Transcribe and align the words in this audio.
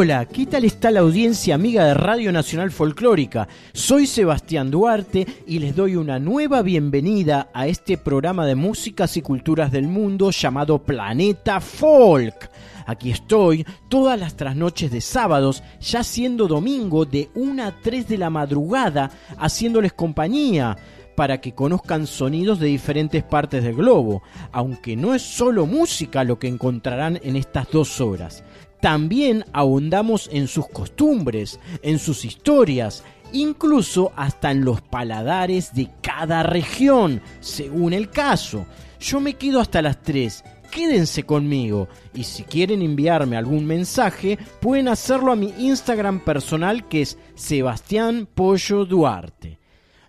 Hola, 0.00 0.26
¿qué 0.26 0.46
tal 0.46 0.64
está 0.64 0.92
la 0.92 1.00
audiencia 1.00 1.56
amiga 1.56 1.84
de 1.84 1.92
Radio 1.92 2.30
Nacional 2.30 2.70
Folclórica? 2.70 3.48
Soy 3.72 4.06
Sebastián 4.06 4.70
Duarte 4.70 5.26
y 5.44 5.58
les 5.58 5.74
doy 5.74 5.96
una 5.96 6.20
nueva 6.20 6.62
bienvenida 6.62 7.48
a 7.52 7.66
este 7.66 7.98
programa 7.98 8.46
de 8.46 8.54
músicas 8.54 9.16
y 9.16 9.22
culturas 9.22 9.72
del 9.72 9.88
mundo 9.88 10.30
llamado 10.30 10.78
Planeta 10.84 11.60
Folk. 11.60 12.48
Aquí 12.86 13.10
estoy 13.10 13.66
todas 13.88 14.20
las 14.20 14.36
trasnoches 14.36 14.92
de 14.92 15.00
sábados, 15.00 15.64
ya 15.80 16.04
siendo 16.04 16.46
domingo 16.46 17.04
de 17.04 17.30
1 17.34 17.64
a 17.64 17.72
3 17.82 18.06
de 18.06 18.18
la 18.18 18.30
madrugada, 18.30 19.10
haciéndoles 19.36 19.94
compañía 19.94 20.76
para 21.16 21.40
que 21.40 21.56
conozcan 21.56 22.06
sonidos 22.06 22.60
de 22.60 22.68
diferentes 22.68 23.24
partes 23.24 23.64
del 23.64 23.74
globo, 23.74 24.22
aunque 24.52 24.94
no 24.94 25.12
es 25.12 25.22
solo 25.22 25.66
música 25.66 26.22
lo 26.22 26.38
que 26.38 26.46
encontrarán 26.46 27.18
en 27.24 27.34
estas 27.34 27.68
dos 27.72 28.00
horas 28.00 28.44
también 28.80 29.44
ahondamos 29.52 30.28
en 30.32 30.48
sus 30.48 30.68
costumbres, 30.68 31.58
en 31.82 31.98
sus 31.98 32.24
historias, 32.24 33.04
incluso 33.32 34.12
hasta 34.16 34.50
en 34.50 34.64
los 34.64 34.80
paladares 34.80 35.74
de 35.74 35.90
cada 36.02 36.42
región, 36.42 37.20
según 37.40 37.92
el 37.92 38.10
caso. 38.10 38.66
Yo 39.00 39.20
me 39.20 39.34
quedo 39.34 39.60
hasta 39.60 39.82
las 39.82 40.02
3. 40.02 40.44
Quédense 40.70 41.22
conmigo 41.22 41.88
y 42.12 42.24
si 42.24 42.42
quieren 42.42 42.82
enviarme 42.82 43.36
algún 43.36 43.64
mensaje 43.64 44.38
pueden 44.60 44.88
hacerlo 44.88 45.32
a 45.32 45.36
mi 45.36 45.54
Instagram 45.58 46.20
personal 46.20 46.86
que 46.88 47.02
es 47.02 47.16
Sebastián 47.34 48.28
Pollo 48.32 48.84
Duarte. 48.84 49.58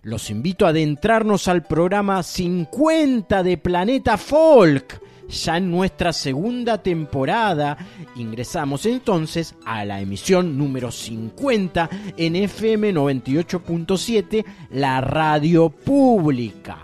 Los 0.02 0.30
invito 0.30 0.66
a 0.66 0.70
adentrarnos 0.70 1.48
al 1.48 1.62
programa 1.62 2.22
50 2.22 3.42
de 3.42 3.56
Planeta 3.56 4.18
Folk 4.18 5.00
ya 5.30 5.56
en 5.56 5.70
nuestra 5.70 6.12
segunda 6.12 6.82
temporada. 6.82 7.78
Ingresamos 8.16 8.86
entonces 8.86 9.54
a 9.64 9.84
la 9.84 10.00
emisión 10.00 10.58
número 10.58 10.90
50 10.90 11.88
en 12.16 12.36
FM 12.36 12.92
98.7, 12.92 14.44
la 14.70 15.00
radio 15.00 15.70
pública. 15.70 16.78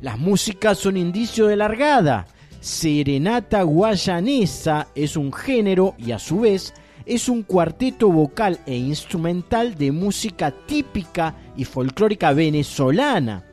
Las 0.00 0.18
músicas 0.18 0.78
son 0.78 0.96
indicio 0.96 1.46
de 1.46 1.56
largada. 1.56 2.26
Serenata 2.60 3.62
guayanesa 3.62 4.88
es 4.94 5.16
un 5.16 5.32
género 5.32 5.94
y 5.98 6.12
a 6.12 6.18
su 6.18 6.40
vez 6.40 6.74
es 7.04 7.28
un 7.28 7.42
cuarteto 7.42 8.10
vocal 8.10 8.58
e 8.66 8.76
instrumental 8.76 9.76
de 9.76 9.92
música 9.92 10.50
típica 10.50 11.36
y 11.56 11.64
folclórica 11.64 12.32
venezolana 12.32 13.45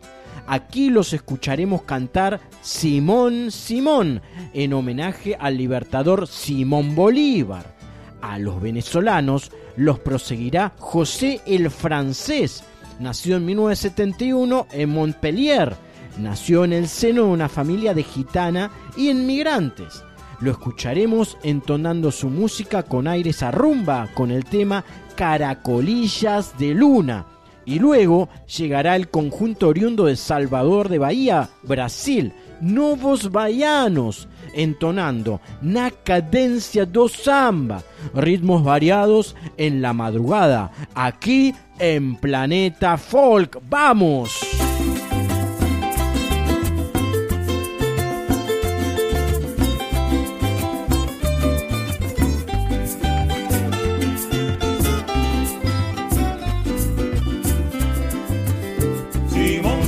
Aquí 0.47 0.89
los 0.89 1.13
escucharemos 1.13 1.83
cantar 1.83 2.41
Simón 2.61 3.49
Simón 3.49 4.21
en 4.53 4.73
homenaje 4.73 5.37
al 5.39 5.57
libertador 5.57 6.27
Simón 6.27 6.95
Bolívar. 6.95 7.75
A 8.21 8.39
los 8.39 8.61
venezolanos 8.61 9.51
los 9.77 9.99
proseguirá 9.99 10.73
José 10.77 11.41
el 11.45 11.69
Francés, 11.71 12.63
nació 12.99 13.37
en 13.37 13.45
1971 13.45 14.67
en 14.71 14.89
Montpellier. 14.89 15.75
Nació 16.17 16.63
en 16.63 16.73
el 16.73 16.87
seno 16.87 17.23
de 17.23 17.29
una 17.29 17.49
familia 17.49 17.93
de 17.93 18.03
gitana 18.03 18.69
y 18.95 19.09
inmigrantes. 19.09 20.03
Lo 20.41 20.51
escucharemos 20.51 21.37
entonando 21.41 22.11
su 22.11 22.29
música 22.29 22.83
con 22.83 23.07
aires 23.07 23.41
a 23.41 23.49
rumba 23.49 24.09
con 24.13 24.29
el 24.29 24.45
tema 24.45 24.83
Caracolillas 25.15 26.55
de 26.59 26.73
Luna 26.75 27.32
y 27.65 27.79
luego 27.79 28.29
llegará 28.57 28.95
el 28.95 29.09
conjunto 29.09 29.67
oriundo 29.67 30.05
de 30.05 30.15
Salvador 30.15 30.89
de 30.89 30.99
Bahía, 30.99 31.49
Brasil, 31.63 32.33
Novos 32.61 33.31
Baianos, 33.31 34.27
entonando 34.53 35.41
na 35.61 35.91
cadencia 35.91 36.85
do 36.85 37.09
samba, 37.09 37.83
ritmos 38.13 38.63
variados 38.63 39.35
en 39.57 39.81
la 39.81 39.93
madrugada, 39.93 40.71
aquí 40.95 41.53
en 41.79 42.15
Planeta 42.15 42.97
Folk. 42.97 43.59
¡Vamos! 43.69 44.72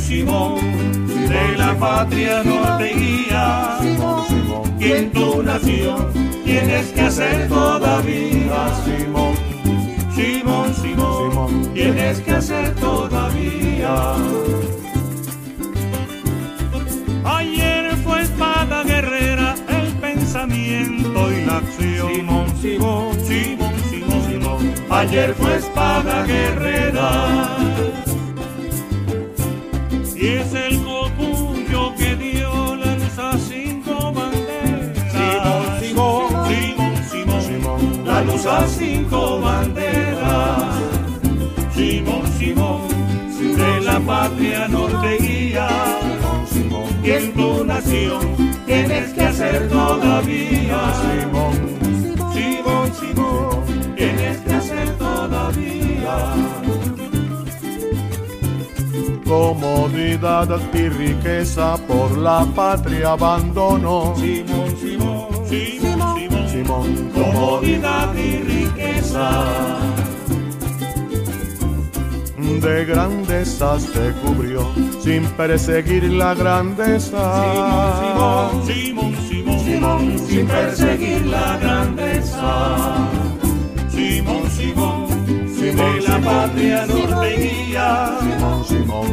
De 0.08 1.58
la 1.58 1.76
patria 1.80 2.44
no 2.44 2.78
te 2.78 2.94
guía. 2.94 3.80
Y 4.80 4.92
en 4.92 5.12
tu 5.12 5.42
nación 5.42 6.12
tienes 6.46 6.92
que 6.92 7.02
hacer 7.02 7.48
todavía. 7.48 8.70
Simón, 8.86 9.34
Simón, 10.14 10.74
Simón, 10.76 11.74
tienes 11.74 12.20
que 12.20 12.32
hacer 12.32 12.76
todavía. 12.76 14.14
Ayer 17.24 17.96
fue 18.04 18.22
espada 18.22 18.84
guerrera 18.84 19.56
el 19.70 19.88
pensamiento 19.94 21.32
y 21.32 21.46
la 21.46 21.58
acción. 21.58 22.14
Simón, 22.14 22.46
Simón, 22.62 23.18
Simón, 23.26 23.74
Simón, 23.90 24.24
Simón. 24.30 24.74
Ayer 24.92 25.34
fue 25.34 25.56
espada 25.56 26.26
guerrera 26.26 27.56
Simón, 38.38 38.44
la 38.44 38.44
luz 38.44 38.46
a 38.46 38.68
cinco 38.68 39.42
banderas. 39.42 40.76
Simón, 41.74 42.24
Simón, 42.38 42.82
de 43.58 43.82
la 43.82 44.00
patria 44.00 44.68
norte 44.68 45.18
guía. 45.20 45.68
Simón, 46.48 46.90
y 47.04 47.12
en 47.12 47.34
tu 47.34 47.64
nación 47.64 48.36
tienes 48.66 49.14
que 49.14 49.22
hacer 49.22 49.68
todavía. 49.70 50.80
Simón, 51.02 51.54
Simón, 52.34 52.94
Simón, 53.00 53.96
tienes 53.96 54.38
que 54.40 54.54
hacer 54.54 54.90
todavía 54.98 56.56
comodidad 59.26 60.48
y 60.74 60.90
riqueza 60.90 61.76
por 61.88 62.18
la 62.18 62.46
patria 62.56 63.12
abandonó. 63.12 64.16
Simón, 64.16 64.78
Simón, 64.78 65.28
Simón, 65.50 66.20
Simón, 66.30 66.50
Simón, 66.50 67.05
comodidad 67.16 68.14
y 68.16 68.38
riqueza. 68.38 69.32
De 72.62 72.86
grandeza 72.86 73.80
se 73.80 74.12
cubrió 74.24 74.68
sin 75.02 75.24
perseguir 75.38 76.04
la 76.12 76.34
grandeza. 76.34 77.24
Simón, 78.02 78.66
Simón, 78.66 79.16
Simón, 79.28 79.60
Simón, 79.60 80.20
sin 80.28 80.48
perseguir 80.48 81.26
la 81.26 81.58
grandeza. 81.58 83.10
Simón, 83.90 84.50
Simón, 84.52 85.08
Simón, 85.56 85.96
de 85.96 86.02
la 86.02 86.20
patria 86.20 86.86
norteña 86.86 88.10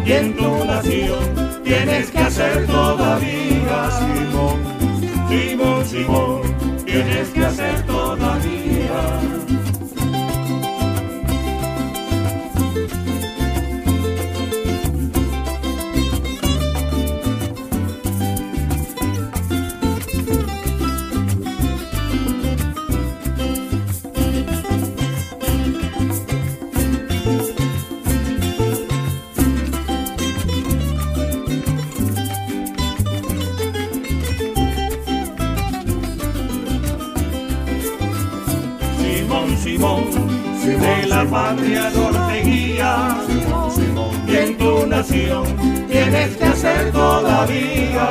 y 0.05 0.13
en 0.13 0.37
tu 0.37 0.65
nación 0.65 1.63
tienes 1.65 2.11
que 2.11 2.19
hacer 2.19 2.67
todavía. 2.67 3.91
Simón, 3.91 4.59
Simón, 5.29 5.87
Simón, 5.87 6.52
tienes 6.93 7.29
que 7.31 7.45
hacer 7.45 7.87
todavía. 7.87 9.42
Nación 44.93 45.45
tienes 45.89 46.37
que 46.37 46.45
hacer 46.45 46.93
todavía. 46.93 48.07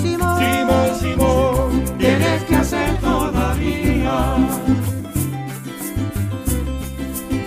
Simón, 0.00 1.84
tienes 1.98 2.42
que 2.44 2.56
hacer 2.56 2.96
todavía. 2.98 4.36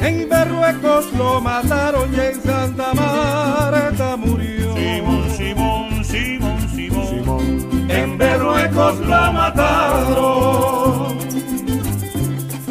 En 0.01 0.29
Berruecos 0.29 1.11
lo 1.13 1.41
mataron 1.41 2.13
y 2.13 2.19
en 2.19 2.41
Santa 2.41 2.93
Marta 2.93 4.15
murió. 4.17 4.75
Simón, 4.75 5.29
Simón, 5.35 6.05
Simón, 6.05 6.59
Simón. 6.75 7.89
En 7.89 8.17
Berruecos 8.19 8.99
lo 8.99 9.33
mataron. 9.33 11.17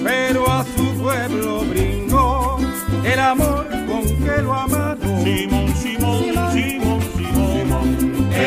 Pero 0.04 0.50
a 0.50 0.64
su 0.76 0.86
pueblo 1.02 1.60
brindó 1.70 2.58
el 3.04 3.18
amor 3.18 3.66
con 3.88 4.02
que 4.24 4.42
lo 4.42 4.54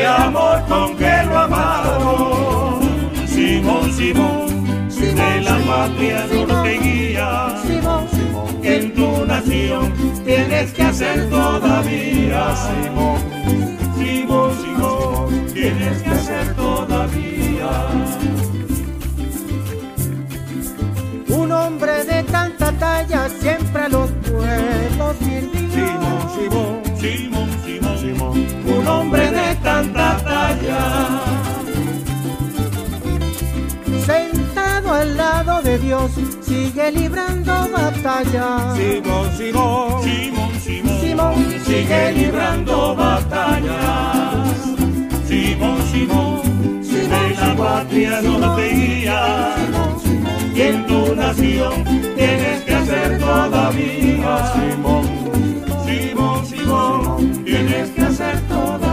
Simón. 0.04 0.22
Amor 0.22 0.62
con 0.68 0.96
que 0.96 1.22
lo 1.26 1.38
amaron. 1.38 2.80
Simón, 3.26 3.92
Simón. 3.92 4.64
De 4.88 5.40
la 5.42 5.58
patria 5.58 6.26
norteguía. 6.32 7.54
Que 8.62 8.76
en 8.76 8.94
tu 8.94 9.24
nación 9.26 9.92
tienes 10.24 10.72
que 10.72 10.82
hacer 10.82 11.30
todavía. 11.30 12.54
Simón, 12.56 13.18
Simón, 13.96 14.50
Simón. 14.62 15.46
Tienes 15.52 16.02
que 16.02 16.10
hacer 16.10 16.54
todavía. 16.54 17.70
Un 21.28 21.52
hombre 21.52 22.04
de 22.04 22.22
tanta 22.24 22.72
talla 22.72 23.28
siempre 23.28 23.88
los 23.88 24.10
Sentado 34.06 34.92
al 34.92 35.16
lado 35.16 35.62
de 35.62 35.78
Dios, 35.78 36.10
sigue 36.42 36.92
librando 36.92 37.52
batalla. 37.70 38.74
Simón, 38.74 39.30
Simón. 39.36 40.02
Simón, 40.02 40.50
Simón, 40.60 41.00
Simón. 41.00 41.34
sigue 41.64 42.12
librando 42.12 42.94
batallas. 42.94 44.58
Simón, 45.26 45.78
Simón, 45.90 46.82
de 46.82 47.34
la 47.40 47.54
patria 47.56 48.20
norteguía. 48.22 49.54
Y 50.54 50.60
en 50.60 50.86
tu 50.86 51.16
nación 51.16 51.84
tienes 52.16 52.62
que 52.62 52.74
hacer 52.74 53.18
todavía. 53.18 54.52
Simón, 54.52 55.04
Simón, 55.84 56.46
Simón, 56.46 57.44
tienes 57.44 57.90
que 57.90 58.02
hacer 58.02 58.40
todavía. 58.48 58.83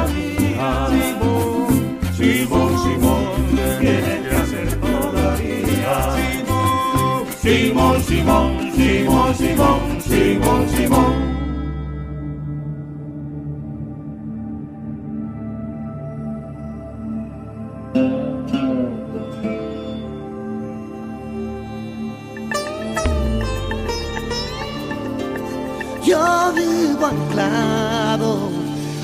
Simón, 8.11 8.57
Simón, 8.75 9.35
Simón, 9.35 10.01
Simón, 10.01 10.69
Simón. 10.75 11.13
Yo 26.03 26.53
vivo 26.53 27.05
anclado 27.05 28.49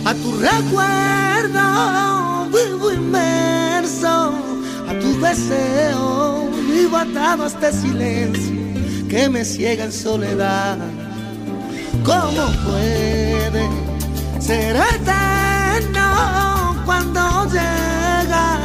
a 0.04 0.14
tu 0.16 0.32
recuerdo, 0.38 1.66
vivo 2.52 2.92
inmerso 2.92 4.34
a 4.90 5.00
tu 5.00 5.18
deseo, 5.22 6.50
vivo 6.68 6.98
atado 6.98 7.46
a 7.46 7.48
este 7.48 7.72
silencio 7.72 8.67
que 9.10 9.30
me 9.30 9.46
ciega 9.46 9.86
en 9.86 9.92
soledad. 9.92 10.78
¿Cómo 12.04 12.48
puede 12.66 13.70
ser 14.40 14.76
eterno 14.76 16.76
cuando 16.86 17.46
llega 17.46 18.60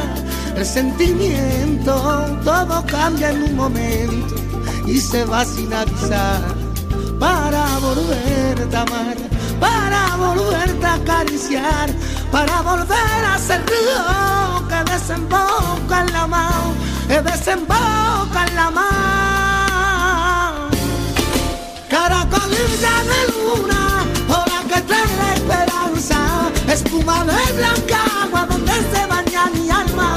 el 0.55 0.65
sentimiento? 0.65 1.93
Todo 2.43 2.83
cambia 2.85 3.31
en 3.31 3.43
un 3.43 3.55
momento 3.55 4.35
y 4.87 4.99
se 4.99 5.23
va 5.25 5.45
sin 5.45 5.73
avisar 5.73 6.41
para 7.19 7.65
volverte 7.79 8.75
a 8.75 8.81
amar, 8.81 9.15
para 9.59 10.15
volverte 10.17 10.85
a 10.85 10.93
acariciar, 10.95 11.89
para 12.31 12.61
volver 12.61 13.25
a 13.33 13.37
ser 13.37 13.61
río 13.65 14.67
que 14.67 14.91
desemboca 14.91 16.01
en 16.01 16.13
la 16.13 16.27
mar, 16.27 16.63
que 17.07 17.21
desemboca 17.21 18.45
en 18.47 18.55
la 18.55 18.71
mar. 18.71 19.12
Caracolilla 22.03 22.95
de 23.11 23.21
luna, 23.31 23.81
hora 24.27 24.59
que 24.67 24.81
trae 24.81 25.15
la 25.21 25.35
esperanza, 25.35 26.17
espuma 26.67 27.23
de 27.23 27.53
blanca 27.53 27.99
agua 28.23 28.45
donde 28.49 28.73
se 28.91 29.05
baña 29.07 29.45
mi 29.55 29.69
alma. 29.69 30.09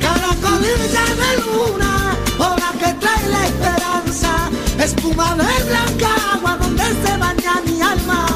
Caracolilla 0.00 1.06
de 1.22 1.30
luna, 1.42 2.16
hora 2.38 2.70
que 2.78 2.92
trae 3.02 3.28
la 3.30 3.46
esperanza, 3.48 4.30
espuma 4.78 5.34
de 5.34 5.64
blanca 5.64 6.10
agua 6.34 6.56
donde 6.62 6.84
se 7.02 7.16
baña 7.16 7.54
mi 7.66 7.82
alma. 7.82 8.26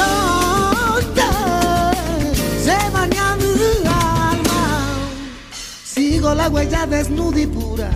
Donde 0.00 1.30
se 2.62 2.90
baña 2.90 3.36
mi 3.36 3.86
alma. 3.86 4.60
Sigo 5.82 6.34
la 6.34 6.50
huella 6.50 6.84
desnuda 6.84 7.40
y 7.40 7.46
pura 7.46 7.90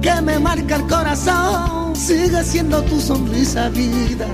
que 0.00 0.20
me 0.20 0.40
marca 0.40 0.74
el 0.74 0.86
corazón. 0.88 1.81
Sigue 2.02 2.42
siendo 2.42 2.82
tu 2.82 3.00
sonrisa 3.00 3.68
vida 3.68 4.26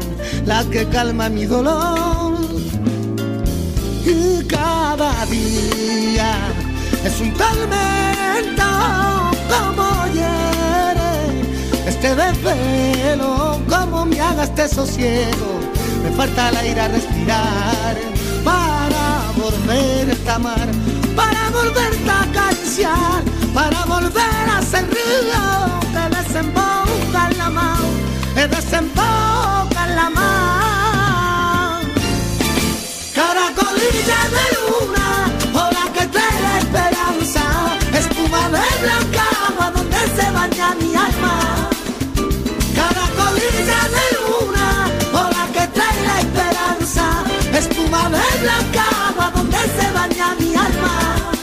la 0.47 0.65
que 0.71 0.87
calma 0.89 1.29
mi 1.29 1.45
dolor. 1.45 2.39
Y 4.07 4.43
cada 4.47 5.13
día 5.27 6.33
es 7.05 7.21
un 7.21 7.31
tormento 7.35 8.71
como 9.53 10.07
hiere 10.15 11.13
este 11.87 12.15
desvelo, 12.17 13.61
como 13.69 14.07
me 14.07 14.19
haga 14.19 14.45
este 14.45 14.67
sosiego. 14.67 15.61
Me 16.03 16.11
falta 16.17 16.49
el 16.49 16.57
aire 16.57 16.81
a 16.81 16.89
respirar 16.89 17.97
para 18.45 19.05
volverte 19.37 20.31
a 20.31 20.37
amar, 20.37 20.69
para 21.15 21.51
volverte 21.51 22.11
a 22.11 22.23
acariciar, 22.23 23.23
para 23.53 23.85
volver 23.85 24.45
a 24.57 24.63
ser 24.63 24.87
río 24.89 25.45
que 25.93 26.17
desemboca 26.17 26.68
que 28.69 28.77
desemboca 28.77 29.85
en 29.87 29.97
la 29.97 30.11
mar. 30.11 31.81
Caracolilla 33.15 34.21
de 34.35 34.45
luna, 34.57 35.07
hora 35.55 35.85
que 35.95 36.07
trae 36.07 36.41
la 36.43 36.59
esperanza, 36.59 37.43
espuma 37.95 38.43
de 38.51 38.67
blanca 38.83 39.25
agua 39.49 39.71
donde 39.71 39.99
se 40.17 40.31
baña 40.31 40.75
mi 40.81 40.95
alma. 40.95 41.35
Caracolilla 42.75 43.81
de 43.97 44.07
luna, 44.17 44.67
hora 45.13 45.47
que 45.53 45.67
trae 45.69 46.03
la 46.07 46.21
esperanza, 46.21 47.05
espuma 47.55 48.03
de 48.11 48.39
blanca 48.43 48.85
agua 49.09 49.33
donde 49.35 49.59
se 49.59 49.93
baña 49.93 50.35
mi 50.41 50.55
alma. 50.55 51.38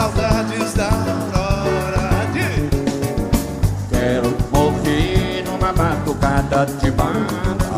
Saudades 0.00 0.72
da 0.74 0.88
aurora. 1.34 2.08
Quero 3.90 4.34
morrer 4.50 5.44
numa 5.44 5.72
batucada 5.72 6.64
de 6.64 6.90
banda. 6.90 7.70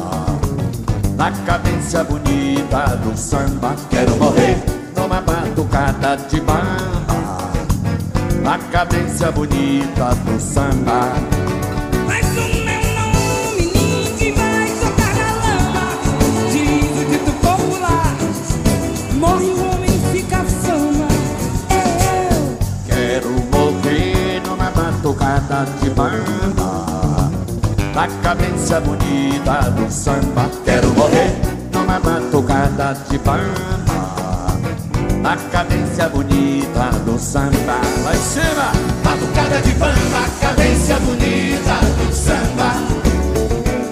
Na 1.17 1.33
cadência 1.45 2.05
bonita 2.05 2.97
do 3.03 3.17
samba. 3.17 3.75
Quero 3.91 4.17
morrer 4.17 4.57
numa 4.97 5.21
batucada 5.21 6.17
de 6.17 6.41
banda. 6.41 7.17
Na 8.41 8.59
cadência 8.71 9.33
bonita 9.33 10.15
do 10.25 10.41
samba. 10.41 11.52
Batucada 25.53 25.67
de 25.83 25.91
banda 25.91 27.31
Na 27.95 28.09
cadência 28.23 28.81
bonita 28.81 29.71
do 29.71 29.91
samba 29.93 30.51
Quero 30.65 30.89
morrer 30.95 31.31
numa 31.73 32.01
batucada 32.01 32.97
de 33.09 33.19
banda 33.19 34.57
Na 35.21 35.37
cadência 35.51 36.09
bonita 36.09 36.91
do 37.05 37.19
samba 37.19 37.81
Lá 38.05 38.15
em 38.15 38.17
cima! 38.17 38.73
Batucada 39.05 39.61
de 39.61 39.73
bamba, 39.73 40.25
cadência 40.41 40.97
bonita 41.01 41.75
do 41.99 42.15
samba 42.15 42.73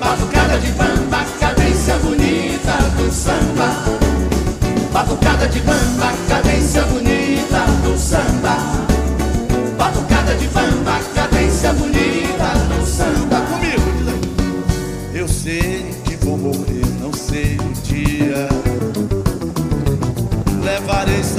Batucada 0.00 0.58
de 0.58 0.70
bamba, 0.72 1.24
cadência 1.38 1.94
bonita 1.96 2.72
do 2.96 3.12
samba 3.12 4.00
Batucada 4.92 5.46
de 5.46 5.60
bamba, 5.60 6.12
cadência 6.28 6.82
bonita 6.82 7.66
do 7.84 7.98
samba. 7.98 8.89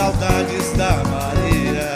Saudades 0.01 0.73
da 0.75 1.03
Maria. 1.11 1.93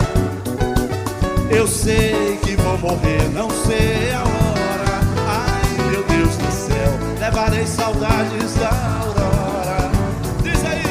Eu 1.49 1.67
sei 1.67 2.37
que 2.43 2.55
vou 2.55 2.77
morrer, 2.77 3.27
não 3.33 3.49
sei 3.49 4.13
a 4.13 4.19
hora. 4.19 4.99
Ai, 5.27 5.89
meu 5.89 6.03
Deus 6.03 6.37
do 6.37 6.51
céu, 6.51 6.91
levarei 7.19 7.65
saudades 7.65 8.53
da 8.59 8.69
aurora. 9.01 9.89
Diz 10.43 10.63
aí. 10.65 10.83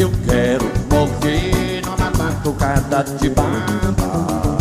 Eu 0.00 0.10
quero 0.26 0.64
morrer 0.90 1.80
numa 1.86 2.10
batucada 2.10 3.04
de 3.04 3.28
bamba. 3.30 4.58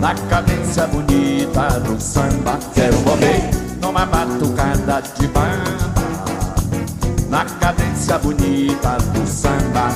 Na 0.00 0.14
cadência 0.28 0.86
bonita 0.88 1.80
do 1.80 1.98
samba. 1.98 2.58
Quero 2.74 2.98
morrer 2.98 3.50
numa 3.80 4.04
batucada 4.04 5.00
de 5.00 5.26
bamba. 5.28 6.04
Na 7.30 7.46
cadência 7.46 8.18
bonita 8.18 8.98
do 8.98 9.26
samba. 9.26 9.88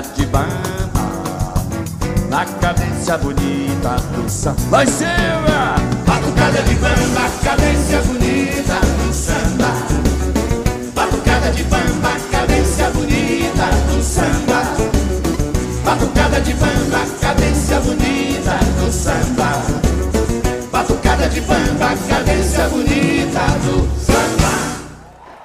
Batucada 0.00 0.02
de 0.14 0.26
banda 0.26 0.50
Na 2.28 2.44
cadência 2.44 3.18
bonita 3.18 3.96
do 4.14 4.28
samba 4.28 4.60
Vai 4.70 4.86
Silvia! 4.86 5.74
Batucada 6.06 6.62
de 6.62 6.74
bamba, 6.74 7.30
cadência 7.44 8.02
bonita 8.02 8.80
do 8.80 9.12
samba 9.12 9.72
Batucada 10.94 11.50
de 11.52 11.64
bamba, 11.64 12.16
cadência 12.30 12.90
bonita 12.90 13.66
do 13.88 14.02
samba 14.02 14.62
Batucada 15.84 16.40
de 16.40 16.54
bamba, 16.54 17.04
cadência 17.20 17.80
bonita 17.80 18.58
do 18.78 18.92
samba. 18.92 19.50
Batucada 20.70 21.28
de 21.28 21.40
bamba, 21.40 21.96
cadência 22.08 22.68
bonita 22.68 23.40
do 23.64 23.88
samba. 24.00 24.52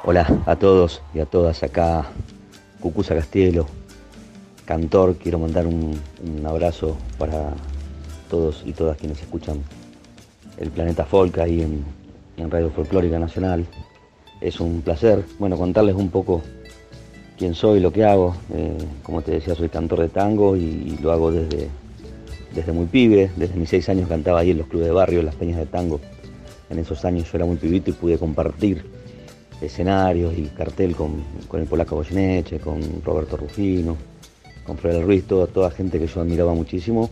Hola 0.04 0.28
a 0.46 0.56
todos 0.56 1.02
y 1.16 1.20
a 1.20 1.26
todas 1.26 1.64
acá, 1.64 2.06
Cucuza 2.80 3.16
Castielo, 3.16 3.66
cantor, 4.66 5.16
quiero 5.16 5.40
mandar 5.40 5.68
un, 5.68 6.00
abrazo 6.46 6.98
para 7.18 7.54
todos 8.30 8.64
y 8.66 8.74
todas 8.74 8.98
quienes 8.98 9.22
escuchan 9.22 9.62
el 10.58 10.70
Planeta 10.70 11.06
Folk 11.06 11.38
ahí 11.40 11.62
en, 11.62 11.86
Radio 12.50 12.70
Folclórica 12.70 13.18
Nacional. 13.18 13.66
Es 14.42 14.60
un 14.60 14.82
placer, 14.82 15.24
bueno, 15.40 15.58
contarles 15.58 15.96
un 15.96 16.10
poco 16.10 16.42
quién 17.38 17.56
soy, 17.56 17.80
lo 17.80 17.94
que 17.94 18.04
hago. 18.04 18.36
Eh, 18.54 18.78
como 19.04 19.22
te 19.22 19.32
decía, 19.32 19.56
soy 19.56 19.70
cantor 19.70 20.02
de 20.02 20.10
tango 20.10 20.58
y, 20.58 20.98
lo 21.02 21.14
hago 21.14 21.32
desde, 21.32 21.70
desde 22.54 22.72
muy 22.74 22.88
pibe. 22.88 23.32
Desde 23.38 23.56
mis 23.56 23.70
seis 23.70 23.88
años 23.88 24.10
cantaba 24.10 24.40
ahí 24.40 24.52
en 24.52 24.58
los 24.58 24.68
clubes 24.68 24.88
de 24.88 24.94
barrio, 24.94 25.20
en 25.20 25.28
las 25.28 25.36
peñas 25.36 25.58
de 25.58 25.66
tango. 25.66 26.02
En 26.70 26.78
esos 26.78 27.06
años 27.06 27.32
yo 27.32 27.38
era 27.38 27.46
muy 27.46 27.56
pibito 27.56 27.92
y 27.92 27.94
pude 27.94 28.18
compartir 28.18 28.84
escenarios 29.62 30.38
y 30.38 30.44
cartel 30.48 30.94
con, 30.96 31.24
con 31.48 31.62
el 31.62 31.68
polaco 31.68 32.04
con 32.62 33.02
Roberto 33.04 33.38
Rufino, 33.38 33.96
con 34.66 34.78
Fredel 34.78 35.04
Ruiz, 35.04 35.26
toda, 35.26 35.48
toda 35.48 35.72
gente 35.72 36.00
que 36.00 36.08
yo 36.08 36.22
admiraba 36.22 36.54
muchísimo. 36.54 37.10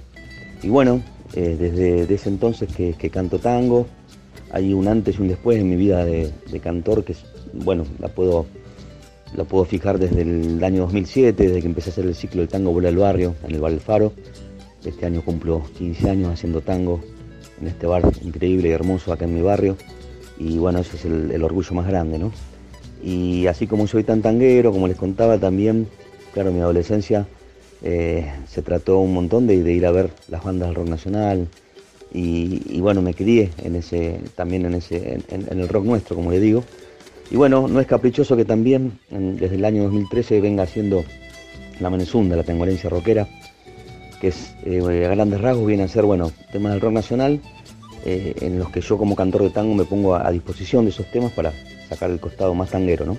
Y 0.61 0.69
bueno, 0.69 1.01
eh, 1.35 1.55
desde 1.59 2.05
de 2.05 2.15
ese 2.15 2.29
entonces 2.29 2.69
que, 2.73 3.09
canto 3.09 3.39
tango, 3.39 3.87
hay 4.51 4.73
un 4.73 4.87
antes 4.87 5.17
y 5.17 5.21
un 5.21 5.27
después 5.27 5.59
en 5.59 5.69
mi 5.69 5.75
vida 5.75 6.05
de, 6.05 6.31
cantor 6.61 7.03
que, 7.03 7.15
bueno, 7.53 7.85
la 7.99 8.07
puedo, 8.07 8.45
la 9.35 9.43
puedo 9.43 9.65
fijar 9.65 9.99
desde 9.99 10.21
el 10.21 10.63
año 10.63 10.81
2007, 10.81 11.47
desde 11.47 11.61
que 11.61 11.67
empecé 11.67 11.89
a 11.89 11.93
hacer 11.93 12.05
el 12.05 12.15
ciclo 12.15 12.41
del 12.41 12.49
tango 12.49 12.71
Bola 12.71 12.89
del 12.89 12.97
Barrio 12.97 13.35
en 13.43 13.55
el 13.55 13.61
Bar 13.61 13.71
del 13.71 13.81
Faro. 13.81 14.13
Este 14.85 15.05
año 15.05 15.21
cumplo 15.23 15.63
15 15.77 16.09
años 16.09 16.33
haciendo 16.33 16.61
tango 16.61 16.99
en 17.61 17.67
este 17.67 17.87
bar 17.87 18.03
increíble 18.21 18.69
y 18.69 18.71
hermoso 18.71 19.13
acá 19.13 19.25
en 19.25 19.33
mi 19.33 19.41
barrio. 19.41 19.77
Y 20.37 20.57
bueno, 20.57 20.79
ese 20.79 20.97
es 20.97 21.05
el 21.05 21.43
orgullo 21.43 21.73
más 21.75 21.87
grande, 21.87 22.19
¿no? 22.19 22.31
Y 23.03 23.47
así 23.47 23.67
como 23.67 23.85
soy 23.85 24.03
tan 24.03 24.21
tanguero, 24.21 24.71
como 24.71 24.87
les 24.87 24.97
contaba 24.97 25.37
también, 25.37 25.87
claro, 26.33 26.51
mi 26.51 26.61
adolescencia 26.61 27.27
eh, 27.83 28.31
se 28.47 28.61
trató 28.61 28.99
un 28.99 29.13
montón 29.13 29.45
de, 29.45 29.55
ir 29.55 29.85
a 29.85 29.91
ver 29.91 30.09
las 30.29 30.43
bandas 30.43 30.69
del 30.69 30.75
rock 30.75 30.87
nacional. 30.87 31.47
Y, 32.15 32.79
bueno, 32.79 33.01
me 33.01 33.15
crié 33.15 33.49
en 33.63 33.75
ese, 33.75 34.19
también 34.35 34.65
en, 34.65 34.75
ese, 34.75 35.19
en, 35.29 35.59
el 35.59 35.67
rock 35.67 35.85
nuestro, 35.85 36.15
como 36.15 36.31
le 36.31 36.39
digo. 36.39 36.63
Y 37.31 37.35
bueno, 37.37 37.67
no 37.67 37.79
es 37.79 37.87
caprichoso 37.87 38.37
que 38.37 38.45
también 38.45 38.99
desde 39.09 39.55
el 39.55 39.65
año 39.65 39.83
2013 39.83 40.39
venga 40.39 40.63
haciendo 40.63 41.03
la 41.79 41.89
Menezunda, 41.89 42.35
la 42.35 42.43
tangolencia 42.43 42.87
rockera, 42.89 43.27
que 44.21 44.27
es 44.27 44.53
eh, 44.63 45.05
a 45.05 45.09
grandes 45.09 45.41
rasgos 45.41 45.65
viene 45.65 45.83
a 45.83 45.87
ser, 45.87 46.05
bueno, 46.05 46.31
temas 46.51 46.73
del 46.73 46.81
rock 46.81 46.93
nacional, 46.93 47.41
eh, 48.05 48.35
en 48.41 48.59
los 48.59 48.69
que 48.69 48.81
yo 48.81 48.99
como 48.99 49.15
cantor 49.15 49.41
de 49.41 49.49
tango 49.49 49.73
me 49.73 49.85
pongo 49.85 50.13
a, 50.13 50.27
a 50.27 50.31
disposición 50.31 50.85
de 50.85 50.91
esos 50.91 51.09
temas 51.09 51.31
para 51.31 51.51
sacar 51.89 52.11
el 52.11 52.19
costado 52.19 52.53
más 52.53 52.69
tanguero, 52.69 53.05
¿no? 53.05 53.17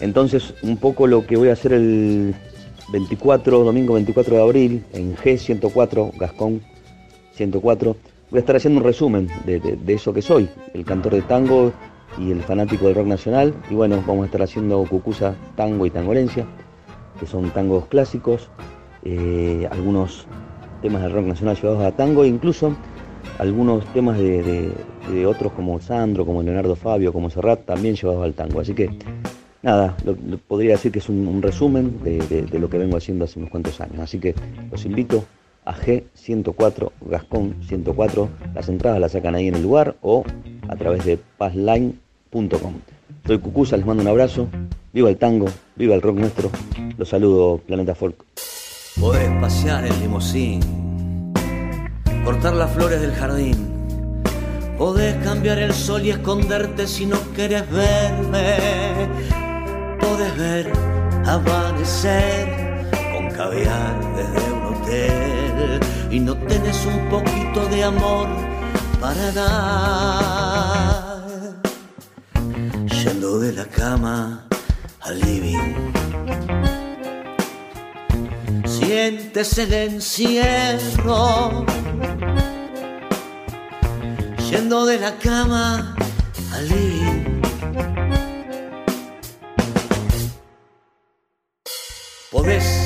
Entonces, 0.00 0.54
un 0.62 0.76
poco 0.76 1.08
lo 1.08 1.26
que 1.26 1.36
voy 1.36 1.48
a 1.48 1.54
hacer 1.54 1.72
el 1.72 2.34
24, 2.90 3.64
domingo 3.64 3.94
24 3.94 4.36
de 4.36 4.42
abril, 4.42 4.84
en 4.92 5.14
G104, 5.16 6.12
Gascón 6.18 6.60
104, 7.32 7.96
voy 8.30 8.38
a 8.38 8.40
estar 8.40 8.56
haciendo 8.56 8.80
un 8.80 8.84
resumen 8.86 9.28
de, 9.44 9.60
de- 9.60 9.76
de 9.76 9.94
eso 9.94 10.12
que 10.12 10.22
soy, 10.22 10.48
el 10.74 10.84
cantor 10.84 11.14
de 11.14 11.22
tango 11.22 11.72
y 12.18 12.30
el 12.30 12.42
fanático 12.42 12.86
del 12.86 12.94
rock 12.94 13.06
nacional. 13.06 13.54
Y 13.70 13.74
bueno, 13.74 14.02
vamos 14.06 14.22
a 14.22 14.26
estar 14.26 14.42
haciendo 14.42 14.82
Cucusa, 14.84 15.34
tango 15.56 15.86
y 15.86 15.90
tangolencia, 15.90 16.46
que 17.20 17.26
son 17.26 17.50
tangos 17.50 17.86
clásicos, 17.86 18.48
eh, 19.04 19.68
algunos 19.70 20.26
temas 20.82 21.02
del 21.02 21.12
rock 21.12 21.26
nacional 21.26 21.56
llevados 21.56 21.84
a 21.84 21.92
tango, 21.92 22.24
e 22.24 22.28
incluso 22.28 22.74
algunos 23.38 23.84
temas 23.92 24.18
de, 24.18 24.72
otros 25.26 25.52
como 25.52 25.80
Sandro, 25.80 26.26
como 26.26 26.42
Leonardo 26.42 26.74
Fabio, 26.76 27.12
como 27.12 27.30
Serrat, 27.30 27.64
también 27.64 27.94
llevados 27.94 28.24
al 28.24 28.34
tango. 28.34 28.60
Así 28.60 28.74
que 28.74 28.90
nada, 29.62 29.96
podría 30.46 30.72
decir 30.72 30.92
que 30.92 30.98
es 30.98 31.08
un, 31.08 31.42
resumen 31.42 32.02
de, 32.02 32.48
lo 32.58 32.68
que 32.68 32.78
vengo 32.78 32.96
haciendo 32.96 33.24
hace 33.24 33.38
unos 33.38 33.50
cuantos 33.50 33.80
años. 33.80 34.00
Así 34.00 34.18
que 34.18 34.34
los 34.70 34.84
invito 34.84 35.24
a 35.64 35.74
G104, 35.74 36.90
Gascón 37.02 37.56
104. 37.66 38.28
Las 38.54 38.68
entradas 38.68 39.00
las 39.00 39.12
sacan 39.12 39.34
ahí 39.34 39.48
en 39.48 39.56
el 39.56 39.62
lugar 39.62 39.96
o 40.02 40.24
a 40.68 40.76
través 40.76 41.04
de 41.04 41.18
pazline.com. 41.38 42.74
Soy 43.26 43.38
Cucusa, 43.38 43.76
les 43.76 43.86
mando 43.86 44.02
un 44.02 44.08
abrazo. 44.08 44.48
Viva 44.92 45.10
el 45.10 45.18
tango, 45.18 45.46
viva 45.76 45.94
el 45.94 46.02
rock 46.02 46.16
nuestro. 46.16 46.50
Los 46.96 47.10
saludo, 47.10 47.58
Planeta 47.58 47.94
Folk. 47.94 48.24
Podés 48.98 49.30
pasear 49.40 49.86
en 49.86 50.00
limosín, 50.00 50.60
cortar 52.24 52.54
las 52.54 52.72
flores 52.72 53.00
del 53.00 53.12
jardín. 53.12 53.54
Podés 54.76 55.14
cambiar 55.24 55.58
el 55.58 55.72
sol 55.72 56.04
y 56.04 56.10
esconderte 56.10 56.86
si 56.86 57.06
no 57.06 57.16
quieres 57.34 57.70
verme. 57.70 58.56
Podés 60.00 60.36
ver 60.36 60.72
amanecer 61.26 62.90
con 63.12 63.30
caviar 63.30 63.94
desde 64.16 64.52
un 64.52 64.62
hotel 64.74 65.80
y 66.10 66.20
no 66.20 66.36
tenés 66.36 66.86
un 66.86 67.08
poquito 67.10 67.66
de 67.68 67.84
amor 67.84 68.28
para 69.00 69.32
dar. 69.32 71.18
Yendo 72.86 73.38
de 73.38 73.52
la 73.52 73.64
cama 73.66 74.46
al 75.00 75.20
living. 75.20 75.92
Sientes 78.64 79.58
el 79.58 79.72
encierro. 79.72 81.64
Yendo 84.50 84.86
de 84.86 84.98
la 84.98 85.16
cama 85.18 85.94
al 86.52 86.68
living. 86.68 87.37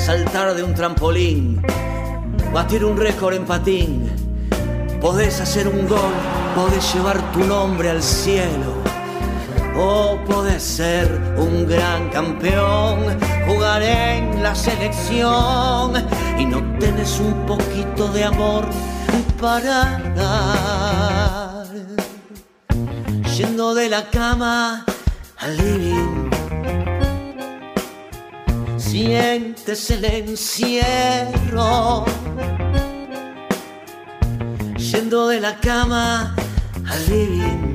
Saltar 0.03 0.53
de 0.53 0.63
un 0.63 0.73
trampolín, 0.73 1.61
batir 2.51 2.83
un 2.83 2.97
récord 2.97 3.35
en 3.35 3.45
patín, 3.45 4.11
podés 4.99 5.39
hacer 5.39 5.65
un 5.65 5.87
gol, 5.87 6.13
podés 6.55 6.93
llevar 6.93 7.31
tu 7.31 7.39
nombre 7.45 7.89
al 7.89 8.03
cielo. 8.03 8.83
O 9.77 10.17
podés 10.27 10.61
ser 10.61 11.07
un 11.37 11.65
gran 11.67 12.09
campeón, 12.09 13.17
jugar 13.47 13.81
en 13.81 14.43
la 14.43 14.53
selección. 14.53 15.93
Y 16.37 16.45
no 16.45 16.61
tenés 16.79 17.19
un 17.19 17.45
poquito 17.45 18.09
de 18.09 18.25
amor 18.25 18.65
para 19.39 20.01
dar. 20.15 21.65
Yendo 23.37 23.73
de 23.73 23.89
la 23.89 24.03
cama 24.11 24.85
al 25.39 25.57
living, 25.57 26.32
sientes 28.93 29.89
el 29.89 30.05
encierro. 30.05 30.85
Yendo 34.77 35.29
de 35.29 35.41
la 35.41 35.59
cama 35.59 36.35
al 36.87 37.09
living. 37.09 37.73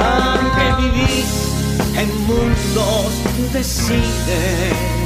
Aunque 0.00 0.66
vivís 0.82 1.30
en 1.96 2.08
mundos 2.28 3.10
de 3.52 3.64
cine, 3.64 4.97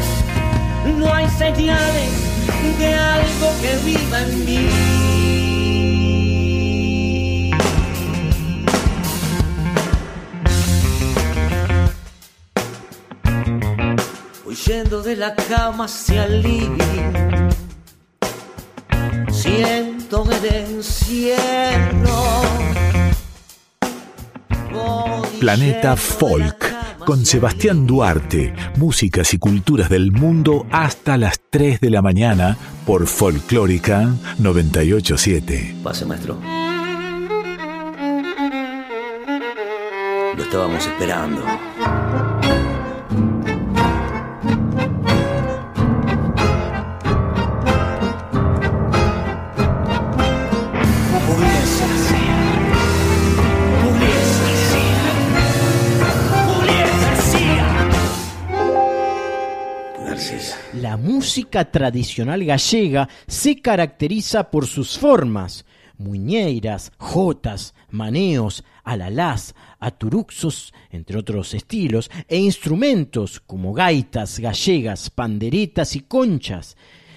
no 0.85 1.13
hay 1.15 1.29
señales 1.29 2.11
de 2.79 2.95
algo 2.95 3.53
que 3.61 3.77
viva 3.85 4.21
en 4.23 4.45
mí. 4.45 4.69
Huyendo 14.45 15.03
de 15.03 15.17
la 15.17 15.35
cama 15.35 15.85
hacia 15.87 16.25
el 16.25 16.43
living, 16.43 17.51
siento 19.31 20.25
el 20.31 20.45
encierro. 20.55 22.23
Planeta 25.41 25.97
Folk 25.97 26.62
con 27.05 27.25
Sebastián 27.27 27.87
Duarte, 27.87 28.55
músicas 28.77 29.35
y 29.35 29.39
culturas 29.39 29.89
del 29.89 30.13
mundo 30.13 30.67
hasta 30.71 31.17
las 31.17 31.41
3 31.51 31.81
de 31.81 31.91
la 31.91 32.03
mañana 32.03 32.57
por 32.87 33.07
Folclórica 33.07 34.15
987. 34.39 35.77
Pase, 35.83 36.05
maestro. 36.07 36.39
Lo 40.37 40.43
estábamos 40.43 40.87
esperando. 40.87 41.43
Música 61.33 61.65
tradicional 61.71 62.45
gallega 62.45 63.09
se 63.27 63.57
caracteriza 63.57 64.51
por 64.51 64.67
sus 64.67 64.99
formas, 64.99 65.65
muñeiras, 65.97 66.93
jotas, 66.99 67.73
maneos, 67.89 68.65
alalás, 68.85 69.55
aturuxos, 69.81 70.75
entre 70.91 71.17
otros 71.17 71.55
estilos, 71.55 72.11
e 72.29 72.37
instrumentos 72.37 73.41
como 73.41 73.73
gaitas 73.73 74.41
gallegas, 74.41 75.09
panderetas 75.09 75.97
y 75.97 76.01
conchas, 76.01 76.77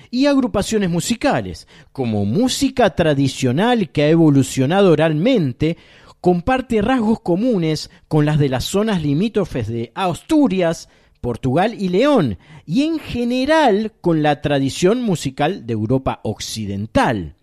y 0.10 0.28
agrupaciones 0.28 0.90
musicales, 0.90 1.68
como 1.92 2.24
música 2.24 2.96
tradicional 2.96 3.90
que 3.90 4.04
ha 4.04 4.10
evolucionado 4.10 4.94
oralmente, 4.94 5.76
comparte 6.22 6.82
rasgos 6.82 7.20
comunes 7.20 7.90
con 8.08 8.26
las 8.26 8.40
de 8.40 8.48
las 8.48 8.64
zonas 8.64 9.02
limítrofes 9.02 9.68
de 9.68 9.92
Asturias, 9.94 10.88
Portugal 11.26 11.74
y 11.74 11.90
León, 11.90 12.38
y 12.68 12.84
en 12.84 13.00
general 13.00 13.94
con 14.00 14.22
la 14.22 14.42
tradición 14.42 15.02
musical 15.02 15.66
de 15.66 15.74
Europa 15.74 16.20
Occidental. 16.22 17.34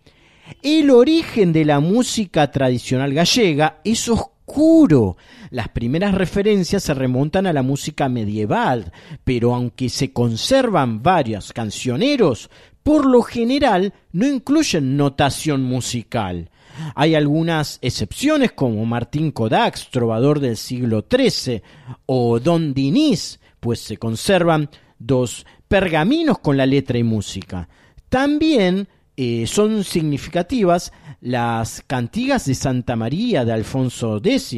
El 0.61 0.89
origen 0.89 1.51
de 1.51 1.65
la 1.65 1.81
música 1.81 2.49
tradicional 2.49 3.13
gallega 3.13 3.81
es 3.83 4.07
oscuro. 4.07 5.17
Las 5.49 5.67
primeras 5.67 6.15
referencias 6.15 6.83
se 6.83 6.93
remontan 6.93 7.45
a 7.45 7.51
la 7.51 7.61
música 7.61 8.07
medieval, 8.07 8.93
pero 9.25 9.53
aunque 9.53 9.89
se 9.89 10.13
conservan 10.13 11.03
varios 11.03 11.51
cancioneros, 11.51 12.49
por 12.83 13.05
lo 13.05 13.21
general 13.21 13.93
no 14.13 14.25
incluyen 14.25 14.95
notación 14.95 15.61
musical. 15.61 16.49
Hay 16.95 17.15
algunas 17.15 17.79
excepciones 17.81 18.53
como 18.53 18.85
Martín 18.85 19.31
Kodax, 19.31 19.89
trovador 19.91 20.39
del 20.39 20.55
siglo 20.55 21.05
XIII, 21.05 21.61
o 22.05 22.39
Don 22.39 22.73
Dinis, 22.73 23.41
pues 23.63 23.79
se 23.79 23.95
conservan 23.95 24.69
dos 24.99 25.45
pergaminos 25.69 26.37
con 26.39 26.57
la 26.57 26.65
letra 26.65 26.97
y 26.97 27.03
música. 27.03 27.69
También 28.09 28.89
eh, 29.15 29.47
son 29.47 29.85
significativas 29.85 30.91
las 31.21 31.81
cantigas 31.87 32.45
de 32.45 32.55
Santa 32.55 32.97
María 32.97 33.45
de 33.45 33.53
Alfonso 33.53 34.17
X, 34.17 34.57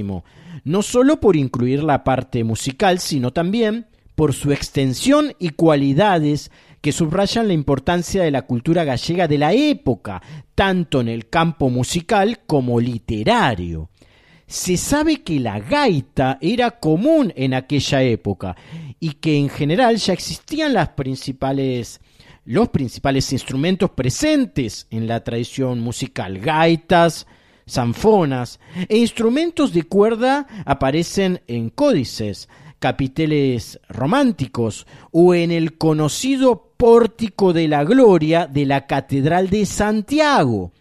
no 0.63 0.81
solo 0.81 1.19
por 1.19 1.35
incluir 1.35 1.83
la 1.83 2.03
parte 2.03 2.43
musical, 2.43 2.97
sino 2.97 3.31
también 3.31 3.85
por 4.15 4.33
su 4.33 4.51
extensión 4.51 5.33
y 5.37 5.49
cualidades 5.49 6.49
que 6.81 6.91
subrayan 6.91 7.47
la 7.47 7.53
importancia 7.53 8.23
de 8.23 8.31
la 8.31 8.41
cultura 8.41 8.83
gallega 8.85 9.27
de 9.27 9.37
la 9.37 9.53
época, 9.53 10.23
tanto 10.55 10.99
en 10.99 11.09
el 11.09 11.29
campo 11.29 11.69
musical 11.69 12.39
como 12.47 12.79
literario 12.79 13.91
se 14.47 14.77
sabe 14.77 15.23
que 15.23 15.39
la 15.39 15.59
gaita 15.59 16.37
era 16.39 16.79
común 16.79 17.33
en 17.35 17.53
aquella 17.53 18.03
época 18.03 18.55
y 18.99 19.13
que 19.13 19.37
en 19.37 19.49
general 19.49 19.97
ya 19.97 20.13
existían 20.13 20.73
las 20.73 20.89
principales 20.89 22.01
los 22.45 22.69
principales 22.69 23.33
instrumentos 23.33 23.89
presentes 23.89 24.85
en 24.91 25.07
la 25.07 25.23
tradición 25.23 25.79
musical, 25.79 26.37
gaitas, 26.37 27.25
sanfonas 27.65 28.59
e 28.87 28.97
instrumentos 28.97 29.73
de 29.73 29.83
cuerda 29.83 30.47
aparecen 30.65 31.41
en 31.47 31.71
códices, 31.71 32.47
capiteles 32.79 33.79
románticos 33.89 34.85
o 35.11 35.33
en 35.33 35.51
el 35.51 35.77
conocido 35.77 36.71
pórtico 36.77 37.51
de 37.51 37.67
la 37.67 37.83
gloria 37.83 38.45
de 38.45 38.65
la 38.65 38.85
Catedral 38.85 39.49
de 39.49 39.65
Santiago. 39.65 40.71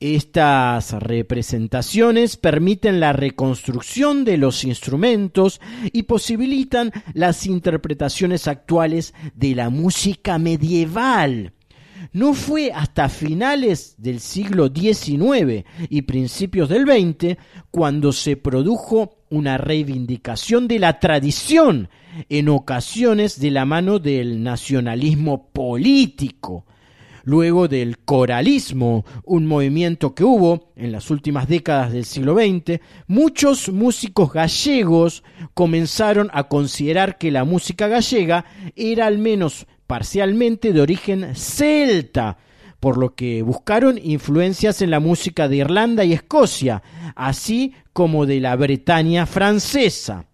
Estas 0.00 0.92
representaciones 0.92 2.36
permiten 2.36 3.00
la 3.00 3.12
reconstrucción 3.12 4.24
de 4.24 4.36
los 4.36 4.64
instrumentos 4.64 5.60
y 5.92 6.04
posibilitan 6.04 6.92
las 7.14 7.46
interpretaciones 7.46 8.48
actuales 8.48 9.14
de 9.34 9.54
la 9.54 9.70
música 9.70 10.38
medieval. 10.38 11.52
No 12.12 12.34
fue 12.34 12.72
hasta 12.72 13.08
finales 13.08 13.94
del 13.96 14.20
siglo 14.20 14.68
XIX 14.68 15.64
y 15.88 16.02
principios 16.02 16.68
del 16.68 16.82
XX 16.82 17.38
cuando 17.70 18.12
se 18.12 18.36
produjo 18.36 19.18
una 19.30 19.56
reivindicación 19.56 20.68
de 20.68 20.78
la 20.78 21.00
tradición, 21.00 21.88
en 22.28 22.48
ocasiones 22.50 23.40
de 23.40 23.50
la 23.50 23.64
mano 23.64 23.98
del 23.98 24.42
nacionalismo 24.42 25.50
político. 25.52 26.66
Luego 27.24 27.68
del 27.68 27.98
coralismo, 27.98 29.04
un 29.24 29.46
movimiento 29.46 30.14
que 30.14 30.24
hubo 30.24 30.72
en 30.76 30.90
las 30.92 31.10
últimas 31.10 31.48
décadas 31.48 31.92
del 31.92 32.04
siglo 32.04 32.34
XX, 32.34 32.80
muchos 33.06 33.68
músicos 33.68 34.32
gallegos 34.32 35.22
comenzaron 35.54 36.30
a 36.32 36.44
considerar 36.44 37.18
que 37.18 37.30
la 37.30 37.44
música 37.44 37.86
gallega 37.88 38.44
era 38.74 39.06
al 39.06 39.18
menos 39.18 39.66
parcialmente 39.86 40.72
de 40.72 40.80
origen 40.80 41.34
celta, 41.34 42.38
por 42.80 42.98
lo 42.98 43.14
que 43.14 43.42
buscaron 43.42 44.00
influencias 44.02 44.82
en 44.82 44.90
la 44.90 44.98
música 44.98 45.46
de 45.46 45.56
Irlanda 45.56 46.04
y 46.04 46.12
Escocia, 46.12 46.82
así 47.14 47.74
como 47.92 48.26
de 48.26 48.40
la 48.40 48.56
Bretaña 48.56 49.26
francesa. 49.26 50.26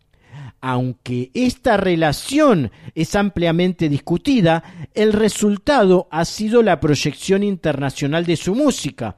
Aunque 0.61 1.31
esta 1.35 1.77
relación 1.77 2.73
es 2.94 3.14
ampliamente 3.14 3.88
discutida, 3.88 4.64
el 4.94 5.12
resultado 5.12 6.09
ha 6.11 6.25
sido 6.25 6.62
la 6.62 6.81
proyección 6.81 7.44
internacional 7.44 8.27
de 8.27 8.37
su 8.37 8.55
música, 8.55 9.16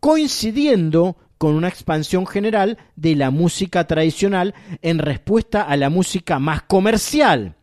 coincidiendo 0.00 1.16
con 1.38 1.54
una 1.54 1.68
expansión 1.68 2.26
general 2.26 2.76
de 2.96 3.16
la 3.16 3.30
música 3.30 3.86
tradicional 3.86 4.54
en 4.82 4.98
respuesta 4.98 5.62
a 5.62 5.76
la 5.76 5.90
música 5.90 6.38
más 6.38 6.62
comercial. 6.62 7.54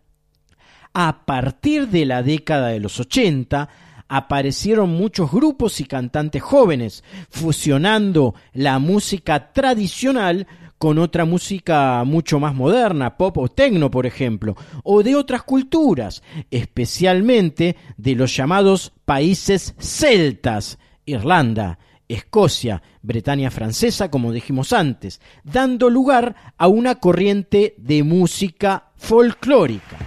A 0.93 1.25
partir 1.25 1.89
de 1.89 2.05
la 2.05 2.23
década 2.23 2.69
de 2.69 2.79
los 2.79 2.99
80, 2.99 3.69
aparecieron 4.07 4.89
muchos 4.89 5.31
grupos 5.31 5.79
y 5.79 5.85
cantantes 5.85 6.41
jóvenes, 6.41 7.03
fusionando 7.29 8.35
la 8.53 8.79
música 8.79 9.51
tradicional 9.51 10.47
con 10.77 10.99
otra 10.99 11.25
música 11.25 12.03
mucho 12.03 12.39
más 12.39 12.53
moderna, 12.53 13.17
pop 13.17 13.37
o 13.37 13.47
techno, 13.47 13.89
por 13.89 14.05
ejemplo, 14.05 14.55
o 14.83 15.03
de 15.03 15.15
otras 15.15 15.43
culturas, 15.43 16.21
especialmente 16.51 17.75
de 17.97 18.15
los 18.15 18.35
llamados 18.35 18.93
países 19.05 19.73
celtas, 19.79 20.77
Irlanda, 21.05 21.79
Escocia, 22.07 22.81
Bretaña 23.01 23.51
francesa, 23.51 24.09
como 24.09 24.31
dijimos 24.31 24.71
antes, 24.71 25.19
dando 25.43 25.89
lugar 25.89 26.35
a 26.57 26.67
una 26.67 26.95
corriente 26.95 27.75
de 27.77 28.03
música 28.03 28.91
folclórica. 28.95 29.97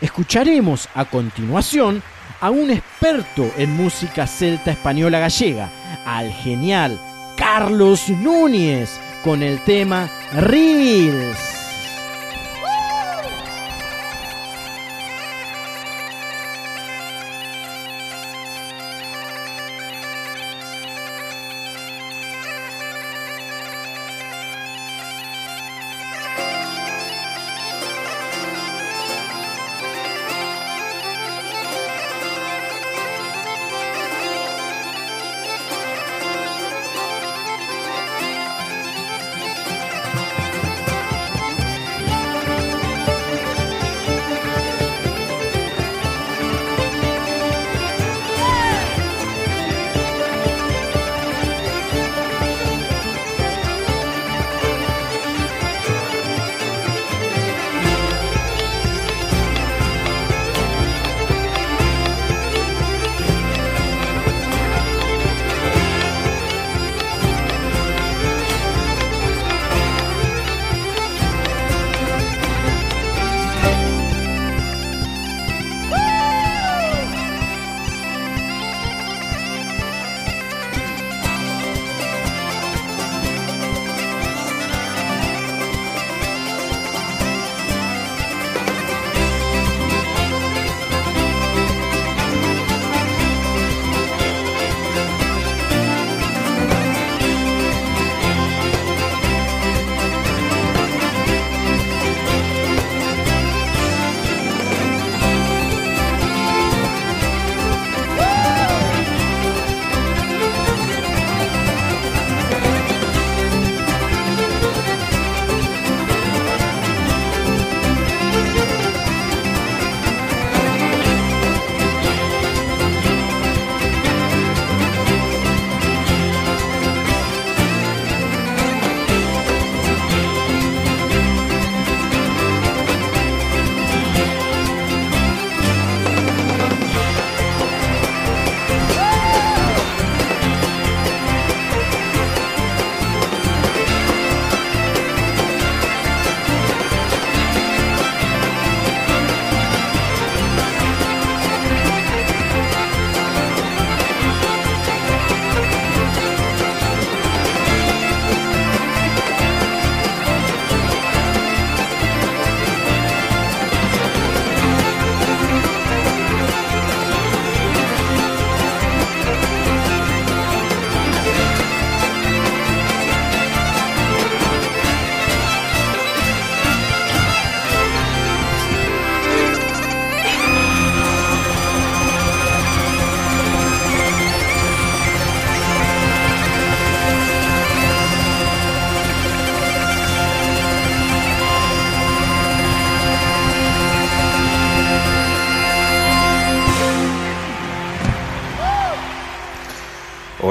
Escucharemos 0.00 0.88
a 0.94 1.06
continuación 1.06 2.02
a 2.40 2.50
un 2.50 2.70
experto 2.70 3.50
en 3.56 3.76
música 3.76 4.26
celta 4.26 4.70
española 4.70 5.18
gallega, 5.18 5.70
al 6.04 6.30
genial 6.30 7.00
Carlos 7.36 8.08
Núñez, 8.08 9.00
con 9.22 9.42
el 9.42 9.60
tema 9.60 10.08
Reels. 10.32 11.47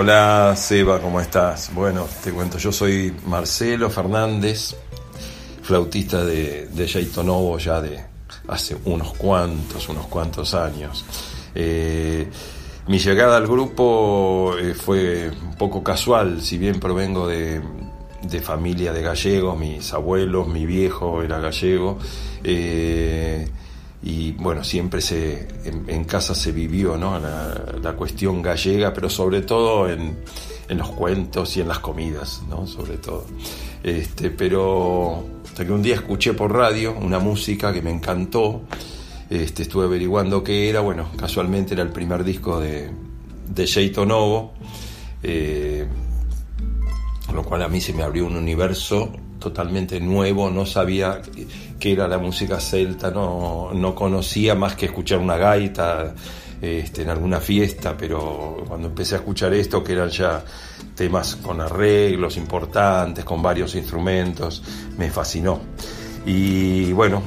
Hola 0.10 0.56
Seba, 0.56 1.02
¿cómo 1.02 1.20
estás? 1.20 1.70
Bueno, 1.74 2.08
te 2.24 2.32
cuento, 2.32 2.58
yo 2.58 2.72
soy 2.72 3.14
Marcelo 3.26 3.90
Fernández, 3.90 4.74
flautista 5.62 6.24
de, 6.24 6.68
de 6.68 7.08
Novo 7.26 7.58
ya 7.58 7.82
de 7.82 8.06
hace 8.48 8.78
unos 8.86 9.12
cuantos, 9.16 9.90
unos 9.90 10.08
cuantos 10.08 10.54
años. 10.54 11.04
Eh, 11.54 12.26
mi 12.88 13.00
llegada 13.00 13.36
al 13.36 13.48
grupo 13.48 14.56
eh, 14.58 14.74
fue 14.74 15.30
un 15.30 15.56
poco 15.56 15.84
casual, 15.84 16.42
si 16.42 16.58
bien 16.58 16.80
provengo 16.80 17.28
de, 17.28 17.62
familia 18.42 18.94
de 18.94 19.02
gallegos, 19.02 19.60
mis 19.60 19.92
abuelos, 19.92 20.48
mi 20.48 20.66
viejo 20.66 21.22
era 21.22 21.40
gallego. 21.40 22.00
Eh, 22.46 23.46
y 24.04 24.32
bueno, 24.34 24.64
siempre 24.64 25.02
se, 25.02 25.48
en, 25.66 26.04
casa 26.06 26.36
se 26.36 26.52
vivió 26.52 26.98
¿no? 26.98 27.20
la, 27.20 27.94
cuestión 27.94 28.42
gallega, 28.42 28.94
pero 28.94 29.10
sobre 29.10 29.42
todo 29.42 29.90
en, 29.90 30.18
en, 30.70 30.78
los 30.78 30.90
cuentos 30.92 31.58
y 31.58 31.62
en 31.62 31.68
las 31.68 31.80
comidas, 31.80 32.44
¿no? 32.48 32.68
sobre 32.68 32.98
todo. 32.98 33.26
Este, 33.84 34.30
pero 34.30 35.26
hasta 35.46 35.66
que 35.66 35.72
un 35.72 35.82
día 35.82 35.96
escuché 35.96 36.34
por 36.34 36.54
radio 36.54 36.96
una 37.02 37.20
música 37.20 37.74
que 37.74 37.82
me 37.82 37.90
encantó, 37.90 38.62
este, 39.30 39.64
estuve 39.64 39.86
averiguando 39.86 40.44
qué 40.44 40.70
era, 40.70 40.82
bueno, 40.82 41.10
casualmente 41.18 41.74
era 41.74 41.84
el 41.84 41.90
primer 41.90 42.24
disco 42.24 42.60
de, 42.60 42.92
de 43.50 44.06
Novo, 44.06 44.54
eh, 45.24 45.88
lo 47.34 47.44
cual 47.44 47.64
a 47.64 47.68
mí 47.68 47.82
se 47.82 47.94
me 47.94 48.04
abrió 48.04 48.26
un 48.26 48.36
universo 48.36 49.12
totalmente 49.40 50.00
nuevo, 50.00 50.50
no 50.50 50.66
sabía 50.66 51.22
qué 51.80 51.94
era 51.94 52.08
la 52.08 52.18
música 52.18 52.60
celta, 52.60 53.12
no, 53.12 53.72
no 53.74 53.94
conocía 53.96 54.56
más 54.56 54.76
que 54.76 54.88
escuchar 54.88 55.20
una 55.20 55.38
gaita 55.38 56.14
este, 56.62 57.04
en 57.04 57.10
alguna 57.10 57.40
fiesta, 57.40 57.96
pero 57.96 58.64
cuando 58.68 58.88
empecé 58.88 59.16
a 59.16 59.18
escuchar 59.20 59.54
esto, 59.54 59.84
que 59.84 59.94
eran 59.94 60.10
ya 60.10 60.44
temas 60.96 61.36
con 61.36 61.62
arreglos 61.62 62.36
importantes, 62.36 63.24
con 63.24 63.42
varios 63.44 63.76
instrumentos, 63.76 64.64
me 64.98 65.12
fascinó. 65.12 65.60
Y 66.26 66.92
bueno, 66.94 67.22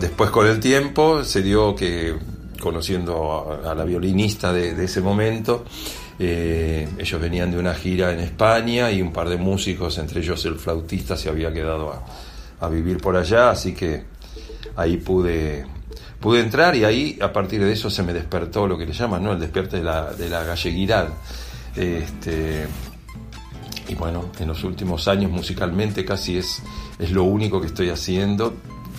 después 0.00 0.30
con 0.30 0.46
el 0.46 0.60
tiempo 0.60 1.22
se 1.24 1.42
dio 1.42 1.74
que, 1.76 2.14
conociendo 2.58 3.60
a, 3.64 3.74
la 3.74 3.84
violinista 3.84 4.50
de, 4.52 4.82
ese 4.82 5.02
momento, 5.02 5.64
eh, 6.18 6.88
ellos 6.98 7.20
venían 7.20 7.50
de 7.50 7.58
una 7.58 7.74
gira 7.74 8.12
en 8.12 8.20
España 8.20 8.90
y 8.90 9.02
un 9.02 9.12
par 9.12 9.28
de 9.28 9.36
músicos, 9.36 9.98
entre 9.98 10.20
ellos 10.20 10.44
el 10.46 10.56
flautista, 10.56 11.16
se 11.16 11.28
había 11.28 11.52
quedado 11.52 11.92
a, 12.60 12.68
vivir 12.68 12.96
por 12.96 13.14
allá, 13.14 13.50
así 13.50 13.74
que 13.74 14.04
ahí 14.74 14.96
pude, 14.96 15.66
pude 16.18 16.40
entrar 16.40 16.74
y 16.74 16.84
ahí 16.84 17.18
a 17.20 17.30
partir 17.30 17.62
de 17.62 17.70
eso 17.70 17.90
se 17.90 18.02
me 18.02 18.14
despertó 18.14 18.66
lo 18.66 18.78
que 18.78 18.86
le 18.86 18.94
llaman, 18.94 19.22
¿no? 19.22 19.32
El 19.32 19.40
despierte 19.40 19.76
de 19.76 19.82
la, 19.82 20.14
de 20.14 20.30
la 20.30 20.44
galleguidad. 20.44 21.08
Este, 21.76 22.66
y 23.86 23.94
bueno, 23.96 24.30
en 24.38 24.48
los 24.48 24.64
últimos 24.64 25.08
años 25.08 25.30
musicalmente 25.30 26.06
casi 26.06 26.38
es, 26.38 26.62
es 26.98 27.10
lo 27.10 27.24
único 27.24 27.60
que 27.60 27.66
estoy 27.66 27.90
haciendo, 27.90 28.54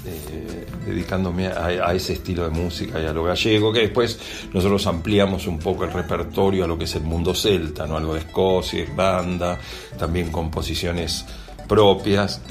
eh, 0.05 0.65
dedicándome 0.85 1.47
a, 1.47 1.93
ese 1.93 2.13
estilo 2.13 2.43
de 2.43 2.49
música 2.49 3.01
y 3.01 3.05
a 3.05 3.13
lo 3.13 3.23
gallego, 3.23 3.73
que 3.73 3.81
después 3.81 4.19
nosotros 4.53 4.85
ampliamos 4.87 5.47
un 5.47 5.59
poco 5.59 5.83
el 5.83 5.91
repertorio 5.91 6.65
a 6.65 6.67
lo 6.67 6.77
que 6.77 6.83
es 6.85 6.95
el 6.95 7.03
mundo 7.03 7.33
celta, 7.33 7.87
¿no? 7.87 7.97
algo 7.97 8.13
de 8.13 8.19
Escocia, 8.19 8.85
banda, 8.95 9.59
también 9.97 10.31
composiciones 10.31 11.25
propias 11.67 12.41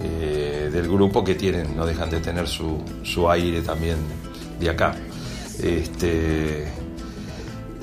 eh, 0.00 0.68
del 0.72 0.88
grupo 0.88 1.24
que 1.24 1.34
tienen, 1.34 1.76
no 1.76 1.86
dejan 1.86 2.10
de 2.10 2.20
tener 2.20 2.48
su, 2.48 2.82
su 3.02 3.30
aire 3.30 3.62
también 3.62 3.96
de 4.60 4.70
acá. 4.70 4.94
Este, 5.62 6.66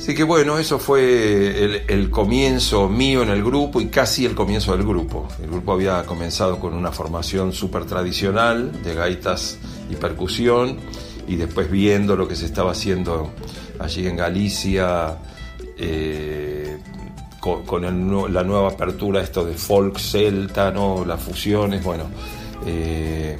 Así 0.04 0.16
que 0.16 0.26
bueno, 0.26 0.60
eso 0.60 0.80
fue 0.80 1.80
el, 1.88 2.10
comienzo 2.10 2.90
mío 2.90 3.24
en 3.24 3.30
el 3.30 3.42
grupo 3.42 3.80
y 3.80 3.88
casi 3.88 4.26
el 4.26 4.36
comienzo 4.36 4.76
del 4.76 4.86
grupo. 4.86 5.30
El 5.42 5.50
grupo 5.50 5.72
había 5.72 6.06
comenzado 6.06 6.60
con 6.60 6.74
una 6.74 6.92
formación 6.92 7.54
súper 7.54 7.86
tradicional 7.86 8.84
de 8.84 8.96
gaitas 8.96 9.58
y 9.90 9.96
percusión 9.96 10.76
y 11.26 11.38
después 11.38 11.72
viendo 11.72 12.18
lo 12.18 12.28
que 12.28 12.36
se 12.36 12.44
estaba 12.44 12.72
haciendo 12.72 13.32
allí 13.80 14.06
en 14.06 14.18
Galicia 14.18 15.20
eh, 15.78 16.80
con, 17.40 17.82
la 18.34 18.44
nueva 18.44 18.72
apertura 18.72 19.22
esto 19.22 19.46
de 19.46 19.54
folk 19.54 20.00
celta, 20.00 20.70
¿no? 20.70 21.06
las 21.06 21.22
fusiones, 21.22 21.82
bueno, 21.82 22.10
eh, 22.66 23.38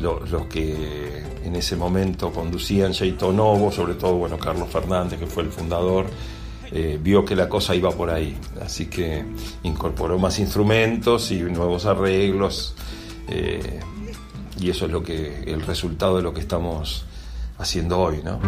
los 0.00 0.46
que 0.46 1.27
en 1.48 1.56
ese 1.56 1.76
momento 1.76 2.30
conducían 2.30 2.92
Cheito 2.92 3.32
Novo, 3.32 3.72
sobre 3.72 3.94
todo 3.94 4.16
bueno, 4.16 4.38
Carlos 4.38 4.68
Fernández, 4.68 5.18
que 5.18 5.26
fue 5.26 5.42
el 5.42 5.50
fundador, 5.50 6.06
eh, 6.70 6.98
vio 7.02 7.24
que 7.24 7.34
la 7.34 7.48
cosa 7.48 7.74
iba 7.74 7.90
por 7.90 8.10
ahí. 8.10 8.36
Así 8.60 8.86
que 8.86 9.24
incorporó 9.62 10.18
más 10.18 10.38
instrumentos 10.38 11.30
y 11.30 11.40
nuevos 11.40 11.86
arreglos. 11.86 12.74
Eh, 13.28 13.80
y 14.60 14.70
eso 14.70 14.86
es 14.86 14.92
lo 14.92 15.02
que, 15.02 15.42
el 15.44 15.62
resultado 15.62 16.18
de 16.18 16.22
lo 16.22 16.34
que 16.34 16.40
estamos 16.40 17.06
haciendo 17.58 17.98
hoy, 17.98 18.20
¿no? 18.22 18.38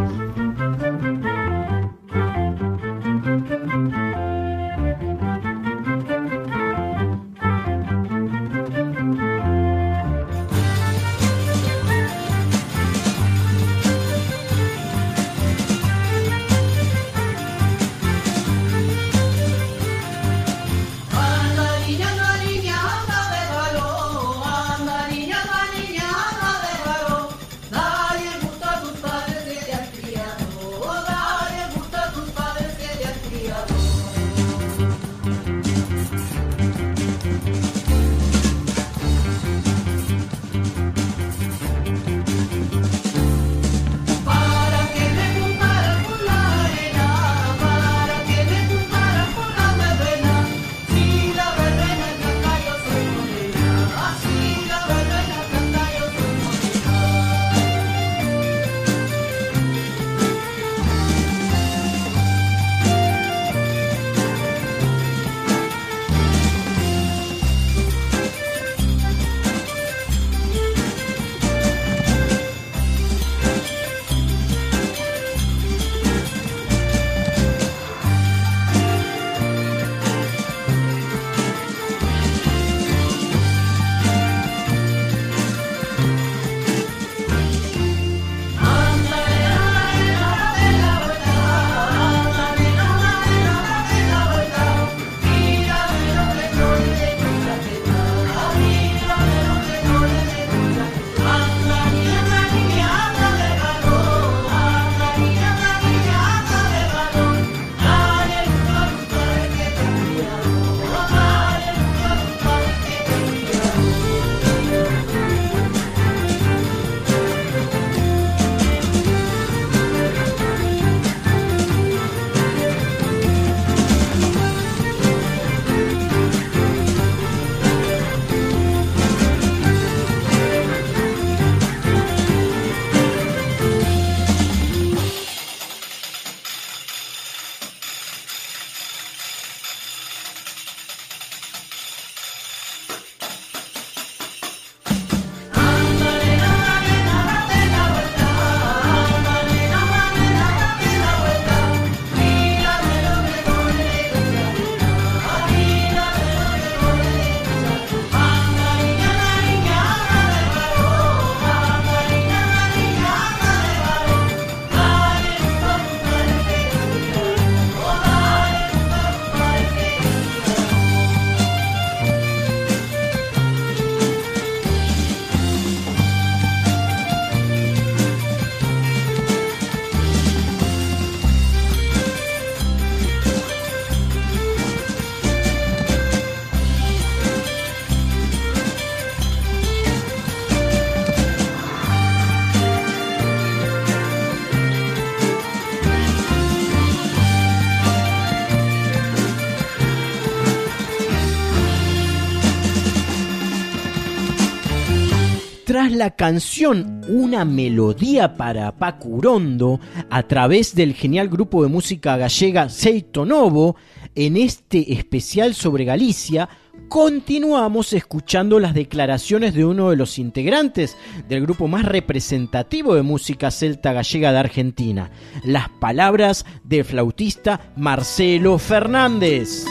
Tras 205.80 205.92
la 205.92 206.10
canción 206.10 207.00
Una 207.08 207.46
melodía 207.46 208.36
para 208.36 208.70
Pacurondo 208.76 209.80
a 210.10 210.22
través 210.24 210.74
del 210.74 210.92
genial 210.92 211.30
grupo 211.30 211.62
de 211.62 211.70
música 211.70 212.18
gallega 212.18 212.68
Seito 212.68 213.24
Novo, 213.24 213.76
en 214.14 214.36
este 214.36 214.92
especial 214.92 215.54
sobre 215.54 215.86
Galicia, 215.86 216.50
continuamos 216.90 217.94
escuchando 217.94 218.60
las 218.60 218.74
declaraciones 218.74 219.54
de 219.54 219.64
uno 219.64 219.88
de 219.88 219.96
los 219.96 220.18
integrantes 220.18 220.98
del 221.30 221.40
grupo 221.40 221.66
más 221.66 221.86
representativo 221.86 222.94
de 222.94 223.00
música 223.00 223.50
celta 223.50 223.94
gallega 223.94 224.32
de 224.32 224.38
Argentina, 224.38 225.10
las 225.44 225.70
palabras 225.70 226.44
del 226.62 226.84
flautista 226.84 227.72
Marcelo 227.74 228.58
Fernández. 228.58 229.64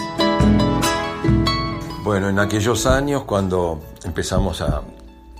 Bueno, 2.03 2.29
en 2.29 2.39
aquellos 2.39 2.87
años 2.87 3.25
cuando 3.25 3.79
empezamos 4.03 4.61
a, 4.61 4.81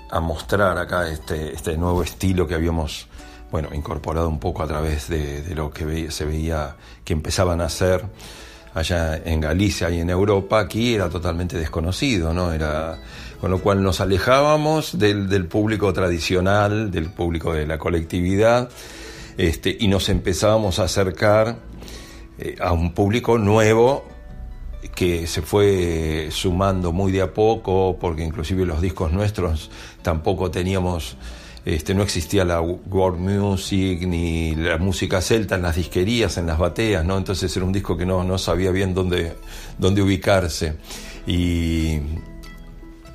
a 0.09 0.19
mostrar 0.19 0.77
acá 0.77 1.09
este, 1.09 1.53
este 1.53 1.77
nuevo 1.77 2.03
estilo 2.03 2.47
que 2.47 2.55
habíamos 2.55 3.07
bueno, 3.51 3.69
incorporado 3.73 4.29
un 4.29 4.39
poco 4.39 4.63
a 4.63 4.67
través 4.67 5.09
de, 5.09 5.43
lo 5.55 5.71
que 5.71 6.11
se 6.11 6.25
veía 6.25 6.75
que 7.03 7.13
empezaban 7.13 7.61
a 7.61 7.65
hacer 7.65 8.03
allá 8.73 9.17
en 9.17 9.41
Galicia 9.41 9.89
y 9.89 9.99
en 9.99 10.09
Europa, 10.09 10.59
aquí 10.59 10.93
era 10.93 11.09
totalmente 11.09 11.57
desconocido, 11.57 12.33
¿no? 12.33 12.53
Era, 12.53 12.99
con 13.41 13.49
lo 13.49 13.59
cual 13.59 13.81
nos 13.81 14.01
alejábamos 14.01 14.99
del, 14.99 15.27
del 15.27 15.47
público 15.47 15.91
tradicional, 15.93 16.91
del 16.91 17.11
público 17.11 17.53
de 17.53 17.65
la 17.65 17.79
colectividad, 17.79 18.69
este, 19.37 19.75
y 19.79 19.87
nos 19.87 20.09
empezábamos 20.09 20.77
a 20.79 20.83
acercar 20.83 21.57
eh, 22.37 22.55
a 22.61 22.71
un 22.71 22.93
público 22.93 23.37
nuevo 23.37 24.05
que 24.95 25.27
se 25.27 25.41
fue 25.41 26.29
sumando 26.31 26.91
muy 26.91 27.11
de 27.11 27.21
a 27.21 27.33
poco, 27.33 27.97
porque 27.99 28.23
inclusive 28.23 28.65
los 28.65 28.81
discos 28.81 29.11
nuestros 29.11 29.69
tampoco 30.01 30.49
teníamos, 30.51 31.17
este, 31.65 31.93
no 31.93 32.01
existía 32.01 32.45
la 32.45 32.61
world 32.61 33.19
music 33.19 34.01
ni 34.07 34.55
la 34.55 34.77
música 34.77 35.21
celta 35.21 35.55
en 35.55 35.63
las 35.63 35.75
disquerías, 35.75 36.37
en 36.37 36.47
las 36.47 36.57
bateas, 36.57 37.05
¿no? 37.05 37.17
Entonces 37.17 37.55
era 37.55 37.65
un 37.65 37.73
disco 37.73 37.97
que 37.97 38.05
no, 38.05 38.23
no 38.23 38.37
sabía 38.37 38.71
bien 38.71 38.93
dónde, 38.93 39.35
dónde 39.77 40.01
ubicarse. 40.01 40.75
Y, 41.27 41.99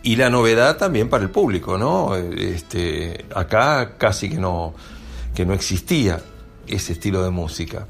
y 0.03 0.17
la 0.17 0.29
novedad 0.29 0.77
también 0.77 1.09
para 1.09 1.25
el 1.25 1.31
público, 1.31 1.79
¿no? 1.79 2.15
Este, 2.15 3.25
acá 3.35 3.97
casi 3.97 4.29
que 4.29 4.37
no, 4.37 4.75
que 5.35 5.47
no 5.47 5.55
existía 5.55 6.21
ese 6.67 6.93
estilo 6.93 7.25
de 7.25 7.31
música. 7.31 7.87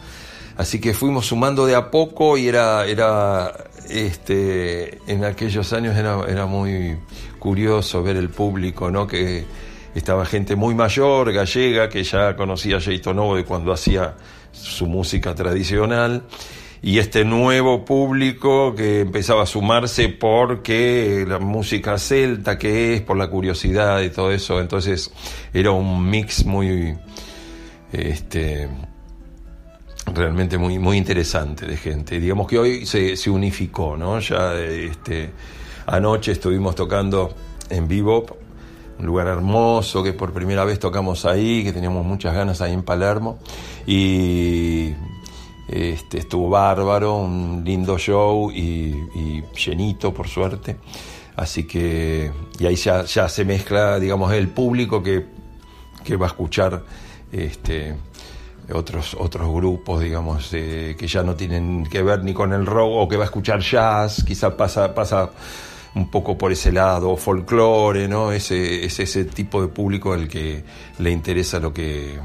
Así 0.56 0.80
que 0.80 0.94
fuimos 0.94 1.26
sumando 1.26 1.66
de 1.66 1.74
a 1.74 1.90
poco 1.90 2.38
y 2.38 2.48
era, 2.48 2.86
era 2.86 3.52
este, 3.88 4.98
en 5.06 5.24
aquellos 5.24 5.72
años 5.72 5.96
era, 5.96 6.20
era 6.28 6.46
muy 6.46 6.96
curioso 7.38 8.02
ver 8.02 8.16
el 8.16 8.30
público, 8.30 8.90
¿no? 8.90 9.06
Que 9.06 9.44
estaba 9.94 10.24
gente 10.26 10.56
muy 10.56 10.74
mayor, 10.74 11.32
gallega, 11.32 11.88
que 11.88 12.04
ya 12.04 12.36
conocía 12.36 12.76
a 12.76 12.80
Jaito 12.80 13.14
Novo 13.14 13.36
cuando 13.44 13.72
hacía 13.72 14.14
su 14.52 14.86
música 14.86 15.34
tradicional 15.34 16.22
y 16.82 16.98
este 16.98 17.24
nuevo 17.24 17.84
público 17.84 18.74
que 18.74 19.00
empezaba 19.00 19.44
a 19.44 19.46
sumarse 19.46 20.10
porque 20.10 21.24
la 21.26 21.38
música 21.38 21.96
celta 21.96 22.58
que 22.58 22.94
es, 22.94 23.00
por 23.00 23.16
la 23.16 23.28
curiosidad 23.28 24.02
y 24.02 24.10
todo 24.10 24.30
eso, 24.30 24.60
entonces 24.60 25.10
era 25.54 25.70
un 25.70 26.10
mix 26.10 26.44
muy 26.44 26.94
este 27.90 28.68
realmente 30.12 30.58
muy 30.58 30.78
muy 30.78 30.96
interesante 30.96 31.66
de 31.66 31.76
gente. 31.76 32.20
Digamos 32.20 32.46
que 32.46 32.58
hoy 32.58 32.86
se, 32.86 33.16
se 33.16 33.30
unificó, 33.30 33.96
¿no? 33.96 34.18
Ya 34.20 34.54
este 34.54 35.32
anoche 35.86 36.32
estuvimos 36.32 36.74
tocando 36.74 37.34
en 37.70 37.88
vivo 37.88 38.26
un 38.98 39.06
lugar 39.06 39.26
hermoso 39.26 40.02
que 40.02 40.12
por 40.12 40.32
primera 40.32 40.64
vez 40.64 40.78
tocamos 40.78 41.24
ahí, 41.24 41.64
que 41.64 41.72
teníamos 41.72 42.04
muchas 42.04 42.34
ganas 42.34 42.60
ahí 42.60 42.72
en 42.72 42.82
Palermo 42.82 43.38
y 43.86 44.92
este, 45.68 46.18
estuvo 46.18 46.48
bárbaro, 46.48 47.16
un 47.16 47.62
lindo 47.64 47.98
show 47.98 48.50
y, 48.50 49.42
llenito 49.56 50.12
por 50.12 50.28
suerte. 50.28 50.76
Así 51.36 51.64
que, 51.64 52.30
y 52.58 52.66
ahí 52.66 52.76
ya, 52.76 53.04
ya 53.04 53.28
se 53.28 53.44
mezcla, 53.44 53.98
digamos, 53.98 54.32
el 54.32 54.48
público 54.48 55.02
que, 55.02 55.26
que 56.04 56.16
va 56.16 56.26
a 56.26 56.28
escuchar 56.28 56.84
este, 57.32 57.96
otros, 58.72 59.16
otros 59.18 59.52
grupos, 59.52 60.00
digamos, 60.00 60.48
eh, 60.52 60.96
que 60.98 61.06
ya 61.06 61.22
no 61.22 61.34
tienen 61.34 61.86
que 61.86 62.02
ver 62.02 62.22
ni 62.24 62.32
con 62.32 62.52
el 62.52 62.66
rock 62.66 62.90
o 62.92 63.08
que 63.08 63.16
va 63.16 63.24
a 63.24 63.26
escuchar 63.26 63.60
jazz, 63.60 64.24
quizá 64.26 64.56
pasa, 64.56 64.94
pasa 64.94 65.30
un 65.94 66.10
poco 66.10 66.36
por 66.36 66.50
ese 66.52 66.72
lado, 66.72 67.16
folclore, 67.16 68.08
¿no? 68.08 68.32
Ese, 68.32 68.84
es 68.84 68.98
ese 68.98 69.24
tipo 69.26 69.62
de 69.62 69.68
público 69.68 70.12
al 70.12 70.28
que 70.28 70.64
le 70.98 71.10
interesa 71.10 71.60
lo 71.60 71.72
que, 71.72 72.18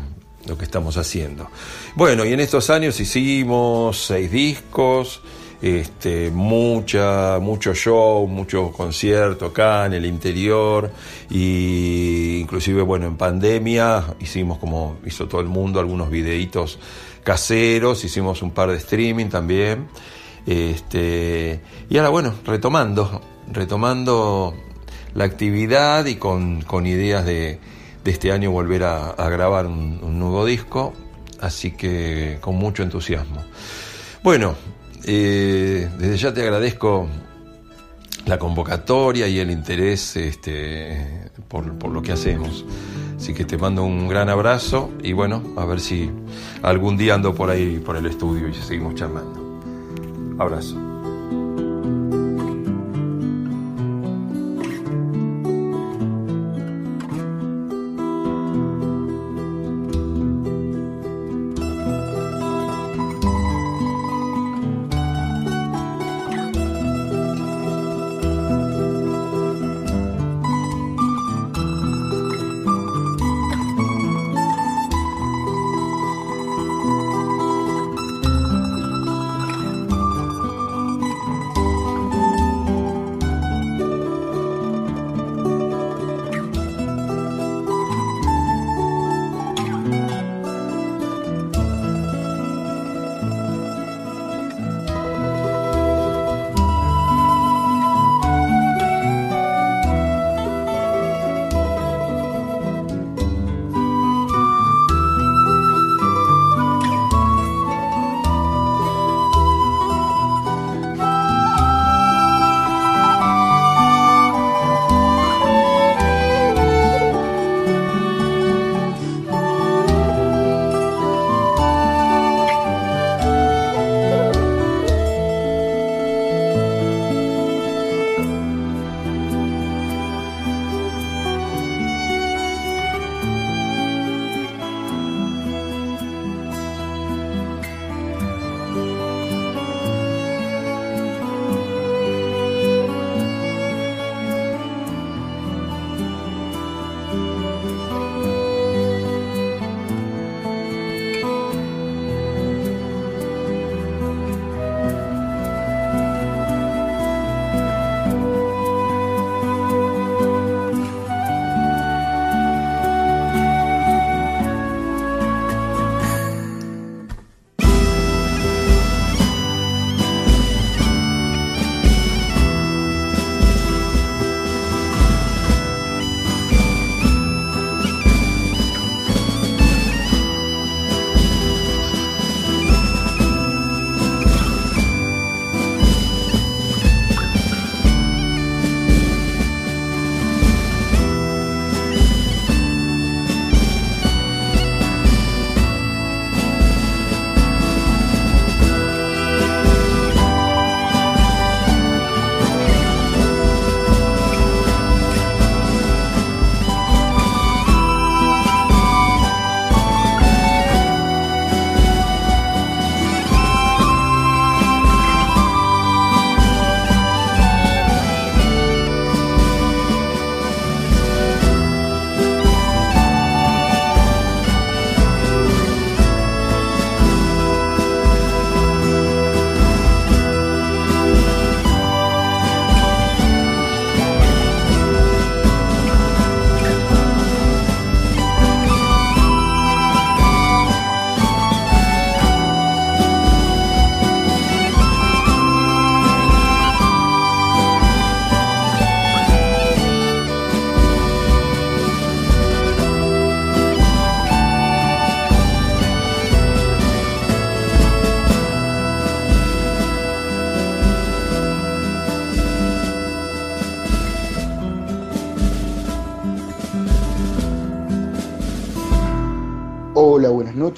lo 0.47 0.57
que 0.57 0.65
estamos 0.65 0.97
haciendo. 0.97 1.49
Bueno, 1.95 2.25
y 2.25 2.33
en 2.33 2.39
estos 2.39 2.69
años 2.69 2.99
hicimos 2.99 4.05
seis 4.05 4.31
discos, 4.31 5.21
este, 5.61 6.31
mucha, 6.31 7.39
mucho 7.39 7.73
show, 7.73 8.27
mucho 8.27 8.71
concierto 8.71 9.47
acá 9.47 9.85
en 9.85 9.93
el 9.93 10.05
interior, 10.05 10.91
y 11.29 12.39
inclusive, 12.41 12.81
bueno, 12.81 13.07
en 13.07 13.17
pandemia 13.17 14.15
hicimos 14.19 14.57
como 14.57 14.97
hizo 15.05 15.27
todo 15.27 15.41
el 15.41 15.47
mundo 15.47 15.79
algunos 15.79 16.09
videitos 16.09 16.79
caseros, 17.23 18.03
hicimos 18.03 18.41
un 18.41 18.51
par 18.51 18.69
de 18.71 18.77
streaming 18.77 19.27
también. 19.27 19.87
Este, 20.45 21.59
y 21.89 21.97
ahora 21.97 22.09
bueno, 22.09 22.33
retomando, 22.45 23.21
retomando 23.51 24.55
la 25.13 25.25
actividad 25.25 26.05
y 26.05 26.15
con, 26.15 26.61
con 26.61 26.87
ideas 26.87 27.25
de, 27.25 27.59
de 28.03 28.11
este 28.11 28.31
año 28.31 28.49
volver 28.49 28.83
a, 28.83 29.09
a 29.09 29.29
grabar 29.29 29.67
un, 29.67 29.99
un 30.01 30.17
nuevo 30.17 30.45
disco, 30.45 30.93
así 31.39 31.71
que 31.71 32.37
con 32.41 32.55
mucho 32.55 32.81
entusiasmo. 32.81 33.43
Bueno, 34.23 34.55
eh, 35.11 35.89
desde 35.97 36.17
ya 36.17 36.33
te 36.33 36.43
agradezco 36.43 37.07
la 38.27 38.37
convocatoria 38.37 39.27
y 39.27 39.39
el 39.39 39.49
interés 39.49 40.15
este, 40.15 41.31
por, 41.47 41.79
por 41.79 41.89
lo 41.89 42.03
que 42.03 42.11
hacemos. 42.11 42.63
Así 43.17 43.33
que 43.33 43.43
te 43.43 43.57
mando 43.57 43.83
un 43.83 44.07
gran 44.07 44.29
abrazo 44.29 44.91
y 45.01 45.13
bueno, 45.13 45.41
a 45.57 45.65
ver 45.65 45.79
si 45.79 46.11
algún 46.61 46.95
día 46.95 47.15
ando 47.15 47.33
por 47.33 47.49
ahí, 47.49 47.79
por 47.79 47.97
el 47.97 48.05
estudio 48.05 48.47
y 48.49 48.53
seguimos 48.53 48.93
charlando. 48.93 49.59
Abrazo. 50.37 50.77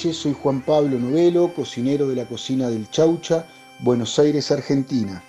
Noches, 0.01 0.17
soy 0.17 0.33
Juan 0.33 0.61
Pablo 0.61 0.97
Novelo, 0.97 1.53
cocinero 1.53 2.07
de 2.07 2.15
la 2.15 2.25
cocina 2.25 2.71
del 2.71 2.89
Chaucha, 2.89 3.45
Buenos 3.81 4.17
Aires, 4.17 4.49
Argentina. 4.49 5.23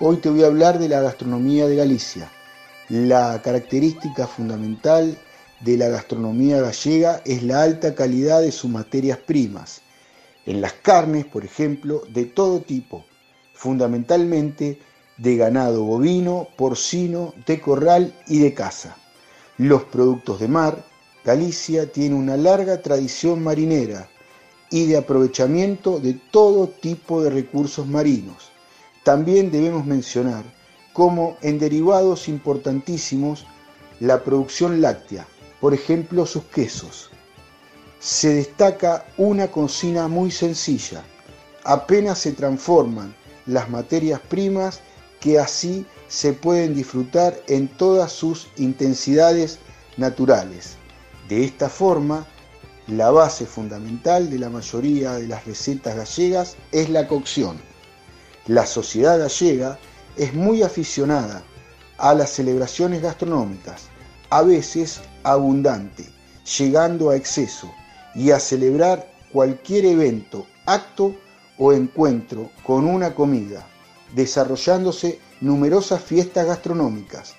Hoy 0.00 0.16
te 0.16 0.28
voy 0.28 0.42
a 0.42 0.48
hablar 0.48 0.78
de 0.78 0.86
la 0.86 1.00
gastronomía 1.00 1.66
de 1.66 1.76
Galicia. 1.76 2.30
La 2.90 3.40
característica 3.40 4.26
fundamental 4.26 5.16
de 5.60 5.78
la 5.78 5.88
gastronomía 5.88 6.60
gallega 6.60 7.22
es 7.24 7.42
la 7.42 7.62
alta 7.62 7.94
calidad 7.94 8.42
de 8.42 8.52
sus 8.52 8.70
materias 8.70 9.16
primas. 9.16 9.80
En 10.44 10.60
las 10.60 10.74
carnes, 10.74 11.24
por 11.24 11.42
ejemplo, 11.42 12.02
de 12.10 12.26
todo 12.26 12.60
tipo, 12.60 13.06
fundamentalmente 13.54 14.78
de 15.16 15.36
ganado 15.38 15.84
bovino, 15.84 16.48
porcino, 16.58 17.32
de 17.46 17.62
corral 17.62 18.12
y 18.26 18.40
de 18.40 18.52
caza. 18.52 18.94
Los 19.56 19.84
productos 19.84 20.38
de 20.38 20.48
mar, 20.48 20.84
Galicia 21.24 21.90
tiene 21.90 22.14
una 22.14 22.36
larga 22.36 22.82
tradición 22.82 23.42
marinera 23.42 24.10
y 24.70 24.86
de 24.86 24.98
aprovechamiento 24.98 25.98
de 25.98 26.14
todo 26.14 26.68
tipo 26.68 27.22
de 27.22 27.30
recursos 27.30 27.86
marinos. 27.86 28.50
También 29.02 29.50
debemos 29.50 29.86
mencionar 29.86 30.44
como 30.92 31.36
en 31.42 31.58
derivados 31.58 32.28
importantísimos 32.28 33.46
la 34.00 34.22
producción 34.22 34.80
láctea, 34.80 35.26
por 35.60 35.74
ejemplo 35.74 36.26
sus 36.26 36.44
quesos. 36.44 37.10
Se 38.00 38.34
destaca 38.34 39.06
una 39.16 39.48
cocina 39.48 40.08
muy 40.08 40.30
sencilla, 40.30 41.02
apenas 41.64 42.18
se 42.18 42.32
transforman 42.32 43.14
las 43.46 43.68
materias 43.70 44.20
primas 44.20 44.80
que 45.20 45.38
así 45.38 45.86
se 46.06 46.32
pueden 46.32 46.74
disfrutar 46.74 47.36
en 47.48 47.68
todas 47.68 48.12
sus 48.12 48.48
intensidades 48.56 49.58
naturales. 49.96 50.76
De 51.28 51.44
esta 51.44 51.68
forma, 51.68 52.26
la 52.88 53.10
base 53.10 53.44
fundamental 53.44 54.30
de 54.30 54.38
la 54.38 54.48
mayoría 54.48 55.12
de 55.12 55.28
las 55.28 55.44
recetas 55.44 55.94
gallegas 55.94 56.56
es 56.72 56.88
la 56.88 57.06
cocción. 57.06 57.60
La 58.46 58.64
sociedad 58.64 59.18
gallega 59.18 59.78
es 60.16 60.32
muy 60.32 60.62
aficionada 60.62 61.42
a 61.98 62.14
las 62.14 62.30
celebraciones 62.30 63.02
gastronómicas, 63.02 63.88
a 64.30 64.42
veces 64.42 65.00
abundante, 65.22 66.08
llegando 66.58 67.10
a 67.10 67.16
exceso, 67.16 67.70
y 68.14 68.30
a 68.30 68.40
celebrar 68.40 69.12
cualquier 69.32 69.84
evento, 69.84 70.46
acto 70.64 71.14
o 71.58 71.72
encuentro 71.74 72.50
con 72.64 72.86
una 72.86 73.14
comida, 73.14 73.66
desarrollándose 74.14 75.20
numerosas 75.42 76.02
fiestas 76.02 76.46
gastronómicas, 76.46 77.34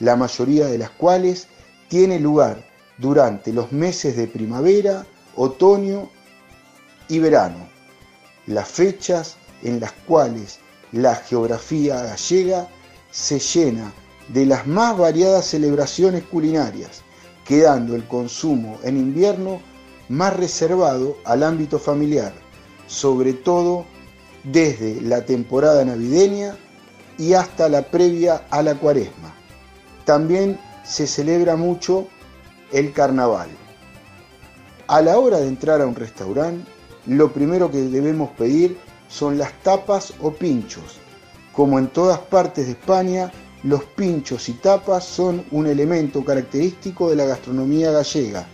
la 0.00 0.16
mayoría 0.16 0.66
de 0.66 0.78
las 0.78 0.90
cuales 0.90 1.46
tiene 1.88 2.18
lugar 2.18 2.73
durante 2.98 3.52
los 3.52 3.72
meses 3.72 4.16
de 4.16 4.26
primavera, 4.26 5.06
otoño 5.36 6.10
y 7.08 7.18
verano, 7.18 7.68
las 8.46 8.68
fechas 8.68 9.36
en 9.62 9.80
las 9.80 9.92
cuales 9.92 10.60
la 10.92 11.16
geografía 11.16 12.02
gallega 12.02 12.68
se 13.10 13.38
llena 13.38 13.92
de 14.28 14.46
las 14.46 14.66
más 14.66 14.96
variadas 14.96 15.46
celebraciones 15.46 16.24
culinarias, 16.24 17.02
quedando 17.44 17.94
el 17.94 18.06
consumo 18.06 18.78
en 18.82 18.96
invierno 18.96 19.60
más 20.08 20.36
reservado 20.36 21.16
al 21.24 21.42
ámbito 21.42 21.78
familiar, 21.78 22.32
sobre 22.86 23.32
todo 23.32 23.84
desde 24.44 25.00
la 25.00 25.24
temporada 25.24 25.84
navideña 25.84 26.56
y 27.18 27.34
hasta 27.34 27.68
la 27.68 27.82
previa 27.82 28.46
a 28.50 28.62
la 28.62 28.74
cuaresma. 28.74 29.34
También 30.04 30.58
se 30.84 31.06
celebra 31.06 31.56
mucho 31.56 32.08
el 32.74 32.92
carnaval. 32.92 33.48
A 34.88 35.00
la 35.00 35.16
hora 35.16 35.38
de 35.38 35.46
entrar 35.46 35.80
a 35.80 35.86
un 35.86 35.94
restaurante, 35.94 36.68
lo 37.06 37.32
primero 37.32 37.70
que 37.70 37.78
debemos 37.78 38.30
pedir 38.30 38.76
son 39.08 39.38
las 39.38 39.52
tapas 39.62 40.12
o 40.20 40.32
pinchos. 40.32 40.98
Como 41.52 41.78
en 41.78 41.86
todas 41.86 42.18
partes 42.18 42.66
de 42.66 42.72
España, 42.72 43.30
los 43.62 43.84
pinchos 43.84 44.48
y 44.48 44.54
tapas 44.54 45.04
son 45.04 45.44
un 45.52 45.68
elemento 45.68 46.24
característico 46.24 47.08
de 47.08 47.16
la 47.16 47.26
gastronomía 47.26 47.92
gallega. 47.92 48.44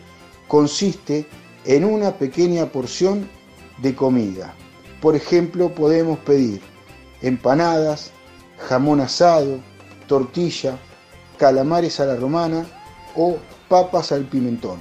Consiste 0.49 1.27
en 1.65 1.87
una 1.87 2.13
pequeña 2.13 2.67
porción 2.67 3.27
de 3.79 3.95
comida. 3.95 4.55
Por 5.01 5.17
ejemplo, 5.17 5.75
podemos 5.75 6.19
pedir 6.19 6.61
empanadas, 7.23 8.11
jamón 8.59 9.01
asado, 9.01 9.61
tortilla, 10.07 10.79
calamares 11.39 12.01
a 12.01 12.05
la 12.05 12.17
romana 12.17 12.67
o 13.17 13.39
papas 13.71 14.11
al 14.11 14.25
pimentón. 14.25 14.81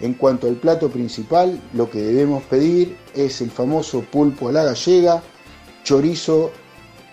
En 0.00 0.14
cuanto 0.14 0.46
al 0.46 0.54
plato 0.54 0.88
principal, 0.88 1.60
lo 1.74 1.90
que 1.90 2.00
debemos 2.00 2.42
pedir 2.44 2.96
es 3.14 3.40
el 3.42 3.50
famoso 3.50 4.00
pulpo 4.00 4.48
a 4.48 4.52
la 4.52 4.64
gallega, 4.64 5.22
chorizo 5.84 6.50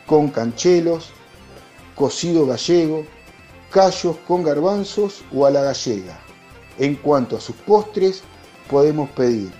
con 0.05 0.29
canchelos, 0.29 1.11
cocido 1.95 2.45
gallego, 2.47 3.05
callos 3.71 4.15
con 4.25 4.43
garbanzos 4.43 5.23
o 5.33 5.45
a 5.45 5.51
la 5.51 5.63
gallega. 5.63 6.17
En 6.79 6.95
cuanto 6.95 7.35
a 7.35 7.41
sus 7.41 7.55
postres, 7.57 8.23
podemos 8.69 9.09
pedir 9.09 9.51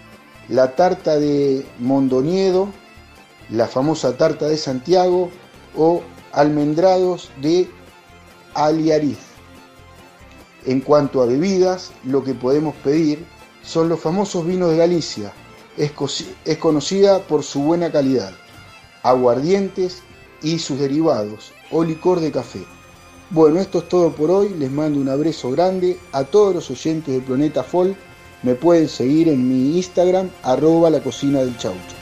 la 0.47 0.73
tarta 0.75 1.19
de 1.19 1.65
Mondoniedo, 1.79 2.69
la 3.49 3.67
famosa 3.67 4.15
tarta 4.15 4.47
de 4.47 4.57
Santiago 4.57 5.29
o 5.75 6.01
almendrados 6.31 7.29
de 7.41 7.69
Aliariz. 8.53 9.34
En 10.66 10.82
cuanto 10.82 11.22
a 11.22 11.26
bebidas, 11.26 11.91
lo 12.03 12.24
que 12.24 12.34
podemos 12.34 12.76
pedir 12.76 13.26
son 13.61 13.89
los 13.89 13.99
famosos 13.99 14.45
vinos 14.45 14.72
de 14.72 14.78
Galicia. 14.78 15.34
Es, 15.78 15.91
conocida 16.57 17.20
por 17.20 17.43
su 17.43 17.61
buena 17.61 17.91
calidad, 17.91 18.34
aguardientes 19.03 20.01
y 20.41 20.59
sus 20.59 20.80
derivados, 20.80 21.51
o 21.72 21.84
licor 21.84 22.20
de 22.20 22.32
café. 22.32 22.63
Bueno, 23.30 23.59
esto 23.59 23.80
es 23.80 23.89
todo 23.89 24.11
por 24.11 24.32
hoy. 24.32 24.49
Les 24.57 24.72
mando 24.72 24.99
un 24.99 25.09
abrazo 25.09 25.51
grande 25.51 25.99
a 26.11 26.24
todos 26.24 26.55
los 26.55 26.72
oyentes 26.72 27.13
de 27.13 27.22
Planeta 27.22 27.63
Folk. 27.63 27.97
Me 28.43 28.55
pueden 28.55 28.88
seguir 28.88 29.28
en 29.30 29.47
mi 29.49 29.78
Instagram, 29.78 30.30
arroba 30.43 30.89
la 30.89 31.01
cocina 31.01 31.39
del 31.39 31.57
chaucho. 31.57 31.95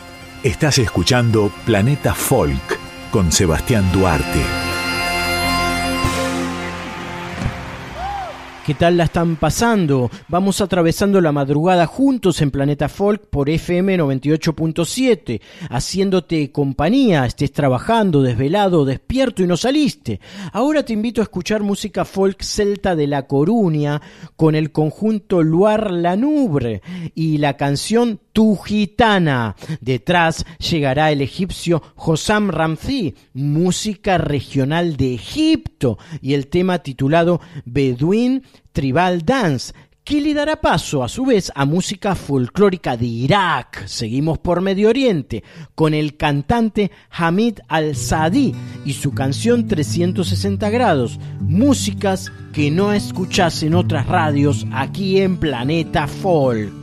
Estás 0.44 0.78
escuchando 0.78 1.52
Planeta 1.66 2.14
Folk 2.14 2.78
con 3.12 3.32
Sebastián 3.32 3.90
Duarte. 3.94 4.73
¿Qué 8.66 8.76
tal 8.76 8.96
la 8.96 9.04
están 9.04 9.36
pasando? 9.36 10.10
Vamos 10.30 10.62
atravesando 10.62 11.20
la 11.20 11.34
madrugada 11.34 11.86
juntos 11.86 12.42
en 12.42 12.50
Planeta 12.50 12.88
Folk 12.88 13.28
por 13.30 13.50
FM 13.50 14.00
98.7, 14.00 15.42
haciéndote 15.70 16.50
compañía, 16.50 17.26
estés 17.26 17.52
trabajando, 17.52 18.22
desvelado, 18.22 18.86
despierto 18.86 19.44
y 19.44 19.48
no 19.48 19.58
saliste. 19.58 20.22
Ahora 20.54 20.84
te 20.84 20.94
invito 20.94 21.20
a 21.20 21.24
escuchar 21.24 21.62
música 21.62 22.06
folk 22.06 22.42
celta 22.42 22.96
de 22.96 23.08
La 23.08 23.28
Coruña 23.28 24.02
con 24.38 24.56
el 24.56 24.72
conjunto 24.72 25.44
Luar 25.44 25.92
Lanubre 25.92 26.82
y 27.16 27.40
la 27.40 27.58
canción 27.58 28.22
Tu 28.34 28.58
Gitana. 28.58 29.56
Detrás 29.80 30.44
llegará 30.58 31.12
el 31.12 31.22
egipcio 31.22 31.84
Hossam 31.96 32.50
Ramzi, 32.50 33.14
música 33.34 34.18
regional 34.18 34.98
de 34.98 35.14
Egipto 35.14 36.00
y 36.22 36.34
el 36.34 36.48
tema 36.48 36.80
titulado 36.80 37.40
Bedouin 37.66 38.44
Tribal 38.72 39.24
Dance, 39.24 39.74
que 40.04 40.20
le 40.20 40.34
dará 40.34 40.60
paso 40.60 41.04
a 41.04 41.10
su 41.10 41.26
vez 41.26 41.52
a 41.56 41.66
música 41.66 42.16
folclórica 42.16 42.98
de 42.98 43.06
Irak. 43.06 43.86
Seguimos 43.86 44.40
por 44.40 44.62
Medio 44.62 44.90
Oriente 44.90 45.44
con 45.76 45.94
el 45.94 46.18
cantante 46.18 46.92
Hamid 47.12 47.60
Al-Sadi 47.68 48.54
y 48.84 48.94
su 48.94 49.12
canción 49.12 49.68
360 49.68 50.70
grados, 50.72 51.20
músicas 51.40 52.32
que 52.52 52.72
no 52.72 52.94
escuchas 52.94 53.64
en 53.64 53.76
otras 53.76 54.08
radios 54.08 54.66
aquí 54.72 55.22
en 55.22 55.38
Planeta 55.38 56.08
Folk. 56.08 56.83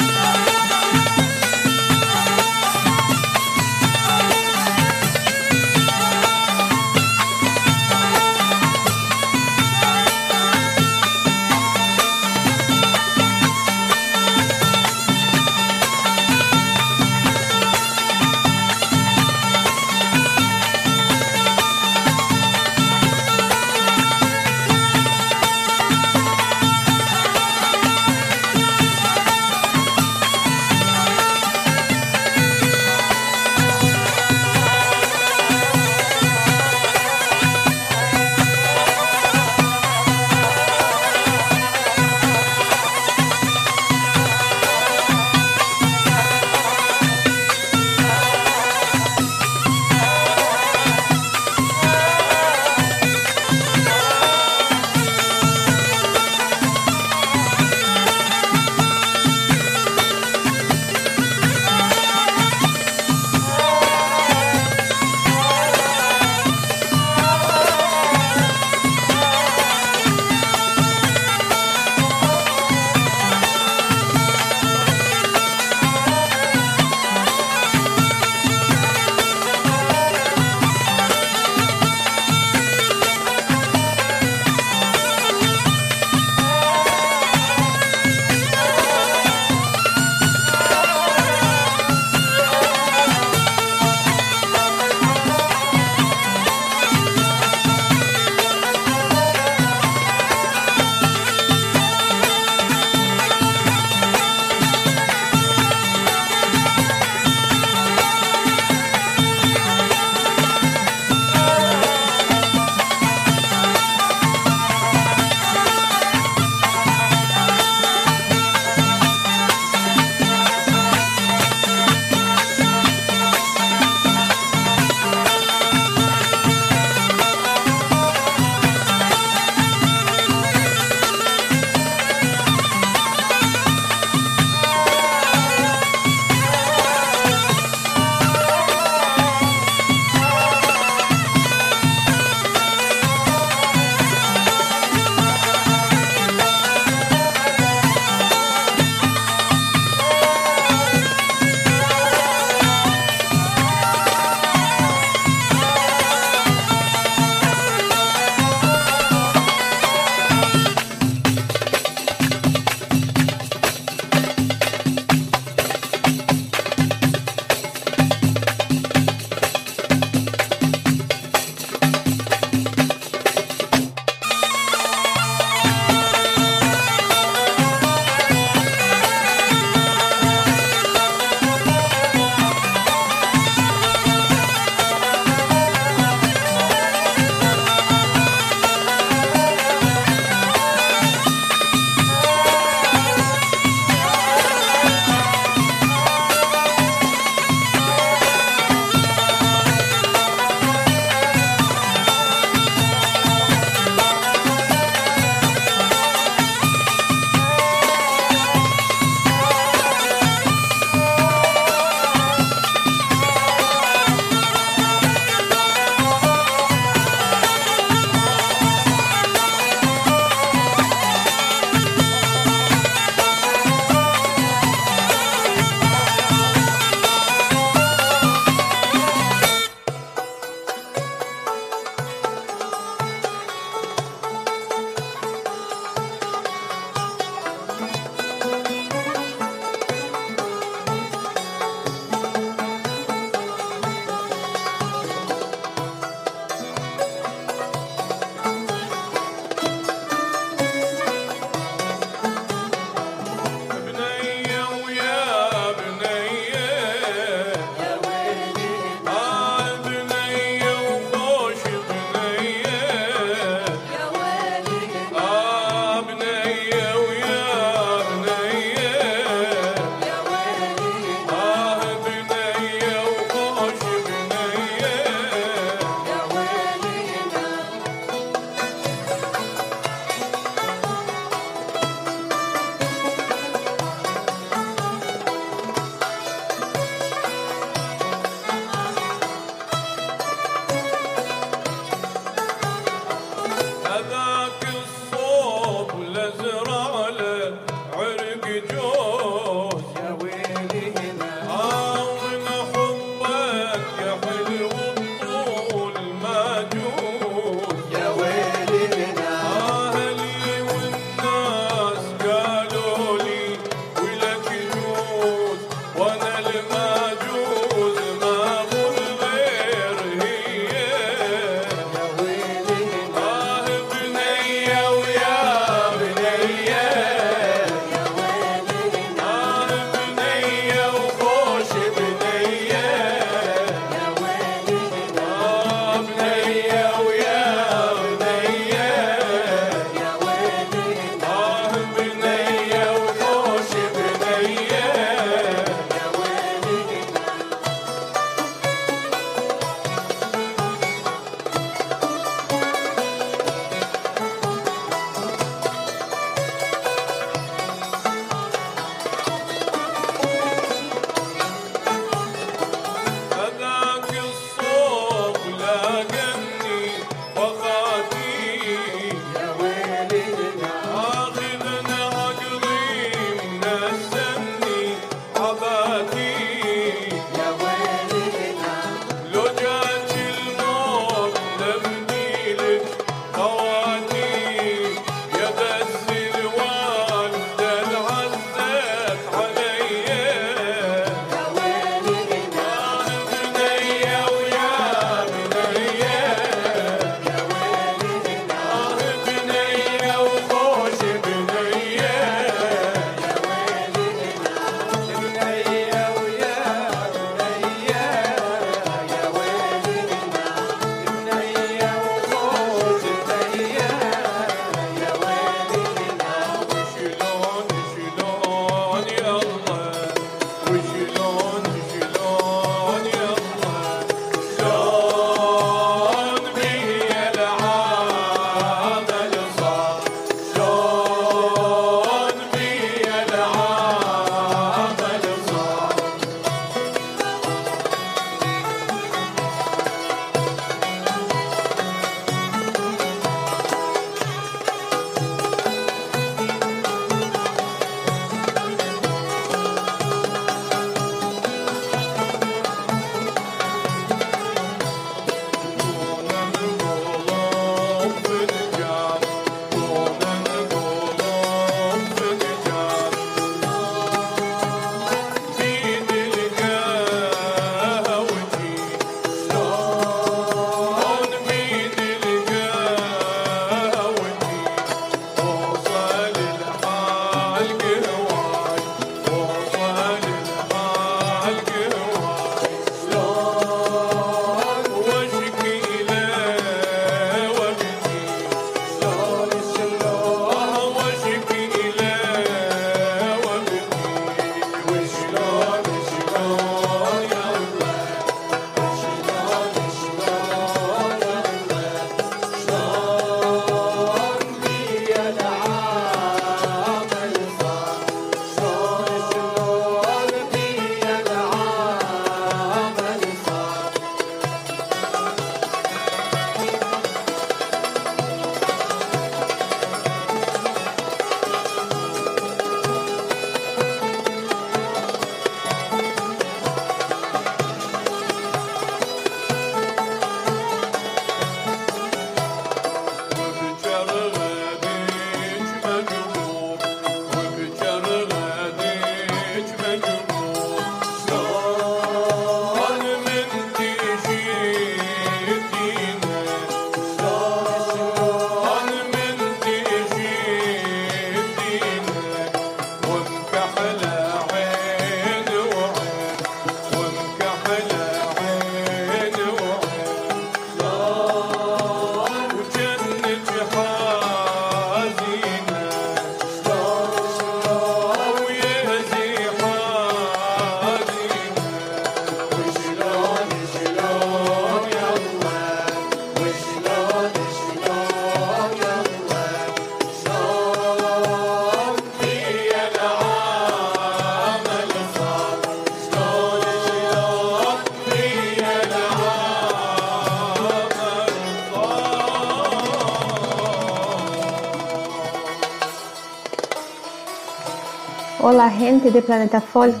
Olá, 598.64 598.72
gente 598.72 599.10
de 599.10 599.20
Planeta 599.20 599.60
Folk. 599.60 600.00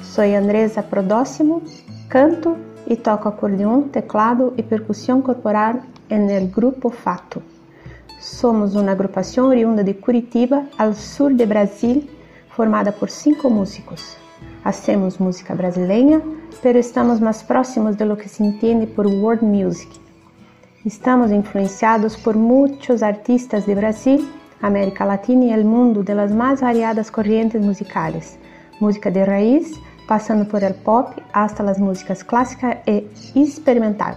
Sou 0.00 0.22
Andresa 0.22 0.80
Prodóximo, 0.80 1.60
canto 2.08 2.56
e 2.86 2.94
toco 2.94 3.28
acordeão, 3.28 3.82
teclado 3.88 4.54
e 4.56 4.62
percussão 4.62 5.20
corporal 5.20 5.80
no 6.08 6.46
grupo 6.46 6.88
Fato. 6.88 7.42
Somos 8.20 8.76
uma 8.76 8.92
agrupação 8.92 9.48
oriunda 9.48 9.82
de 9.82 9.92
Curitiba, 9.92 10.66
ao 10.78 10.92
sul 10.92 11.34
de 11.34 11.44
Brasil, 11.44 12.08
formada 12.50 12.92
por 12.92 13.10
cinco 13.10 13.50
músicos. 13.50 14.16
Hacemos 14.64 15.18
música 15.18 15.52
brasileira, 15.56 16.22
pero 16.62 16.78
estamos 16.78 17.18
mais 17.18 17.42
próximos 17.42 17.96
de 17.96 18.04
lo 18.04 18.16
que 18.16 18.28
se 18.28 18.44
entende 18.44 18.86
por 18.86 19.08
world 19.08 19.44
music. 19.44 19.90
Estamos 20.84 21.32
influenciados 21.32 22.14
por 22.14 22.36
muitos 22.36 23.02
artistas 23.02 23.66
de 23.66 23.74
Brasil, 23.74 24.24
América 24.62 25.04
Latina 25.04 25.44
e 25.44 25.60
o 25.60 25.64
mundo 25.64 26.02
de 26.02 26.14
mais 26.34 26.60
variadas 26.60 27.10
corrientes 27.10 27.60
musicales, 27.60 28.38
música 28.80 29.10
de 29.10 29.24
raiz, 29.24 29.78
passando 30.06 30.46
por 30.46 30.62
el 30.62 30.74
pop 30.74 31.22
hasta 31.32 31.62
las 31.62 31.78
músicas 31.78 32.22
clássica 32.22 32.80
e 32.86 33.06
experimental. 33.34 34.16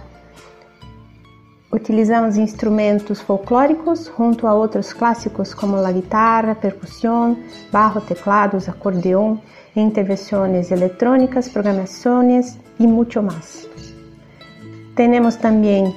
Utilizamos 1.72 2.36
instrumentos 2.36 3.20
folclóricos 3.20 4.10
junto 4.16 4.46
a 4.46 4.54
outros 4.54 4.92
clássicos 4.92 5.54
como 5.54 5.76
a 5.76 5.92
guitarra, 5.92 6.56
percussão, 6.56 7.36
barro, 7.70 8.00
teclados, 8.00 8.68
acordeão, 8.68 9.40
intervenções 9.76 10.72
eletrônicas, 10.72 11.48
programações 11.48 12.58
e 12.78 12.86
muito 12.86 13.22
mais. 13.22 13.68
Temos 14.96 15.36
também 15.36 15.94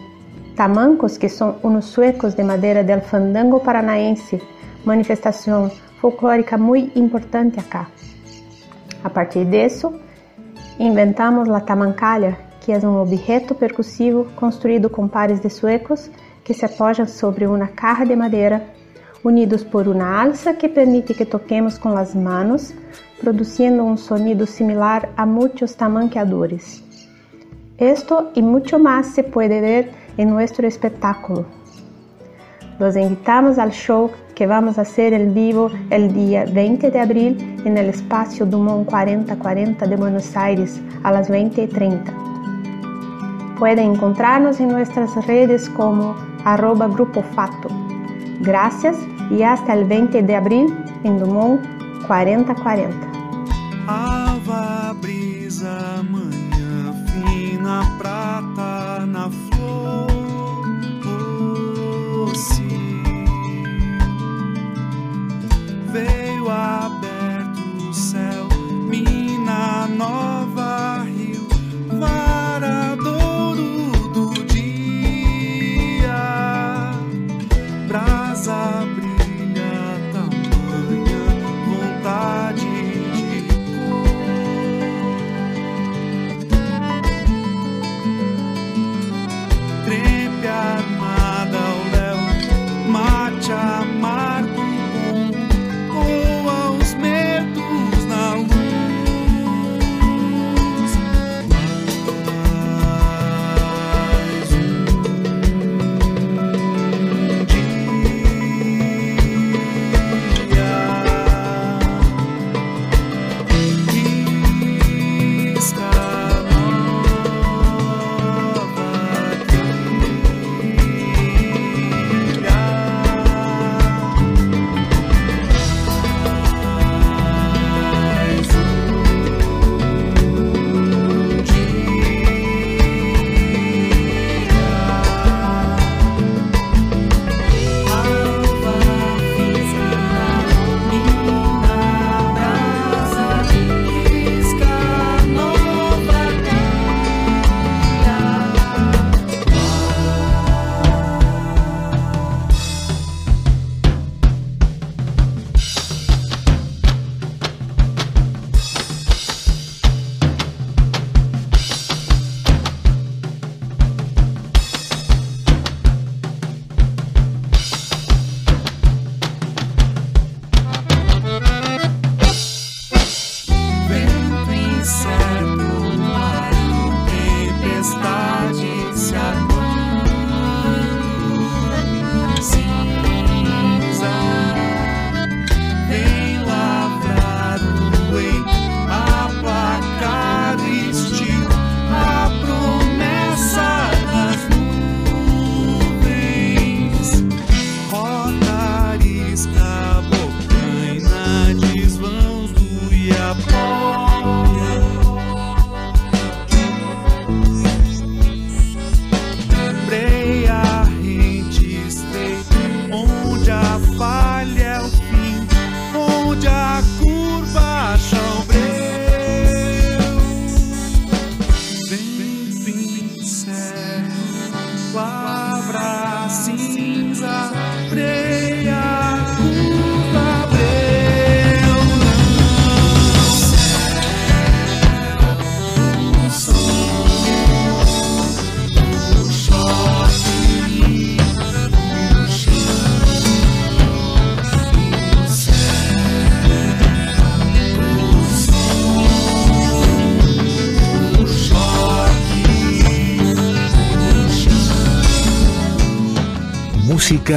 tamancos, 0.56 1.18
que 1.18 1.30
são 1.30 1.58
uns 1.64 1.86
suecos 1.86 2.34
de 2.34 2.44
madeira 2.44 2.84
del 2.84 3.02
fandango 3.02 3.60
paranaense, 3.60 4.42
manifestação 4.86 5.70
folclórica 6.00 6.58
muito 6.58 6.98
importante 6.98 7.60
acá. 7.60 7.88
A 9.04 9.10
partir 9.10 9.46
disso, 9.46 9.94
inventamos 10.80 11.50
a 11.50 11.60
tamancalha, 11.60 12.38
que 12.62 12.72
é 12.72 12.78
um 12.80 13.02
objeto 13.02 13.54
percussivo 13.54 14.26
construído 14.36 14.90
com 14.90 15.08
pares 15.08 15.40
de 15.40 15.50
suecos 15.50 16.10
que 16.44 16.54
se 16.54 16.66
apoiam 16.66 17.08
sobre 17.08 17.46
uma 17.46 17.68
caja 17.68 18.06
de 18.06 18.16
madeira, 18.16 18.66
unidos 19.24 19.64
por 19.64 19.88
uma 19.88 20.22
alça 20.22 20.54
que 20.54 20.68
permite 20.68 21.14
que 21.14 21.26
toquemos 21.26 21.78
com 21.78 21.98
as 21.98 22.14
manos, 22.14 22.74
produzindo 23.20 23.84
um 23.84 23.96
sonido 23.96 24.46
similar 24.46 25.10
a 25.16 25.26
muitos 25.26 25.74
tamanqueadores. 25.74 26.84
Esto 27.78 28.32
y 28.36 28.42
mucho 28.42 28.78
más 28.78 29.08
se 29.08 29.24
puede 29.24 29.60
ver 29.60 30.03
en 30.18 30.30
nuestro 30.30 30.68
espectáculo. 30.68 31.46
Los 32.80 32.96
invitamos 32.96 33.60
al 33.60 33.72
show 33.72 34.10
que 34.36 34.48
vamos 34.48 34.78
a 34.78 34.82
hacer 34.82 35.14
en 35.14 35.34
vivo 35.34 35.70
el 35.90 36.14
día 36.14 36.46
20 36.46 36.92
de 36.92 37.00
abril 37.00 37.62
en 37.66 37.78
el 37.78 37.90
espacio 37.90 38.46
Dumont 38.46 38.90
4040 38.90 39.86
de 39.86 39.96
Buenos 39.96 40.36
Aires 40.36 40.82
a 41.04 41.12
las 41.12 41.30
20.30. 41.30 43.58
Pueden 43.60 43.94
encontrarnos 43.94 44.60
en 44.60 44.70
nuestras 44.70 45.14
redes 45.28 45.70
como 45.70 46.16
arroba 46.44 46.88
Grupo 46.88 47.22
Fato. 47.36 47.70
Gracias 48.42 48.98
y 49.30 49.44
hasta 49.44 49.74
el 49.74 49.86
20 49.86 50.24
de 50.24 50.36
abril 50.36 50.76
en 51.04 51.20
Dumont 51.20 51.62
4040. 52.08 52.96
Ava 53.88 54.96
brisa, 55.00 55.93
aberto 66.50 67.60
o 67.90 67.94
céu, 67.94 68.48
mina 68.70 69.88
nova, 69.88 70.43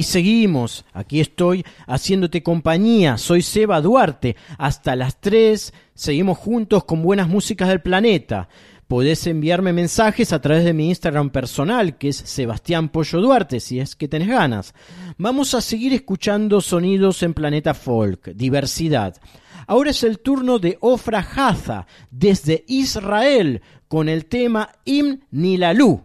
Aquí 0.00 0.06
seguimos, 0.06 0.86
aquí 0.94 1.20
estoy 1.20 1.62
haciéndote 1.86 2.42
compañía, 2.42 3.18
soy 3.18 3.42
Seba 3.42 3.82
Duarte, 3.82 4.34
hasta 4.56 4.96
las 4.96 5.20
3 5.20 5.74
seguimos 5.92 6.38
juntos 6.38 6.84
con 6.84 7.02
buenas 7.02 7.28
músicas 7.28 7.68
del 7.68 7.82
planeta. 7.82 8.48
Podés 8.88 9.26
enviarme 9.26 9.74
mensajes 9.74 10.32
a 10.32 10.40
través 10.40 10.64
de 10.64 10.72
mi 10.72 10.88
Instagram 10.88 11.28
personal, 11.28 11.98
que 11.98 12.08
es 12.08 12.16
Sebastián 12.16 12.88
Pollo 12.88 13.20
Duarte, 13.20 13.60
si 13.60 13.78
es 13.78 13.94
que 13.94 14.08
tenés 14.08 14.28
ganas. 14.28 14.72
Vamos 15.18 15.52
a 15.52 15.60
seguir 15.60 15.92
escuchando 15.92 16.62
sonidos 16.62 17.22
en 17.22 17.34
Planeta 17.34 17.74
Folk, 17.74 18.28
diversidad. 18.28 19.20
Ahora 19.66 19.90
es 19.90 20.02
el 20.02 20.20
turno 20.20 20.58
de 20.58 20.78
Ofra 20.80 21.18
Haza, 21.18 21.86
desde 22.10 22.64
Israel, 22.68 23.60
con 23.86 24.08
el 24.08 24.24
tema 24.24 24.70
Im 24.86 25.20
Nilalú. 25.30 26.04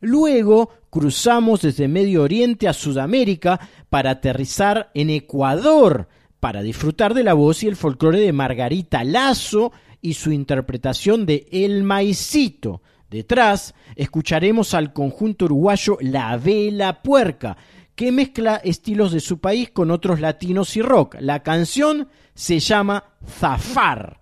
Luego 0.00 0.70
cruzamos 0.92 1.62
desde 1.62 1.88
Medio 1.88 2.22
Oriente 2.22 2.68
a 2.68 2.74
Sudamérica 2.74 3.58
para 3.88 4.10
aterrizar 4.10 4.90
en 4.92 5.08
Ecuador, 5.08 6.06
para 6.38 6.60
disfrutar 6.60 7.14
de 7.14 7.24
la 7.24 7.32
voz 7.32 7.62
y 7.62 7.68
el 7.68 7.76
folclore 7.76 8.20
de 8.20 8.34
Margarita 8.34 9.02
Lazo 9.02 9.72
y 10.02 10.12
su 10.12 10.32
interpretación 10.32 11.24
de 11.24 11.46
El 11.50 11.82
Maicito. 11.82 12.82
Detrás 13.08 13.74
escucharemos 13.96 14.74
al 14.74 14.92
conjunto 14.92 15.46
uruguayo 15.46 15.96
La 16.02 16.36
Vela 16.36 17.02
Puerca, 17.02 17.56
que 17.94 18.12
mezcla 18.12 18.56
estilos 18.56 19.12
de 19.12 19.20
su 19.20 19.38
país 19.38 19.70
con 19.70 19.90
otros 19.90 20.20
latinos 20.20 20.76
y 20.76 20.82
rock. 20.82 21.16
La 21.20 21.42
canción 21.42 22.08
se 22.34 22.58
llama 22.58 23.02
Zafar. 23.26 24.20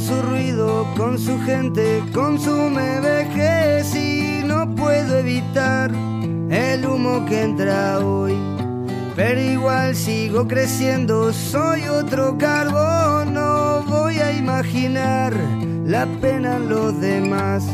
Con 0.00 0.16
su 0.16 0.22
ruido, 0.22 0.86
con 0.96 1.18
su 1.18 1.38
gente, 1.40 2.02
consume 2.14 3.00
vejez 3.00 3.94
y 3.94 4.42
no 4.46 4.74
puedo 4.74 5.18
evitar 5.18 5.90
el 6.50 6.86
humo 6.86 7.26
que 7.26 7.42
entra 7.42 7.98
hoy. 7.98 8.34
Pero 9.14 9.38
igual 9.38 9.94
sigo 9.94 10.48
creciendo, 10.48 11.34
soy 11.34 11.82
otro 11.82 12.38
carbón, 12.38 13.34
no 13.34 13.82
voy 13.82 14.16
a 14.20 14.32
imaginar 14.32 15.34
la 15.84 16.06
pena 16.22 16.56
en 16.56 16.70
los 16.70 16.98
demás. 16.98 17.66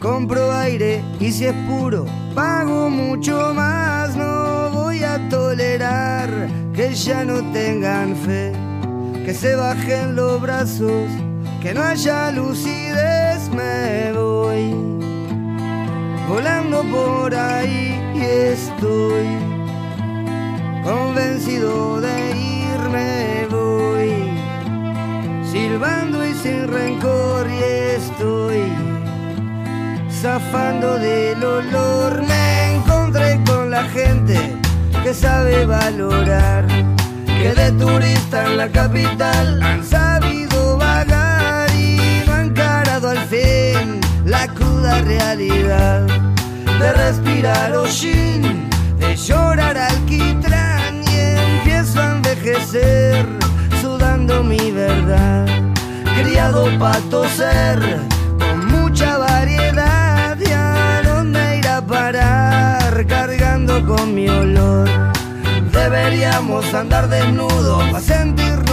Compro 0.00 0.52
aire 0.52 1.04
y 1.20 1.30
si 1.30 1.44
es 1.44 1.54
puro, 1.68 2.06
pago 2.34 2.90
mucho 2.90 3.54
más, 3.54 4.16
no 4.16 4.70
voy 4.72 5.04
a 5.04 5.28
tolerar 5.28 6.28
que 6.74 6.92
ya 6.92 7.24
no 7.24 7.40
tengan 7.52 8.16
fe, 8.16 8.52
que 9.24 9.32
se 9.32 9.54
bajen 9.54 10.16
los 10.16 10.40
brazos, 10.40 11.08
que 11.66 11.74
no 11.74 11.82
haya 11.82 12.30
lucidez, 12.30 13.48
me 13.48 14.12
voy. 14.12 14.72
Volando 16.28 16.84
por 16.84 17.34
ahí 17.34 18.00
y 18.14 18.20
estoy. 18.54 19.26
Convencido 20.84 22.00
de 22.00 22.16
irme 22.70 23.48
voy. 23.50 24.30
Silbando 25.50 26.24
y 26.24 26.34
sin 26.34 26.68
rencor 26.68 27.48
y 27.50 27.60
estoy. 27.96 28.62
Zafando 30.08 31.00
del 31.00 31.42
olor. 31.42 32.22
Me 32.28 32.76
encontré 32.76 33.40
con 33.44 33.72
la 33.72 33.82
gente 33.88 34.38
que 35.02 35.12
sabe 35.12 35.66
valorar, 35.66 36.64
que 37.26 37.52
de 37.60 37.72
turista 37.72 38.46
en 38.46 38.56
la 38.56 38.68
capital 38.68 39.60
han 39.64 39.84
cruda 44.76 45.00
realidad 45.00 46.02
de 46.80 46.92
respirar 46.92 47.74
hollín, 47.74 48.68
de 48.98 49.16
llorar 49.16 49.76
alquitrán 49.78 51.02
y 51.10 51.18
empiezo 51.58 52.00
a 52.00 52.12
envejecer 52.12 53.26
sudando 53.80 54.42
mi 54.42 54.70
verdad, 54.70 55.46
criado 56.20 56.68
para 56.78 56.98
toser 57.10 58.00
con 58.38 58.66
mucha 58.66 59.18
variedad 59.18 60.36
y 60.38 60.52
a 60.52 61.02
dónde 61.04 61.58
ir 61.58 61.68
a 61.68 61.80
parar 61.80 63.06
cargando 63.06 63.84
con 63.86 64.14
mi 64.14 64.28
olor. 64.28 64.88
Deberíamos 65.72 66.72
andar 66.74 67.08
desnudos 67.08 67.82
para 67.84 68.00
sentirnos 68.00 68.65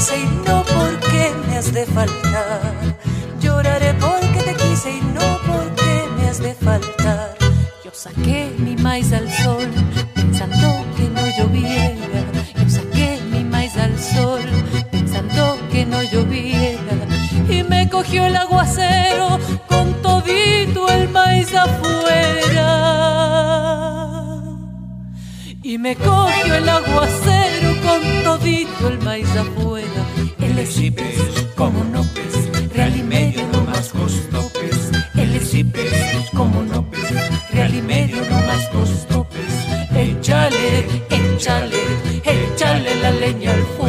quise 0.00 0.18
y 0.18 0.24
no 0.46 0.64
porque 0.64 1.32
me 1.46 1.58
has 1.58 1.72
de 1.74 1.84
faltar. 1.84 2.96
Lloraré 3.38 3.92
porque 3.94 4.40
te 4.46 4.54
quise 4.54 4.92
y 4.92 5.00
no 5.12 5.38
porque 5.46 6.04
me 6.16 6.26
has 6.26 6.38
de 6.38 6.54
faltar. 6.54 7.36
Yo 7.84 7.90
saqué 7.92 8.50
mi 8.58 8.76
maíz 8.76 9.12
al 9.12 9.30
sol 9.30 9.68
pensando 10.14 10.86
que 10.96 11.06
no 11.16 11.20
lloviera. 11.36 12.20
Yo 12.56 12.70
saqué 12.70 13.20
mi 13.30 13.44
maíz 13.44 13.76
al 13.76 13.98
sol 13.98 14.40
pensando 14.90 15.58
que 15.70 15.84
no 15.84 16.02
lloviera. 16.02 16.96
Y 17.50 17.62
me 17.62 17.90
cogió 17.90 18.24
el 18.24 18.36
aguacero 18.36 19.38
con 19.68 20.00
todito 20.00 20.88
el 20.88 21.10
maíz 21.10 21.54
afuera. 21.54 22.70
Y 25.62 25.76
me 25.76 25.94
cogió 25.94 26.54
el 26.54 26.68
aguacero 26.68 27.59
el 28.38 28.98
maíz 29.00 29.28
afuera. 29.36 30.06
El 30.40 30.58
esipes, 30.58 31.18
como 31.56 31.82
no 31.84 32.02
pes, 32.14 32.72
real 32.72 32.96
y 32.96 33.02
medio 33.02 33.44
no 33.52 33.62
más 33.62 33.88
costó 33.88 34.48
pes. 34.52 34.90
El 35.16 35.34
esipes, 35.34 36.30
como 36.36 36.62
no 36.62 36.88
pes, 36.90 37.10
real 37.52 37.74
y 37.74 37.82
medio 37.82 38.22
no 38.30 38.36
más 38.46 38.68
costó 38.68 39.24
pes. 39.24 39.96
Échale, 39.96 40.86
échale, 41.10 41.82
échale 42.24 42.94
la 43.02 43.10
leña 43.10 43.50
al 43.52 43.62
fuego. 43.62 43.79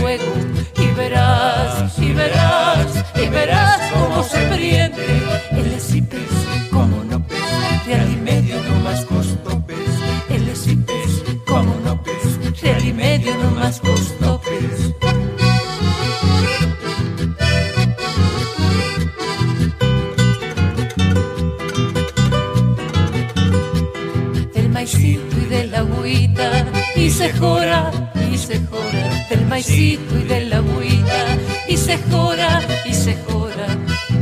Maicito 29.61 30.17
y 30.17 30.23
de 30.23 30.45
la 30.45 30.57
agüita 30.57 31.37
y 31.67 31.77
se 31.77 31.97
jora 32.09 32.61
y 32.83 32.93
se 32.93 33.15
jora. 33.27 33.67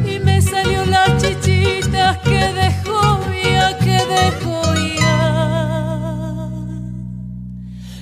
Y 0.05 0.19
me 0.19 0.41
salió 0.41 0.85
la 0.85 1.17
chichita 1.17 2.19
que 2.23 2.51
dejó 2.61 3.21
ya 3.41 3.77
que 3.77 3.97
dejó 4.15 4.73
ya. 4.99 6.49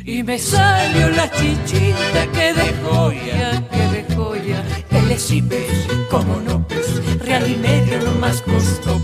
Y 0.04 0.24
me 0.24 0.40
salió 0.40 1.10
la 1.10 1.30
chichita 1.30 2.26
que 2.34 2.54
dejó 2.54 3.12
ya 3.12 3.62
que 3.70 3.88
dejó 3.98 4.36
ya. 4.36 4.64
El 4.90 5.12
esipes 5.12 5.88
como 6.10 6.40
no 6.42 6.68
pes 6.68 7.20
real 7.20 7.48
y 7.48 7.56
medio 7.58 8.00
no 8.02 8.14
más 8.14 8.42
costó 8.42 9.00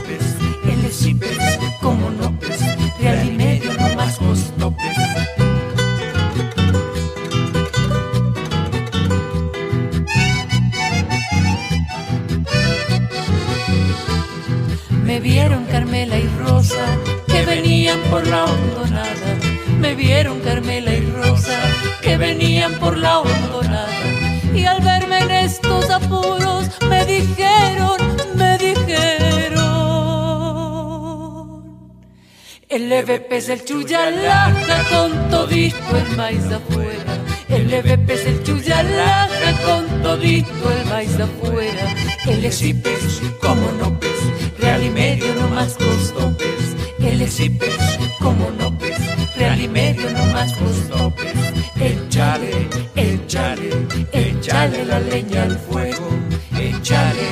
Es 33.33 33.49
el 33.49 33.65
chuyalaja 33.65 34.83
con 34.91 35.29
todito 35.31 35.97
el 35.97 36.15
maíz 36.15 36.45
afuera. 36.51 37.17
El 37.49 37.73
EVP 37.73 38.13
es 38.13 38.25
el 38.27 38.43
chuyalaja 38.43 39.51
con 39.65 40.03
todito 40.03 40.71
el 40.71 40.85
maíz 40.87 41.19
afuera. 41.19 41.95
El 42.27 42.45
esipes, 42.45 43.23
como 43.41 43.71
no 43.79 43.99
pes, 43.99 44.19
real 44.59 44.83
y 44.83 44.91
medio 44.91 45.33
no 45.33 45.47
más 45.47 45.73
costó 45.73 46.37
pes. 46.37 46.75
El 46.99 47.23
esipes, 47.23 47.79
como 48.19 48.51
no 48.51 48.77
pes, 48.77 48.99
real 49.35 49.59
y 49.59 49.67
medio 49.67 50.11
no 50.11 50.25
más 50.27 50.53
costó 50.53 51.09
pes. 51.15 51.33
Échale, 51.81 52.69
échale, 52.95 53.69
échale 54.11 54.85
la 54.85 54.99
leña 54.99 55.41
al 55.41 55.57
fuego. 55.57 56.07
Échale, 56.55 57.29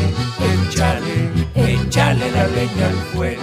échale, 0.52 1.30
échale 1.54 2.32
la 2.32 2.48
leña 2.48 2.88
al 2.88 2.98
fuego. 3.14 3.41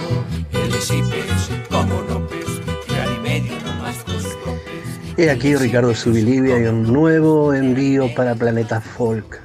He 5.19 5.29
aquí 5.29 5.53
Ricardo 5.53 5.93
Subilivia 5.93 6.57
y 6.57 6.67
un 6.67 6.93
nuevo 6.93 7.53
envío 7.53 8.07
para 8.15 8.35
Planeta 8.35 8.79
Folk. 8.79 9.41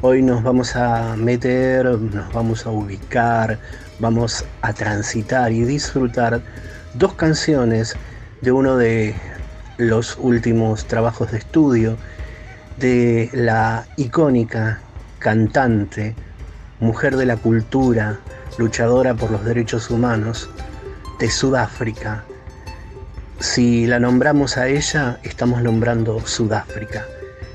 Hoy 0.00 0.22
nos 0.22 0.42
vamos 0.42 0.74
a 0.74 1.14
meter, 1.14 1.86
nos 1.86 2.32
vamos 2.32 2.66
a 2.66 2.70
ubicar, 2.70 3.60
vamos 4.00 4.44
a 4.60 4.72
transitar 4.72 5.52
y 5.52 5.62
disfrutar 5.62 6.40
dos 6.94 7.14
canciones 7.14 7.94
de 8.40 8.50
uno 8.50 8.76
de 8.76 9.14
los 9.76 10.18
últimos 10.18 10.86
trabajos 10.86 11.30
de 11.30 11.38
estudio 11.38 11.96
de 12.76 13.30
la 13.32 13.86
icónica 13.96 14.80
cantante, 15.20 16.16
mujer 16.80 17.16
de 17.16 17.26
la 17.26 17.36
cultura, 17.36 18.18
luchadora 18.58 19.14
por 19.14 19.30
los 19.30 19.44
derechos 19.44 19.90
humanos 19.90 20.50
de 21.20 21.30
Sudáfrica. 21.30 22.24
Si 23.40 23.86
la 23.86 24.00
nombramos 24.00 24.56
a 24.56 24.66
ella, 24.66 25.20
estamos 25.22 25.62
nombrando 25.62 26.26
Sudáfrica. 26.26 27.06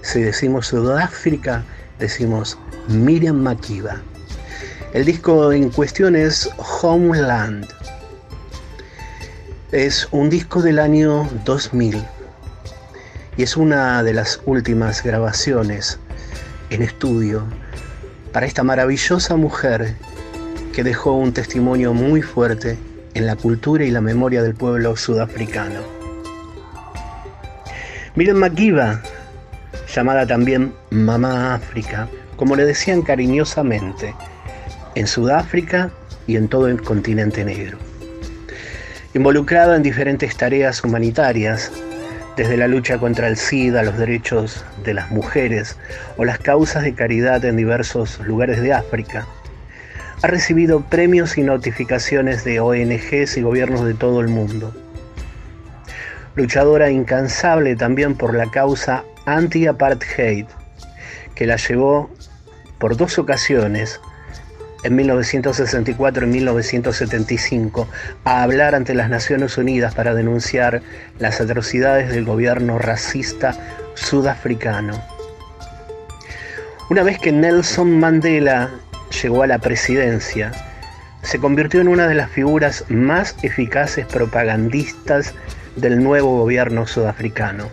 Si 0.02 0.22
decimos 0.22 0.68
Sudáfrica, 0.68 1.66
decimos 2.00 2.58
Miriam 2.88 3.36
Makeba. 3.36 4.02
El 4.94 5.04
disco 5.04 5.52
en 5.52 5.70
cuestión 5.70 6.16
es 6.16 6.50
Homeland. 6.82 7.68
Es 9.74 10.08
un 10.12 10.30
disco 10.30 10.62
del 10.62 10.80
año 10.80 11.30
2000 11.44 12.02
y 13.36 13.44
es 13.44 13.58
una 13.58 14.04
de 14.04 14.14
las 14.14 14.40
últimas 14.46 15.04
grabaciones 15.04 16.00
en 16.70 16.82
estudio 16.82 17.44
para 18.32 18.46
esta 18.46 18.64
maravillosa 18.64 19.36
mujer 19.36 19.96
que 20.72 20.86
dejó 20.86 21.12
un 21.12 21.34
testimonio 21.34 21.94
muy 21.94 22.22
fuerte 22.22 22.78
en 23.14 23.26
la 23.26 23.36
cultura 23.36 23.84
y 23.84 23.92
la 23.92 24.02
memoria 24.02 24.42
del 24.42 24.56
pueblo 24.56 24.96
sudafricano. 24.96 25.80
Miriam 28.16 28.38
Makeba, 28.38 29.02
llamada 29.94 30.28
también 30.28 30.74
Mamá 30.90 31.56
África, 31.56 32.08
como 32.36 32.56
le 32.56 32.66
decían 32.66 33.02
cariñosamente, 33.02 34.14
en 34.96 35.08
Sudáfrica 35.08 35.92
y 36.28 36.36
en 36.36 36.48
todo 36.48 36.68
el 36.68 36.82
continente 36.82 37.44
negro. 37.44 37.78
Involucrada 39.14 39.76
en 39.76 39.84
diferentes 39.84 40.36
tareas 40.36 40.84
humanitarias, 40.84 41.72
desde 42.36 42.58
la 42.58 42.68
lucha 42.68 42.98
contra 42.98 43.28
el 43.28 43.38
SIDA, 43.38 43.84
los 43.84 43.98
derechos 43.98 44.66
de 44.84 44.96
las 44.96 45.12
mujeres 45.12 45.78
o 46.18 46.26
las 46.26 46.40
causas 46.40 46.84
de 46.84 46.96
caridad 46.96 47.46
en 47.46 47.58
diversos 47.58 48.20
lugares 48.20 48.62
de 48.62 48.74
África, 48.74 49.28
ha 50.24 50.28
recibido 50.28 50.80
premios 50.80 51.38
y 51.38 51.42
notificaciones 51.42 52.46
de 52.46 52.62
ONGs 52.62 53.36
y 53.36 53.42
gobiernos 53.42 53.84
de 53.86 53.94
todo 53.94 54.22
el 54.22 54.30
mundo. 54.30 54.74
Luchadora 56.36 56.90
incansable 56.90 57.76
también 57.76 58.16
por 58.16 58.34
la 58.34 58.50
causa 58.50 59.04
anti-apartheid, 59.26 60.46
que 61.36 61.46
la 61.46 61.58
llevó 61.58 62.10
por 62.80 62.96
dos 62.96 63.20
ocasiones, 63.20 64.00
en 64.86 64.96
1964 64.96 66.26
y 66.26 66.30
1975, 66.30 67.90
a 68.24 68.44
hablar 68.44 68.76
ante 68.76 68.94
las 68.94 69.10
Naciones 69.10 69.58
Unidas 69.58 69.94
para 69.94 70.14
denunciar 70.14 70.82
las 71.20 71.42
atrocidades 71.42 72.14
del 72.14 72.24
gobierno 72.24 72.80
racista 72.80 73.58
sudafricano. 73.96 75.04
Una 76.90 77.04
vez 77.04 77.20
que 77.20 77.34
Nelson 77.34 78.00
Mandela 78.00 78.72
llegó 79.22 79.44
a 79.44 79.48
la 79.48 79.60
presidencia, 79.60 80.52
se 81.22 81.40
convirtió 81.40 81.82
en 81.82 81.88
una 81.88 82.08
de 82.08 82.16
las 82.16 82.30
figuras 82.30 82.86
más 82.90 83.36
eficaces 83.44 84.06
propagandistas 84.06 85.34
del 85.76 86.04
nuevo 86.04 86.38
gobierno 86.38 86.86
sudafricano. 86.86 87.70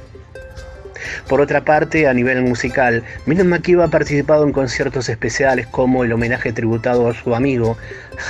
Por 1.29 1.41
otra 1.41 1.65
parte, 1.65 2.07
a 2.07 2.15
nivel 2.15 2.43
musical, 2.43 3.03
Miriam 3.27 3.49
Makeba 3.49 3.85
ha 3.85 3.89
participado 3.89 4.45
en 4.45 4.53
conciertos 4.53 5.09
especiales 5.09 5.67
como 5.67 6.05
el 6.05 6.13
homenaje 6.13 6.53
tributado 6.53 7.09
a 7.09 7.15
su 7.15 7.35
amigo 7.35 7.77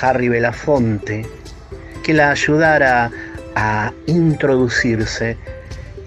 Harry 0.01 0.29
Belafonte, 0.29 1.27
que 2.03 2.15
la 2.15 2.31
ayudara 2.31 3.11
a 3.55 3.93
introducirse 4.07 5.37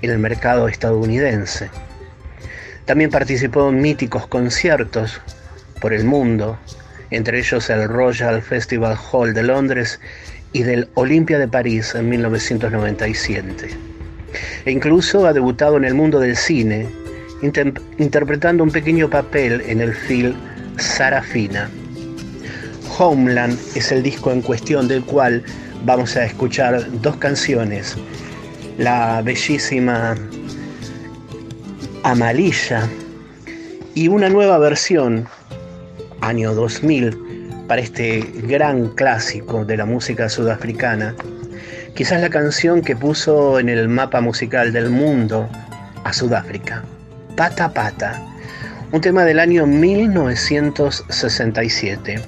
en 0.02 0.10
el 0.10 0.20
mercado 0.20 0.68
estadounidense. 0.68 1.70
También 2.86 3.10
participó 3.10 3.70
en 3.70 3.82
míticos 3.82 4.28
conciertos 4.28 5.22
por 5.80 5.94
el 5.94 6.04
mundo, 6.04 6.58
entre 7.16 7.40
ellos 7.40 7.70
el 7.70 7.88
Royal 7.88 8.42
Festival 8.42 8.98
Hall 9.12 9.34
de 9.34 9.44
Londres 9.44 10.00
y 10.52 10.64
del 10.64 10.88
Olympia 10.96 11.40
de 11.40 11.48
París 11.48 11.94
en 11.96 12.10
1997. 12.10 13.70
E 14.66 14.72
incluso 14.72 15.26
ha 15.26 15.34
debutado 15.34 15.78
en 15.78 15.86
el 15.86 15.94
mundo 15.94 16.20
del 16.20 16.36
cine, 16.36 16.88
interpretando 17.98 18.64
un 18.64 18.72
pequeño 18.72 19.10
papel 19.10 19.62
en 19.68 19.82
el 19.82 19.94
film 19.94 20.36
Sarafina. 20.78 21.70
Homeland 22.98 23.60
es 23.76 23.92
el 23.92 24.04
disco 24.04 24.32
en 24.32 24.42
cuestión 24.42 24.88
del 24.88 25.04
cual 25.04 25.44
vamos 25.86 26.16
a 26.16 26.26
escuchar 26.26 26.86
dos 27.02 27.18
canciones. 27.18 27.96
La 28.78 29.22
bellísima 29.22 30.16
Amalilla 32.04 32.88
y 33.96 34.08
una 34.08 34.30
nueva 34.30 34.58
versión, 34.58 35.28
año 36.28 36.54
2000, 36.54 37.66
para 37.68 37.82
este 37.82 38.22
gran 38.48 38.90
clásico 38.90 39.66
de 39.66 39.78
la 39.78 39.86
música 39.86 40.30
sudafricana. 40.30 41.16
Quizás 41.96 42.22
la 42.22 42.30
canción 42.30 42.82
que 42.82 42.96
puso 42.96 43.60
en 43.60 43.70
el 43.70 43.88
mapa 43.88 44.22
musical 44.22 44.74
del 44.74 44.90
mundo 44.90 45.48
a 46.04 46.14
Sudáfrica. 46.14 46.84
Pata 47.36 47.72
Pata, 47.74 48.20
un 48.92 49.02
tema 49.02 49.24
del 49.24 49.40
año 49.40 49.68
1967 49.68 52.22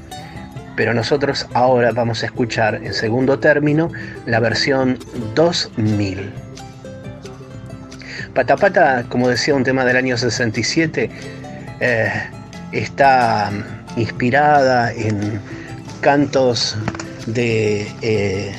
pero 0.76 0.94
nosotros 0.94 1.48
ahora 1.54 1.92
vamos 1.92 2.24
a 2.24 2.28
escuchar 2.28 2.76
en 2.76 2.94
segundo 2.94 3.40
término 3.40 3.92
la 4.26 4.40
versión 4.40 5.00
2000. 5.34 6.32
Patapata, 8.34 9.06
como 9.08 9.30
decía, 9.30 9.56
un 9.56 9.64
tema 9.64 9.86
del 9.86 9.96
año 9.96 10.18
67, 10.18 11.10
eh, 11.80 12.12
está 12.74 13.50
inspirada 13.98 14.92
en 14.94 15.40
cantos 16.02 16.76
de 17.28 17.88
eh, 18.02 18.54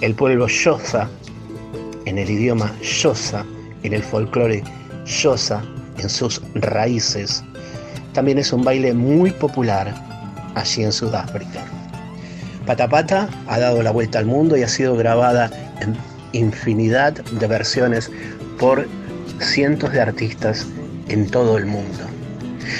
el 0.00 0.14
pueblo 0.14 0.46
Xhosa, 0.46 1.08
en 2.06 2.18
el 2.18 2.30
idioma 2.30 2.72
Xhosa, 2.82 3.44
en 3.82 3.92
el 3.92 4.02
folclore 4.02 4.62
Xhosa, 5.04 5.62
en 5.98 6.08
sus 6.08 6.40
raíces. 6.54 7.44
También 8.12 8.38
es 8.38 8.52
un 8.52 8.64
baile 8.64 8.94
muy 8.94 9.30
popular 9.30 9.94
allí 10.54 10.84
en 10.84 10.92
Sudáfrica. 10.92 11.64
Patapata 12.66 13.28
ha 13.48 13.58
dado 13.58 13.82
la 13.82 13.90
vuelta 13.90 14.18
al 14.18 14.26
mundo 14.26 14.56
y 14.56 14.62
ha 14.62 14.68
sido 14.68 14.96
grabada 14.96 15.50
en 15.80 15.96
infinidad 16.32 17.12
de 17.12 17.46
versiones 17.46 18.10
por 18.58 18.86
cientos 19.40 19.92
de 19.92 20.00
artistas 20.00 20.66
en 21.08 21.28
todo 21.30 21.58
el 21.58 21.66
mundo. 21.66 21.98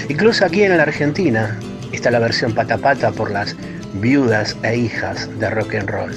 Incluso 0.09 0.45
aquí 0.45 0.63
en 0.63 0.77
la 0.77 0.85
Argentina 0.85 1.59
está 1.93 2.11
la 2.11 2.19
versión 2.19 2.55
Patapata 2.55 3.11
por 3.11 3.31
las 3.31 3.57
viudas 3.95 4.57
e 4.63 4.77
hijas 4.77 5.29
de 5.39 5.51
rock 5.51 5.75
and 5.75 5.91
roll. 5.91 6.13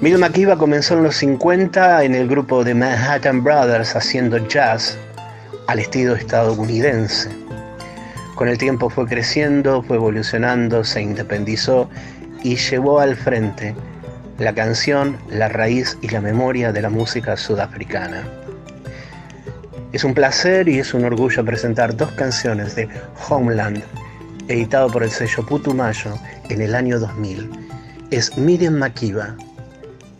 Mil 0.00 0.16
Makiba 0.18 0.56
comenzó 0.56 0.94
en 0.94 1.02
los 1.02 1.16
50 1.16 2.04
en 2.04 2.14
el 2.14 2.28
grupo 2.28 2.62
de 2.62 2.74
Manhattan 2.74 3.42
Brothers 3.42 3.96
haciendo 3.96 4.38
jazz 4.46 4.96
al 5.66 5.80
estilo 5.80 6.14
estadounidense. 6.14 7.30
Con 8.36 8.46
el 8.48 8.58
tiempo 8.58 8.88
fue 8.88 9.06
creciendo, 9.06 9.82
fue 9.82 9.96
evolucionando, 9.96 10.84
se 10.84 11.02
independizó 11.02 11.90
y 12.44 12.54
llevó 12.54 13.00
al 13.00 13.16
frente 13.16 13.74
la 14.38 14.54
canción, 14.54 15.16
la 15.28 15.48
raíz 15.48 15.98
y 16.00 16.08
la 16.10 16.20
memoria 16.20 16.70
de 16.70 16.80
la 16.80 16.90
música 16.90 17.36
sudafricana. 17.36 18.22
Es 19.92 20.04
un 20.04 20.12
placer 20.12 20.68
y 20.68 20.78
es 20.78 20.92
un 20.92 21.04
orgullo 21.04 21.42
presentar 21.44 21.96
dos 21.96 22.10
canciones 22.12 22.76
de 22.76 22.88
Homeland, 23.28 23.82
editado 24.46 24.90
por 24.90 25.02
el 25.02 25.10
sello 25.10 25.46
Putumayo 25.46 26.12
en 26.50 26.60
el 26.60 26.74
año 26.74 27.00
2000. 27.00 27.50
Es 28.10 28.36
Miriam 28.36 28.74
Makiba, 28.74 29.34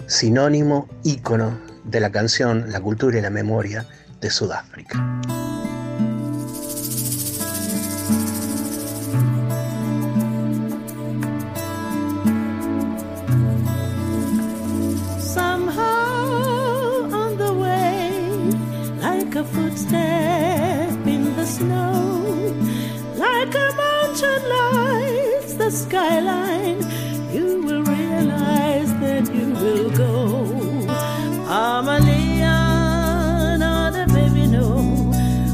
sinónimo, 0.07 0.89
ícono 1.05 1.59
de 1.85 2.01
la 2.01 2.11
canción, 2.11 2.73
la 2.73 2.81
cultura 2.81 3.19
y 3.19 3.21
la 3.21 3.31
memoria 3.31 3.87
de 4.23 4.31
Sudáfrica. 4.31 4.99
Footstep 19.45 21.07
in 21.07 21.37
the 21.37 21.47
snow, 21.47 22.55
like 23.17 23.55
a 23.55 23.73
mountain 23.77 24.43
lights 24.49 25.55
the 25.55 25.71
skyline. 25.71 26.81
You 27.33 27.63
will 27.63 27.83
realize 27.83 28.93
that 29.01 29.33
you 29.35 29.47
will 29.63 29.91
go. 29.91 30.15
Amalia, 31.49 32.57
not 33.59 33.95
a 33.95 34.07
baby, 34.13 34.47
no. 34.47 34.69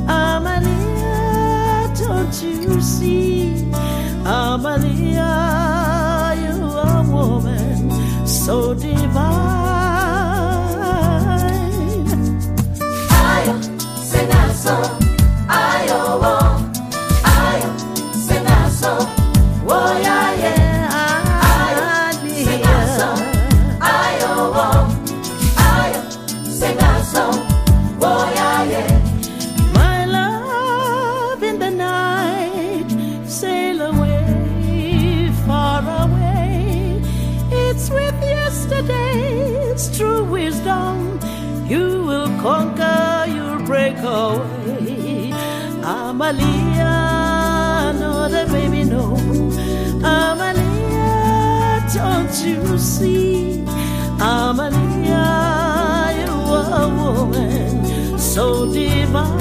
Amalia, 0.09 1.93
don't 1.97 2.35
you 2.43 2.81
see? 2.81 3.55
Amalia, 4.25 5.33
you 6.43 6.65
are 6.65 7.05
a 7.05 7.09
woman 7.11 7.91
so 8.27 8.74
so 58.35 58.67
divine. 58.67 59.34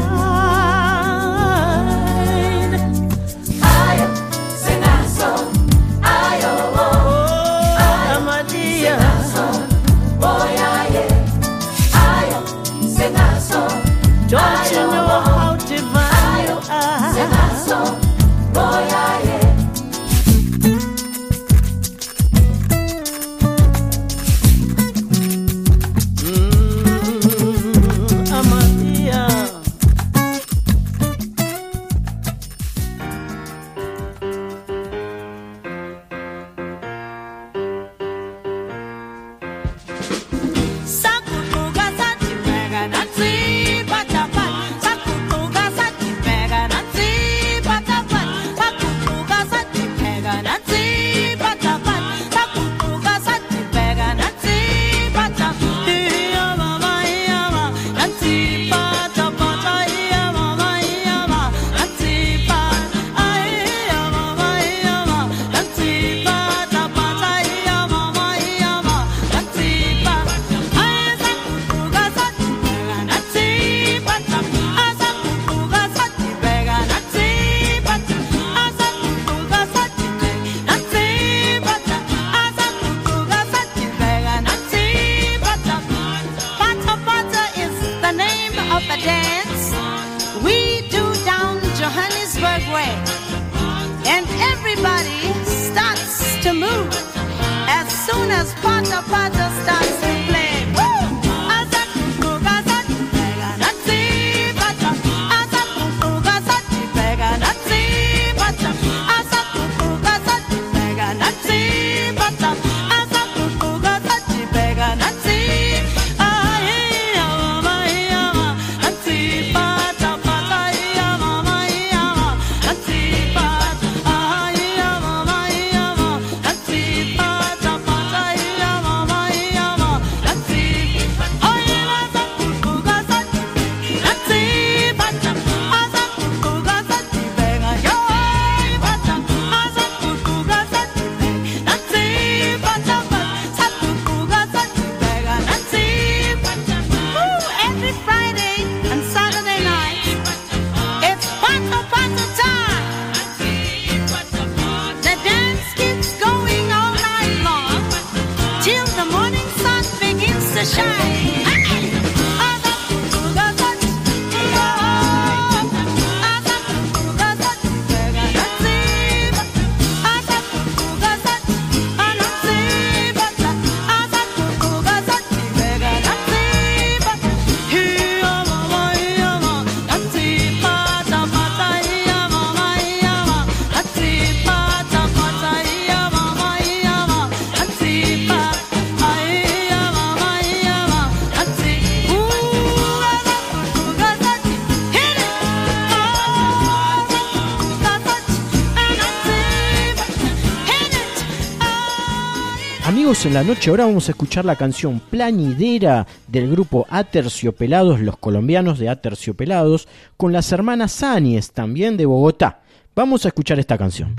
En 203.25 203.33
la 203.33 203.43
noche 203.43 203.69
ahora 203.69 203.85
vamos 203.85 204.09
a 204.09 204.11
escuchar 204.11 204.43
la 204.43 204.57
canción 204.57 204.99
Plañidera 204.99 206.05
del 206.27 206.51
grupo 206.51 206.85
Aterciopelados, 206.89 208.01
los 208.01 208.17
colombianos 208.17 208.79
de 208.79 208.89
Aterciopelados, 208.89 209.87
con 210.17 210.33
las 210.33 210.51
hermanas 210.51 210.91
Sáñez, 210.91 211.51
también 211.51 211.95
de 211.95 212.05
Bogotá. 212.05 212.59
Vamos 212.93 213.23
a 213.23 213.29
escuchar 213.29 213.59
esta 213.59 213.77
canción. 213.77 214.17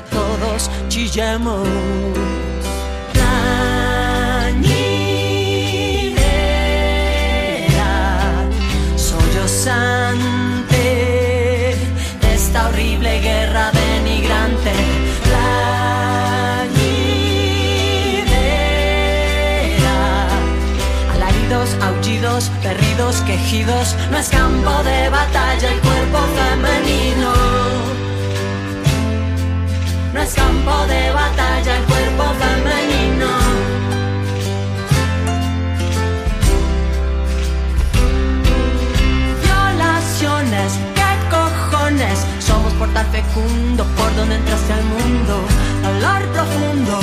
Que 0.00 0.08
todos 0.10 0.70
chillemos. 0.88 1.66
Plañidera, 3.12 3.36
sollozante 8.96 10.16
de 12.20 12.34
esta 12.34 12.68
horrible 12.68 13.20
guerra 13.20 13.70
denigrante. 13.72 14.72
Plañidera, 15.26 15.48
alaridos, 21.14 21.76
aullidos, 21.82 22.50
berridos, 22.62 23.16
quejidos, 23.22 23.96
no 24.10 24.18
es 24.18 24.28
campo 24.28 24.82
de 24.82 25.08
batalla 25.10 25.72
el 25.72 25.80
cuerpo 25.80 26.18
femenino. 26.38 28.09
Es 30.22 30.34
campo 30.34 30.86
de 30.86 31.10
batalla 31.12 31.76
el 31.78 31.84
cuerpo 31.84 32.24
femenino. 32.40 33.30
Violaciones, 39.42 40.72
qué 40.94 41.10
cojones, 41.30 42.26
somos 42.38 42.72
portal 42.74 43.06
fecundo 43.10 43.84
por 43.96 44.14
donde 44.14 44.36
entraste 44.36 44.72
al 44.74 44.84
mundo. 44.84 45.42
Dolor 45.82 46.22
profundo, 46.34 47.00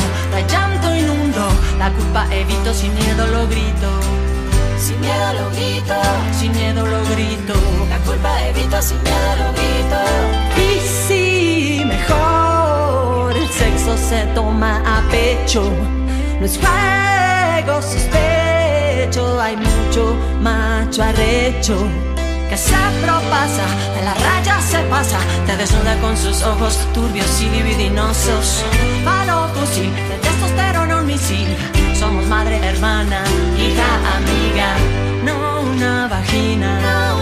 llanto 0.47 0.95
inundo, 0.95 1.47
la 1.79 1.91
culpa 1.91 2.27
evito, 2.31 2.71
sin 2.71 2.93
miedo 2.93 3.25
lo 3.27 3.47
grito. 3.47 3.89
Sin 4.77 5.01
miedo 5.01 5.33
lo 5.33 5.49
grito, 5.55 5.95
sin 6.39 6.51
miedo 6.51 6.85
lo 6.85 7.03
grito. 7.15 7.55
La 7.89 7.97
culpa 8.05 8.43
evito, 8.43 8.79
sin 8.79 9.01
miedo 9.01 9.35
lo 9.39 9.51
grito. 9.53 9.99
Y 10.55 10.79
si 11.07 11.83
mejor 11.83 12.46
sexo 13.57 13.97
se 13.97 14.25
toma 14.35 14.81
a 14.85 15.01
pecho, 15.09 15.63
no 16.39 16.45
es 16.45 16.57
juego, 16.57 17.81
sospecho. 17.81 19.39
Hay 19.41 19.55
mucho 19.55 20.15
macho 20.41 21.03
arrecho 21.03 21.75
que 22.49 22.57
se 22.57 22.75
propasa, 23.03 23.65
de 23.95 24.01
la 24.03 24.13
raya 24.13 24.61
se 24.61 24.79
pasa, 24.89 25.17
te 25.45 25.55
desnuda 25.57 25.95
con 26.01 26.15
sus 26.15 26.43
ojos 26.43 26.77
turbios 26.93 27.41
y 27.41 27.49
libidinosos. 27.49 28.63
Palo 29.03 29.47
fusil, 29.53 29.91
de 30.09 30.17
testosterona 30.21 30.99
un 30.99 31.05
misil. 31.07 31.47
Somos 31.93 32.25
madre, 32.27 32.57
hermana, 32.57 33.21
hija, 33.57 33.89
amiga, 34.17 34.69
no 35.23 35.61
una 35.61 36.07
vagina. 36.07 37.16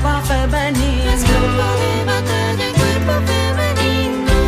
Cuerpo 0.00 0.26
femenino. 0.26 1.04
No 1.04 1.10
es 1.12 1.22
de 1.22 2.04
batalla 2.04 2.66
cuerpo 2.74 3.12
femenino. 3.26 4.38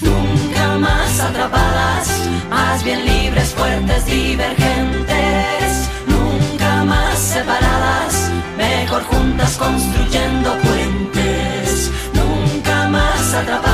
Nunca 0.00 0.78
más 0.78 1.20
atrapadas, 1.20 2.08
más 2.50 2.84
bien 2.84 3.04
libres, 3.04 3.48
fuertes, 3.54 4.06
divergentes. 4.06 5.88
Nunca 6.06 6.84
más 6.84 7.18
separadas, 7.18 8.30
mejor 8.56 9.02
juntas 9.04 9.56
construyendo 9.56 10.56
puentes. 10.58 11.90
Nunca 12.12 12.88
más 12.88 13.34
atrapadas, 13.34 13.73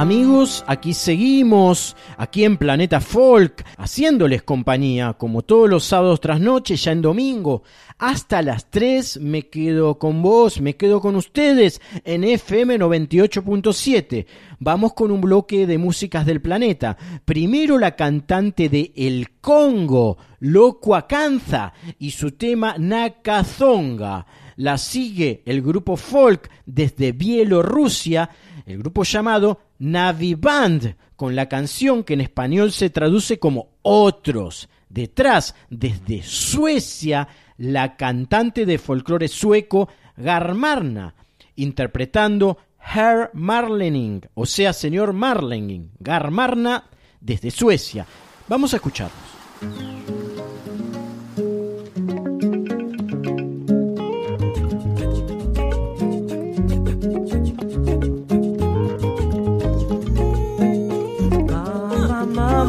Amigos, 0.00 0.64
aquí 0.66 0.94
seguimos, 0.94 1.94
aquí 2.16 2.44
en 2.44 2.56
Planeta 2.56 3.02
Folk, 3.02 3.62
haciéndoles 3.76 4.42
compañía, 4.42 5.12
como 5.12 5.42
todos 5.42 5.68
los 5.68 5.84
sábados 5.84 6.22
tras 6.22 6.40
noche, 6.40 6.76
ya 6.76 6.92
en 6.92 7.02
domingo. 7.02 7.64
Hasta 7.98 8.40
las 8.40 8.70
3 8.70 9.20
me 9.20 9.50
quedo 9.50 9.98
con 9.98 10.22
vos, 10.22 10.62
me 10.62 10.74
quedo 10.74 11.02
con 11.02 11.16
ustedes 11.16 11.82
en 12.02 12.24
FM 12.24 12.78
98.7. 12.78 14.24
Vamos 14.58 14.94
con 14.94 15.10
un 15.10 15.20
bloque 15.20 15.66
de 15.66 15.76
músicas 15.76 16.24
del 16.24 16.40
planeta. 16.40 16.96
Primero 17.26 17.78
la 17.78 17.94
cantante 17.94 18.70
de 18.70 18.94
El 18.96 19.32
Congo, 19.42 20.16
Loco 20.38 20.96
Acanza, 20.96 21.74
y 21.98 22.12
su 22.12 22.30
tema 22.30 22.76
Nakazonga. 22.78 24.24
La 24.56 24.78
sigue 24.78 25.42
el 25.44 25.60
grupo 25.60 25.98
folk 25.98 26.50
desde 26.64 27.12
Bielorrusia, 27.12 28.30
el 28.64 28.78
grupo 28.78 29.02
llamado 29.02 29.69
Navi 29.80 30.34
Band, 30.34 30.96
con 31.16 31.34
la 31.34 31.48
canción 31.48 32.04
que 32.04 32.14
en 32.14 32.20
español 32.20 32.70
se 32.70 32.90
traduce 32.90 33.38
como 33.38 33.70
Otros. 33.82 34.68
Detrás, 34.88 35.54
desde 35.68 36.22
Suecia, 36.22 37.28
la 37.56 37.96
cantante 37.96 38.66
de 38.66 38.78
folclore 38.78 39.28
sueco 39.28 39.88
Garmarna, 40.16 41.14
interpretando 41.56 42.58
Herr 42.94 43.30
Marlening, 43.34 44.22
o 44.34 44.46
sea, 44.46 44.72
señor 44.72 45.12
Marlening, 45.12 45.90
Garmarna 45.98 46.84
desde 47.20 47.50
Suecia. 47.50 48.06
Vamos 48.48 48.72
a 48.72 48.76
escucharlos. 48.76 50.29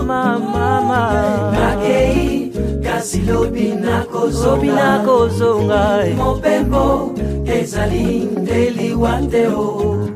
Mama 0.01 0.39
mama. 0.39 1.01
Nakei 1.53 2.51
kasi 2.83 3.21
lobi 3.21 3.71
lobi 3.71 4.67
nakozonga 4.67 6.05
mopembo 6.17 7.13
ezali 7.45 8.27
ndeliwa 8.37 9.21
te 9.31 9.47
o 9.47 10.09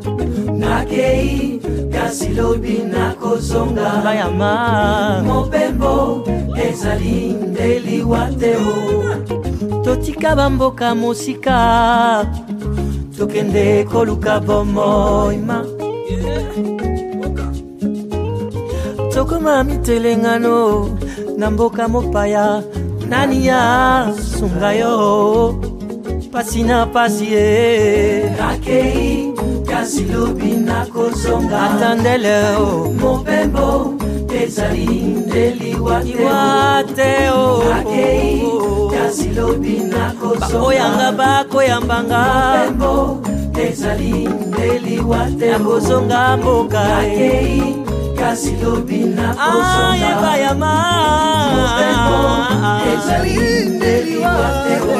nakei 0.53 1.59
kasi 1.91 2.29
lobi 2.29 2.83
nakozonga. 2.83 4.01
Bayama 4.03 5.23
mopembo 5.25 6.23
ezali 6.69 7.35
ndeliwa 7.49 8.29
te 8.39 8.55
o 8.55 9.83
totika 9.83 10.35
bamboka 10.35 10.95
mosika 10.95 12.25
tokende 13.17 13.83
koluka 13.83 14.39
bomoima 14.39 15.65
tokoma 19.15 19.63
mitelengano 19.63 20.89
na 21.37 21.51
mboka 21.51 21.87
mopaya 21.87 22.63
nani 23.09 23.47
ya 23.47 24.11
sunga 24.39 24.73
yo? 24.73 25.55
Pasi 26.31 26.63
na 26.63 26.85
pasi 26.85 27.31
ye 27.31 28.29
nakei 28.35 29.31
kasi 29.63 30.03
lobi 30.11 30.59
nakozonga 30.67 31.61
atandele 31.63 32.59
o. 32.59 32.91
Mopembo 32.91 33.95
ezali 34.43 34.85
ndeliwa 35.23 36.03
te 36.95 37.29
o. 37.31 37.63
Nakei 37.69 38.43
kasi 38.91 39.29
lobi 39.31 39.79
nakozonga 39.79 40.59
bakoyanga 40.59 41.11
bakoyambanga. 41.11 42.23
Mopembo 42.67 43.21
ezali 43.55 44.27
ndeliwa 44.27 45.27
te 45.39 45.51
nakozonga 45.51 46.37
mboka 46.37 46.83
nakei 46.83 47.84
Kasi 48.35 48.51
lobi 48.59 49.15
na 49.15 49.31
pozonda 49.31 50.11
ah, 50.11 50.35
Ayabama 50.35 50.75
Mobeko 51.55 52.19
ah. 52.67 52.83
Ezali 52.83 53.39
neliwateo 53.79 54.91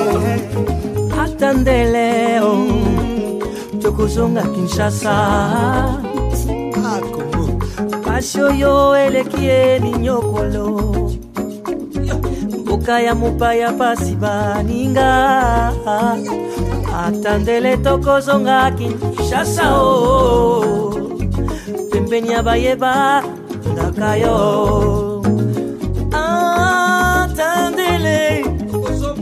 Ata 1.20 1.50
nde 1.52 1.80
leo 1.92 2.48
oh. 2.48 3.44
Tokozonga 3.84 4.40
Kinshasa. 4.56 5.20
Kasi 8.08 8.40
oyo 8.40 8.96
eleki 8.96 9.44
elinyokolo 9.44 10.96
mboka 12.64 13.04
ya 13.04 13.12
mopaya 13.16 13.76
pasi 13.76 14.16
baninga. 14.16 15.12
Ata 16.88 17.38
ndele 17.38 17.84
tokozonga 17.84 18.72
kinshasa 18.72 19.76
o 19.76 19.84
oh, 19.84 19.92
oh, 19.92 20.96
oh 20.96 21.05
bayeba 22.44 23.24
ndaka 23.74 24.16
yo 24.16 25.24
atandele 26.14 28.46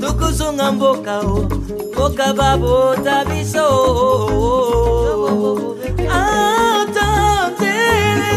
tokozonga 0.01 0.71
mboka 0.71 1.19
o 1.19 1.47
mboka 1.93 2.33
babota 2.33 3.25
biso 3.25 3.67
atandele. 6.11 8.33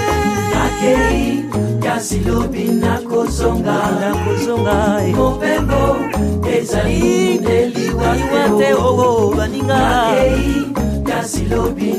Nakei 0.54 1.44
kasi 1.82 2.20
lobi 2.20 2.64
nakozonga 2.64 3.78
nakozonga 4.00 5.02
eh. 5.02 5.14
mopembo 5.16 5.96
ezali 6.46 7.38
ndeliwa 7.38 8.14
te 8.58 8.74
o. 8.74 9.34
baninga. 9.36 9.74
Nakei 9.74 10.66
kasi 11.04 11.44
lobi 11.50 11.92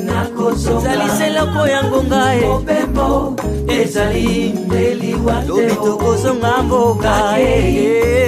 ezali 0.76 1.10
seloko 1.18 1.68
ya 1.68 1.84
ngonga 1.84 2.36
e. 2.36 2.42
Mopembo 2.46 3.36
ezali 3.68 4.50
ndeliwa 4.66 5.36
lobi 5.48 5.76
tokozonga 5.76 6.64
mboka 6.64 7.16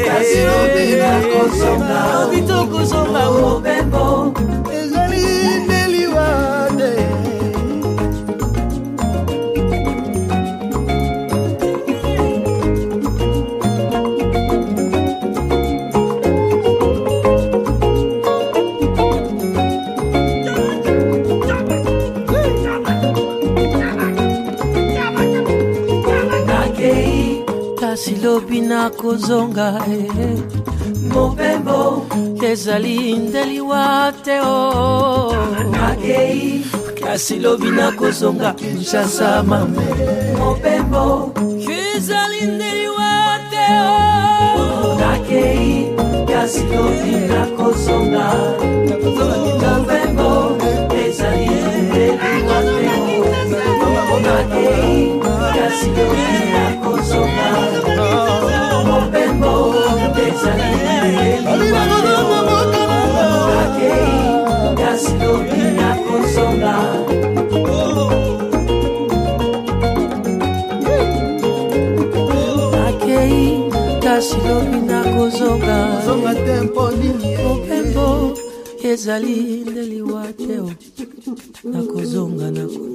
kasi 0.07 0.38
lobi 0.48 2.41
tokozonga 2.41 3.32
mopembo 3.32 4.34
lobi 28.40 28.61
nakozonga 28.61 29.84
e 29.88 29.91
eh, 29.91 30.20
eh. 30.26 30.40
mopembo 31.14 32.07
ezali 32.41 33.14
ndeliwa 33.14 34.14
te 34.24 34.40
o 34.40 35.34
nakei 35.72 36.64
kasi 37.03 37.40
lobi 37.40 37.70
nakozonga 37.72 38.53
kinshasa 38.53 39.44
mame. 39.44 39.84
Mopembo 40.40 41.34
ezali 41.68 42.41
ndeliwa 42.56 43.40
te 43.52 43.68
o 43.84 44.95
nakei 44.99 45.91
kasi 46.28 46.64
lobi 46.72 47.14
nakozonga 47.32 48.28
mopembo 49.60 50.57
ezali 51.03 51.49
ndeliwa 51.84 52.57
te 52.72 52.90
nakei 54.24 55.20
kasi 55.56 55.88
lobi 55.88 56.30
silobi 74.22 74.80
na 74.88 74.99
kozonga 75.16 75.78
mopembo 77.44 78.38
ezali 78.84 79.36
nde 79.68 79.84
liwa 79.91 80.24
te 80.34 80.56
nakozonga 81.72 82.52
na 82.52 82.64
ko 82.74 82.89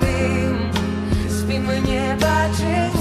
дим, 0.00 0.72
спи 1.28 1.58
мене 1.58 2.16
бачить. 2.20 2.97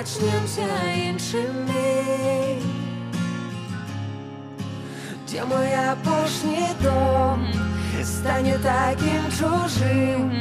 прачнемся 0.00 0.66
іншими, 0.96 2.04
Де 5.30 5.44
мой 5.44 5.68
апошній 5.92 6.68
дом 6.82 7.48
стане 8.04 8.58
таким 8.62 9.22
чужим, 9.38 10.32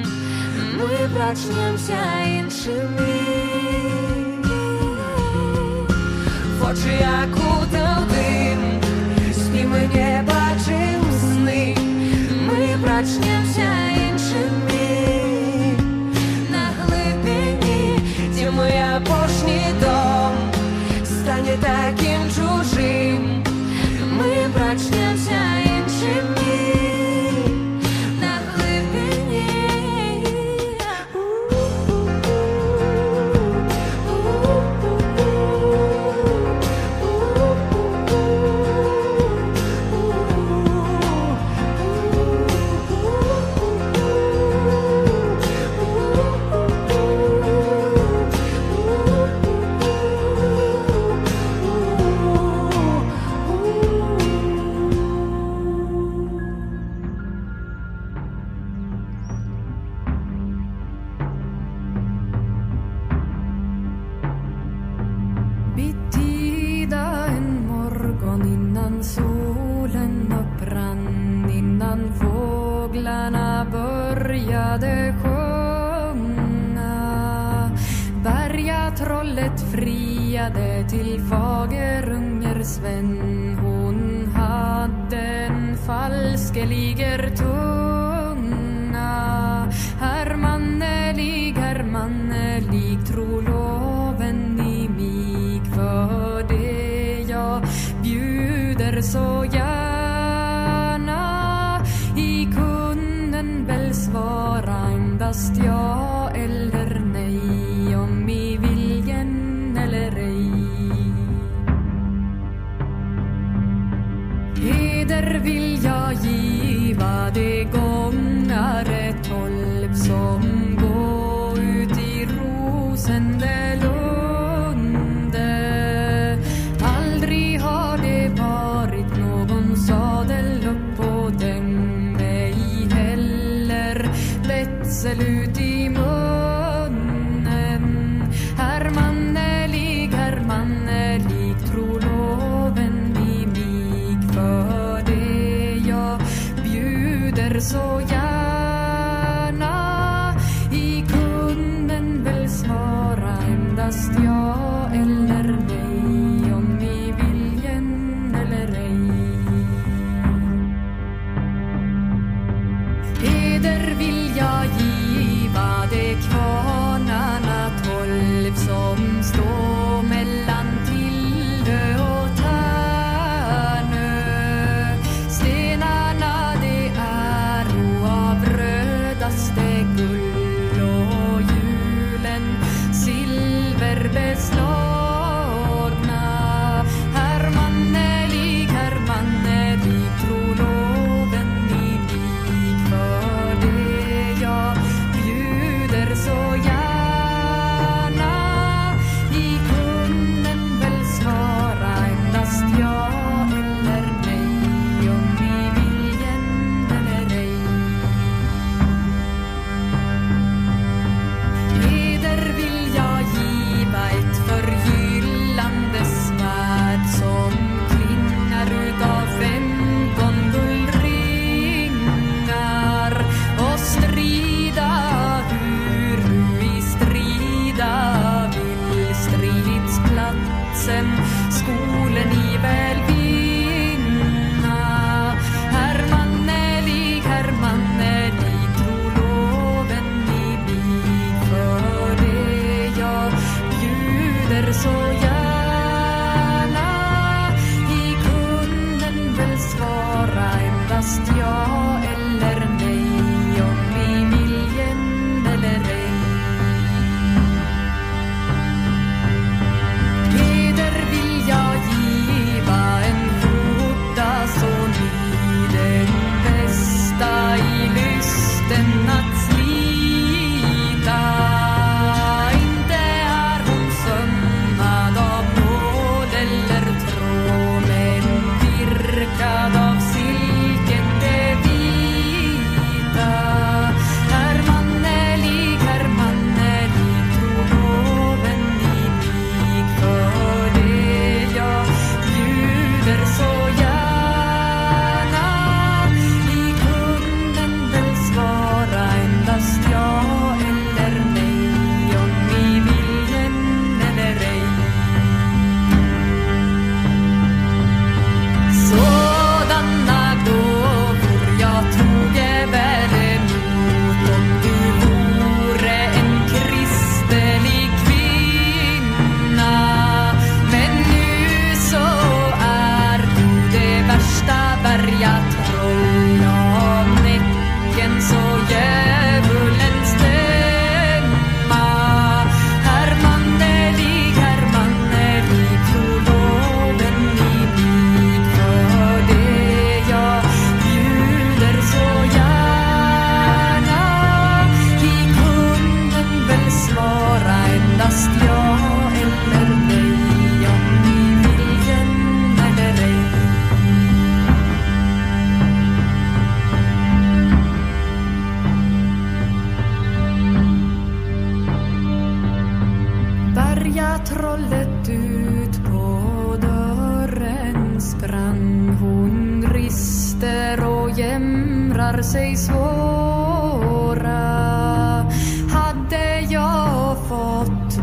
Мы 0.78 1.10
прачнемся 1.16 1.98
іншими. 2.26 3.20
В 6.60 6.66
очі 6.70 6.92
як 7.02 7.36
у 7.36 7.66
с 9.32 9.50
ним 9.50 9.70
мы 9.72 9.82
не 9.94 10.24
бачим 10.24 11.02
сны. 11.12 11.76
Мы 12.48 12.78
прачнемся 12.84 13.62
іншими. 13.62 13.89
poszli 19.00 19.74
do 19.80 20.29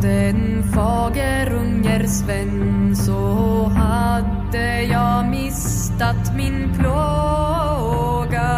den 0.06 0.62
fagerunger 0.74 2.06
Sven 2.06 2.96
så 2.96 3.64
hade 3.64 4.82
jag 4.82 5.28
mistat 5.30 6.36
min 6.36 6.74
plåga. 6.78 8.48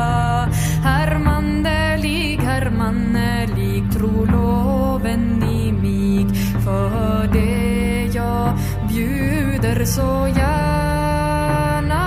Herr 0.84 1.18
Mandelig, 1.18 2.40
herr 2.42 2.70
Mannelig, 2.70 3.92
tro 3.92 4.24
loven 4.24 5.42
i 5.42 5.72
mig. 5.72 6.26
För 6.64 7.32
det 7.32 8.04
jag 8.14 8.52
bjuder 8.88 9.84
så 9.84 10.28
gärna 10.36 12.04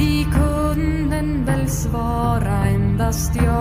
i 0.00 0.24
kunden 0.24 1.44
väl 1.44 1.68
svara 1.68 2.64
endast 2.66 3.36
jag, 3.36 3.53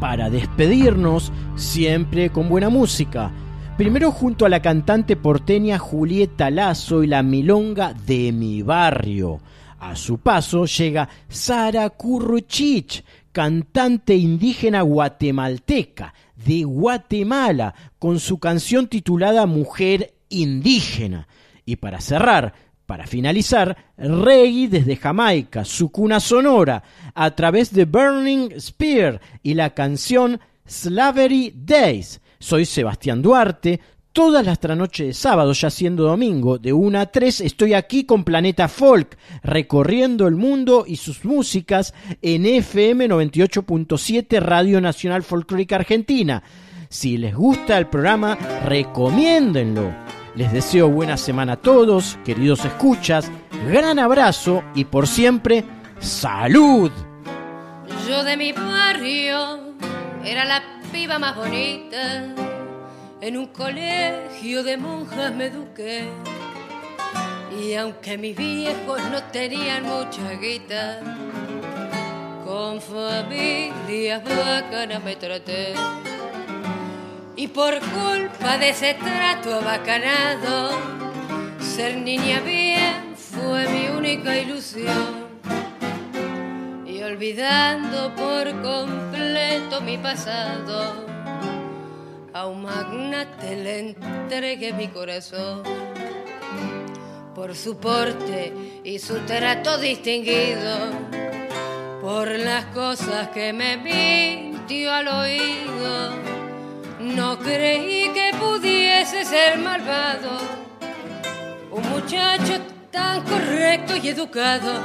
Para 0.00 0.28
despedirnos, 0.28 1.32
siempre 1.54 2.30
con 2.30 2.48
buena 2.48 2.68
música. 2.68 3.32
Primero 3.78 4.12
junto 4.12 4.44
a 4.44 4.48
la 4.48 4.60
cantante 4.60 5.16
porteña 5.16 5.78
Julieta 5.78 6.50
Lazo 6.50 7.02
y 7.02 7.06
la 7.06 7.22
milonga 7.22 7.94
de 7.94 8.30
mi 8.32 8.62
barrio. 8.62 9.40
A 9.78 9.96
su 9.96 10.18
paso 10.18 10.66
llega 10.66 11.08
Sara 11.28 11.88
Curruchich, 11.90 13.04
cantante 13.32 14.14
indígena 14.16 14.82
guatemalteca 14.82 16.14
de 16.34 16.64
Guatemala, 16.64 17.74
con 17.98 18.18
su 18.18 18.38
canción 18.38 18.88
titulada 18.88 19.46
Mujer 19.46 20.14
Indígena. 20.28 21.28
Y 21.64 21.76
para 21.76 22.00
cerrar, 22.00 22.54
para 22.86 23.06
finalizar, 23.06 23.76
reggae 23.98 24.68
desde 24.68 24.96
Jamaica, 24.96 25.64
su 25.64 25.90
cuna 25.90 26.20
sonora, 26.20 26.82
a 27.14 27.30
través 27.32 27.72
de 27.72 27.84
Burning 27.84 28.58
Spear 28.58 29.20
y 29.42 29.54
la 29.54 29.74
canción 29.74 30.40
Slavery 30.66 31.52
Days. 31.54 32.20
Soy 32.38 32.64
Sebastián 32.64 33.22
Duarte. 33.22 33.80
Todas 34.12 34.46
las 34.46 34.60
tranoches 34.60 35.06
de 35.08 35.12
sábado, 35.12 35.52
ya 35.52 35.68
siendo 35.68 36.04
domingo, 36.04 36.56
de 36.56 36.72
1 36.72 37.00
a 37.00 37.06
3, 37.06 37.42
estoy 37.42 37.74
aquí 37.74 38.04
con 38.04 38.24
Planeta 38.24 38.66
Folk, 38.66 39.18
recorriendo 39.42 40.26
el 40.26 40.36
mundo 40.36 40.84
y 40.86 40.96
sus 40.96 41.26
músicas 41.26 41.92
en 42.22 42.46
FM 42.46 43.10
98.7 43.10 44.40
Radio 44.40 44.80
Nacional 44.80 45.22
Folclórica 45.22 45.76
Argentina. 45.76 46.42
Si 46.88 47.18
les 47.18 47.34
gusta 47.34 47.76
el 47.76 47.88
programa, 47.88 48.36
recomiéndenlo. 48.64 50.15
Les 50.36 50.52
deseo 50.52 50.90
buena 50.90 51.16
semana 51.16 51.54
a 51.54 51.56
todos, 51.56 52.18
queridos 52.22 52.62
escuchas, 52.62 53.30
gran 53.70 53.98
abrazo 53.98 54.62
y 54.74 54.84
por 54.84 55.06
siempre, 55.06 55.64
salud. 55.98 56.92
Yo 58.06 58.22
de 58.22 58.36
mi 58.36 58.52
barrio 58.52 59.72
era 60.22 60.44
la 60.44 60.62
piba 60.92 61.18
más 61.18 61.36
bonita. 61.36 62.34
En 63.22 63.38
un 63.38 63.46
colegio 63.46 64.62
de 64.62 64.76
monjas 64.76 65.34
me 65.34 65.46
eduqué. 65.46 66.06
Y 67.58 67.72
aunque 67.72 68.18
mis 68.18 68.36
viejos 68.36 69.00
no 69.10 69.22
tenían 69.32 69.84
mucha 69.84 70.32
guita, 70.38 71.00
con 72.44 72.82
familias 72.82 74.22
bacanas 74.22 75.02
me 75.02 75.16
traté. 75.16 75.72
Y 77.38 77.48
por 77.48 77.78
culpa 77.80 78.56
de 78.56 78.70
ese 78.70 78.94
trato 78.94 79.56
abacanado, 79.56 80.70
ser 81.60 81.98
niña 81.98 82.40
bien 82.40 83.14
fue 83.14 83.68
mi 83.68 83.88
única 83.88 84.38
ilusión. 84.38 85.26
Y 86.86 87.02
olvidando 87.02 88.14
por 88.14 88.50
completo 88.62 89.82
mi 89.82 89.98
pasado, 89.98 91.06
a 92.32 92.46
un 92.46 92.62
magnate 92.62 93.56
le 93.56 93.78
entregué 93.80 94.72
mi 94.72 94.88
corazón. 94.88 95.62
Por 97.34 97.54
su 97.54 97.76
porte 97.76 98.80
y 98.82 98.98
su 98.98 99.18
trato 99.26 99.76
distinguido, 99.76 100.90
por 102.00 102.30
las 102.30 102.64
cosas 102.66 103.28
que 103.28 103.52
me 103.52 103.76
mintió 103.76 104.90
al 104.90 105.08
oído, 105.08 106.35
no 107.14 107.38
creí 107.38 108.10
que 108.12 108.32
pudiese 108.38 109.24
ser 109.24 109.58
malvado. 109.58 110.38
Un 111.70 111.88
muchacho 111.90 112.60
tan 112.90 113.22
correcto 113.22 113.96
y 113.96 114.08
educado. 114.08 114.80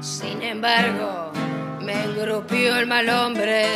Sin 0.00 0.42
embargo, 0.42 1.32
me 1.80 2.04
engrupió 2.04 2.76
el 2.76 2.86
mal 2.86 3.08
hombre 3.08 3.66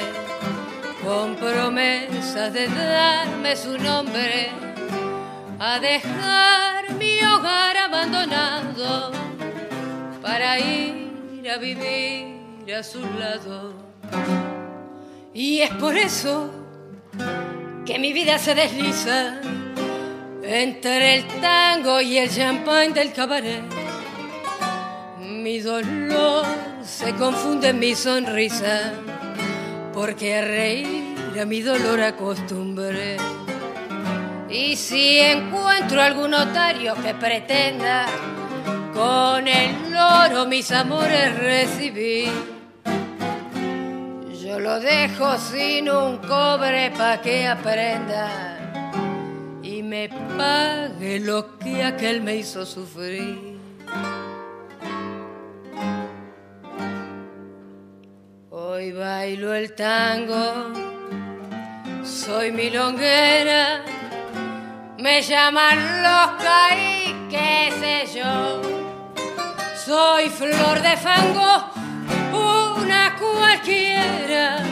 con 1.04 1.34
promesas 1.36 2.52
de 2.52 2.68
darme 2.68 3.56
su 3.56 3.76
nombre, 3.78 4.50
a 5.58 5.78
dejar 5.78 6.92
mi 6.94 7.24
hogar 7.24 7.76
abandonado 7.76 9.12
para 10.20 10.58
ir 10.58 11.50
a 11.50 11.56
vivir 11.56 12.74
a 12.74 12.82
su 12.82 13.00
lado. 13.00 13.72
Y 15.34 15.60
es 15.60 15.70
por 15.70 15.96
eso 15.96 16.61
que 17.86 17.98
mi 17.98 18.12
vida 18.12 18.38
se 18.38 18.54
desliza 18.54 19.40
entre 20.42 21.16
el 21.16 21.24
tango 21.40 22.00
y 22.00 22.18
el 22.18 22.30
champán 22.30 22.92
del 22.92 23.12
cabaret. 23.12 23.62
Mi 25.20 25.60
dolor 25.60 26.46
se 26.84 27.12
confunde 27.14 27.70
en 27.70 27.78
mi 27.78 27.94
sonrisa, 27.94 28.92
porque 29.92 30.36
a 30.36 30.42
reír 30.42 31.12
a 31.40 31.44
mi 31.44 31.60
dolor 31.60 32.00
acostumbré. 32.00 33.16
Y 34.48 34.76
si 34.76 35.18
encuentro 35.18 36.02
algún 36.02 36.32
notario 36.32 36.94
que 37.02 37.14
pretenda 37.14 38.06
con 38.92 39.48
el 39.48 39.96
oro 39.96 40.46
mis 40.46 40.70
amores 40.70 41.38
recibir, 41.38 42.51
yo 44.52 44.60
lo 44.60 44.80
dejo 44.80 45.38
sin 45.38 45.88
un 45.88 46.18
cobre 46.18 46.90
pa' 46.90 47.22
que 47.22 47.46
aprenda 47.46 48.28
y 49.62 49.82
me 49.82 50.10
pague 50.36 51.20
lo 51.20 51.58
que 51.58 51.82
aquel 51.82 52.20
me 52.20 52.36
hizo 52.36 52.66
sufrir. 52.66 53.58
Hoy 58.50 58.92
bailo 58.92 59.54
el 59.54 59.74
tango, 59.74 60.70
soy 62.04 62.52
milonguera, 62.52 63.82
me 64.98 65.22
llaman 65.22 65.78
los 66.02 66.42
caí, 66.42 67.26
qué 67.30 67.72
sé 67.80 68.18
yo. 68.18 68.60
Soy 69.86 70.28
flor 70.28 70.82
de 70.82 70.96
fango, 70.98 71.71
cualquiera, 73.42 74.62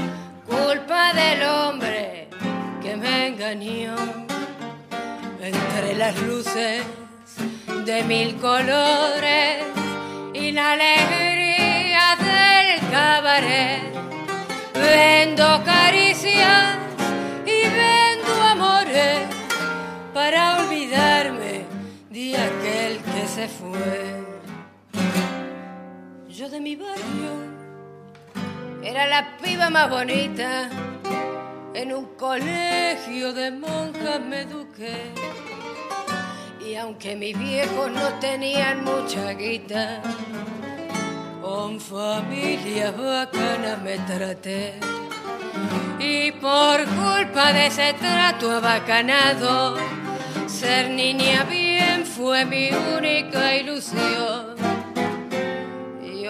culpa 0.46 1.12
del 1.12 1.42
hombre 1.42 2.28
que 2.80 2.96
me 2.96 3.28
engañó. 3.28 3.96
Entre 5.40 5.94
las 5.96 6.14
luces 6.22 6.82
de 7.84 8.02
mil 8.04 8.36
colores 8.36 9.64
y 10.34 10.52
la 10.52 10.72
alegría 10.72 12.04
del 12.28 12.90
cabaret, 12.90 13.82
vendo 14.74 15.46
caricias 15.64 16.76
y 17.46 17.60
vendo 17.80 18.32
amores 18.54 19.18
para 20.14 20.58
olvidarme 20.60 21.64
de 22.10 22.36
aquel 22.36 22.92
que 23.12 23.26
se 23.36 23.48
fue. 23.48 24.00
Yo 26.28 26.48
de 26.48 26.60
mi 26.60 26.76
barrio 26.76 27.49
era 28.82 29.06
la 29.06 29.36
piba 29.36 29.70
más 29.70 29.90
bonita. 29.90 30.68
En 31.74 31.92
un 31.92 32.06
colegio 32.16 33.32
de 33.32 33.50
monjas 33.50 34.20
me 34.20 34.40
eduqué. 34.40 35.12
Y 36.66 36.74
aunque 36.76 37.16
mis 37.16 37.38
viejos 37.38 37.90
no 37.90 38.08
tenían 38.20 38.84
mucha 38.84 39.32
guita, 39.32 40.00
con 41.42 41.80
familias 41.80 42.96
bacanas 42.96 43.80
me 43.82 43.98
traté. 43.98 44.74
Y 45.98 46.32
por 46.32 46.84
culpa 46.84 47.52
de 47.52 47.66
ese 47.66 47.92
trato 47.94 48.50
abacanado, 48.50 49.76
ser 50.46 50.90
niña 50.90 51.44
bien 51.44 52.06
fue 52.06 52.44
mi 52.44 52.70
única 52.70 53.54
ilusión. 53.56 54.59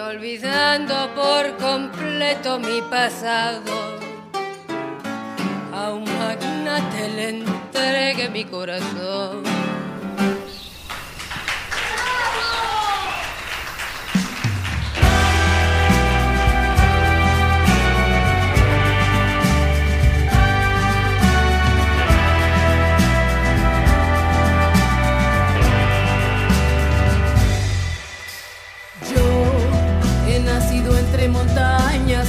Olvidando 0.03 0.95
por 1.13 1.57
completo 1.57 2.59
mi 2.59 2.81
pasado, 2.81 3.71
a 5.71 5.91
un 5.91 6.03
magnate 6.03 7.09
le 7.09 7.29
entregué 7.29 8.27
mi 8.29 8.43
corazón. 8.45 9.60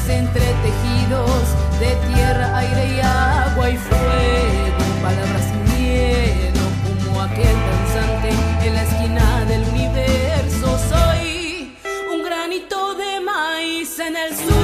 Montañas, 0.02 0.08
entre 0.08 0.40
tejidos 0.40 1.42
de 1.80 2.14
tierra, 2.14 2.58
aire 2.58 2.96
y 2.96 3.00
agua 3.00 3.70
y 3.70 3.76
fuego, 3.76 4.76
palabras 5.02 5.44
sin 5.48 5.80
miedo, 5.80 6.60
como 7.04 7.22
aquel 7.22 7.56
danzante 7.70 8.30
en 8.66 8.74
la 8.74 8.82
esquina 8.82 9.44
del 9.46 9.62
universo. 9.72 10.78
Soy 10.88 11.74
un 12.12 12.22
granito 12.24 12.94
de 12.94 13.20
maíz 13.20 13.98
en 13.98 14.16
el 14.16 14.36
surco 14.36 14.61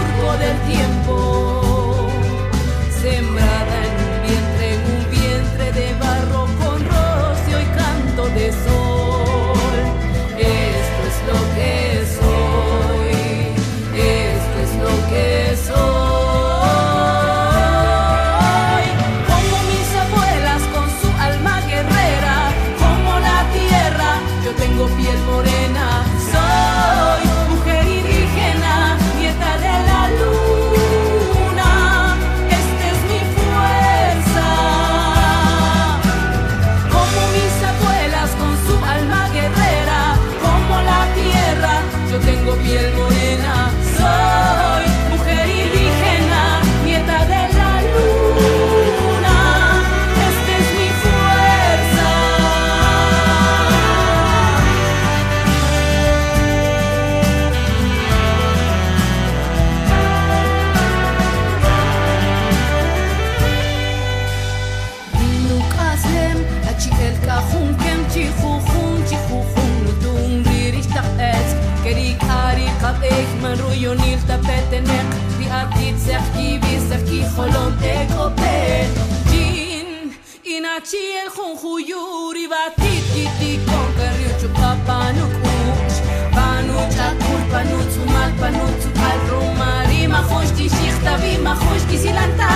Xieljon 80.88 81.52
juyuri 81.60 82.44
batititiko 82.48 83.80
Karriutxu 83.96 84.48
papanuk 84.56 85.34
ma 85.42 85.56
Banutxak 86.36 87.26
urpanutzu 87.32 88.06
malpanutzu 88.14 88.88
Kalrumari 89.00 90.08
majoski, 90.14 90.70
xiktabi 90.76 91.32
majoski 91.44 91.98
silanta 92.04 92.48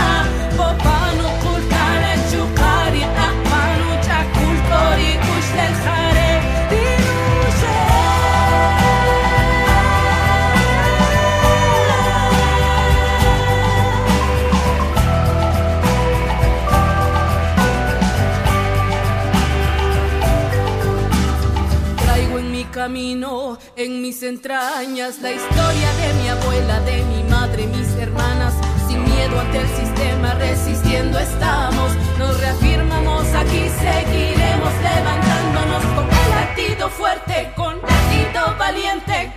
en 22.85 24.03
mis 24.03 24.25
entrañas, 24.25 25.21
la 25.23 25.31
historia 25.31 25.89
de 26.01 26.15
mi 26.21 26.29
abuela, 26.29 26.81
de 26.81 27.05
mi 27.05 27.23
madre, 27.31 27.65
mis 27.69 27.95
hermanas. 27.97 28.55
Sin 28.89 29.05
miedo 29.05 29.39
ante 29.39 29.59
el 29.59 29.69
sistema, 29.69 30.35
resistiendo 30.35 31.17
estamos. 31.17 31.93
Nos 32.19 32.41
reafirmamos 32.41 33.25
aquí, 33.35 33.69
seguiremos 33.79 34.73
levantándonos 34.83 35.85
con 35.95 36.05
un 36.07 36.31
latido 36.35 36.91
fuerte, 36.91 37.53
con 37.55 37.81
latido 37.81 38.57
valiente, 38.59 39.32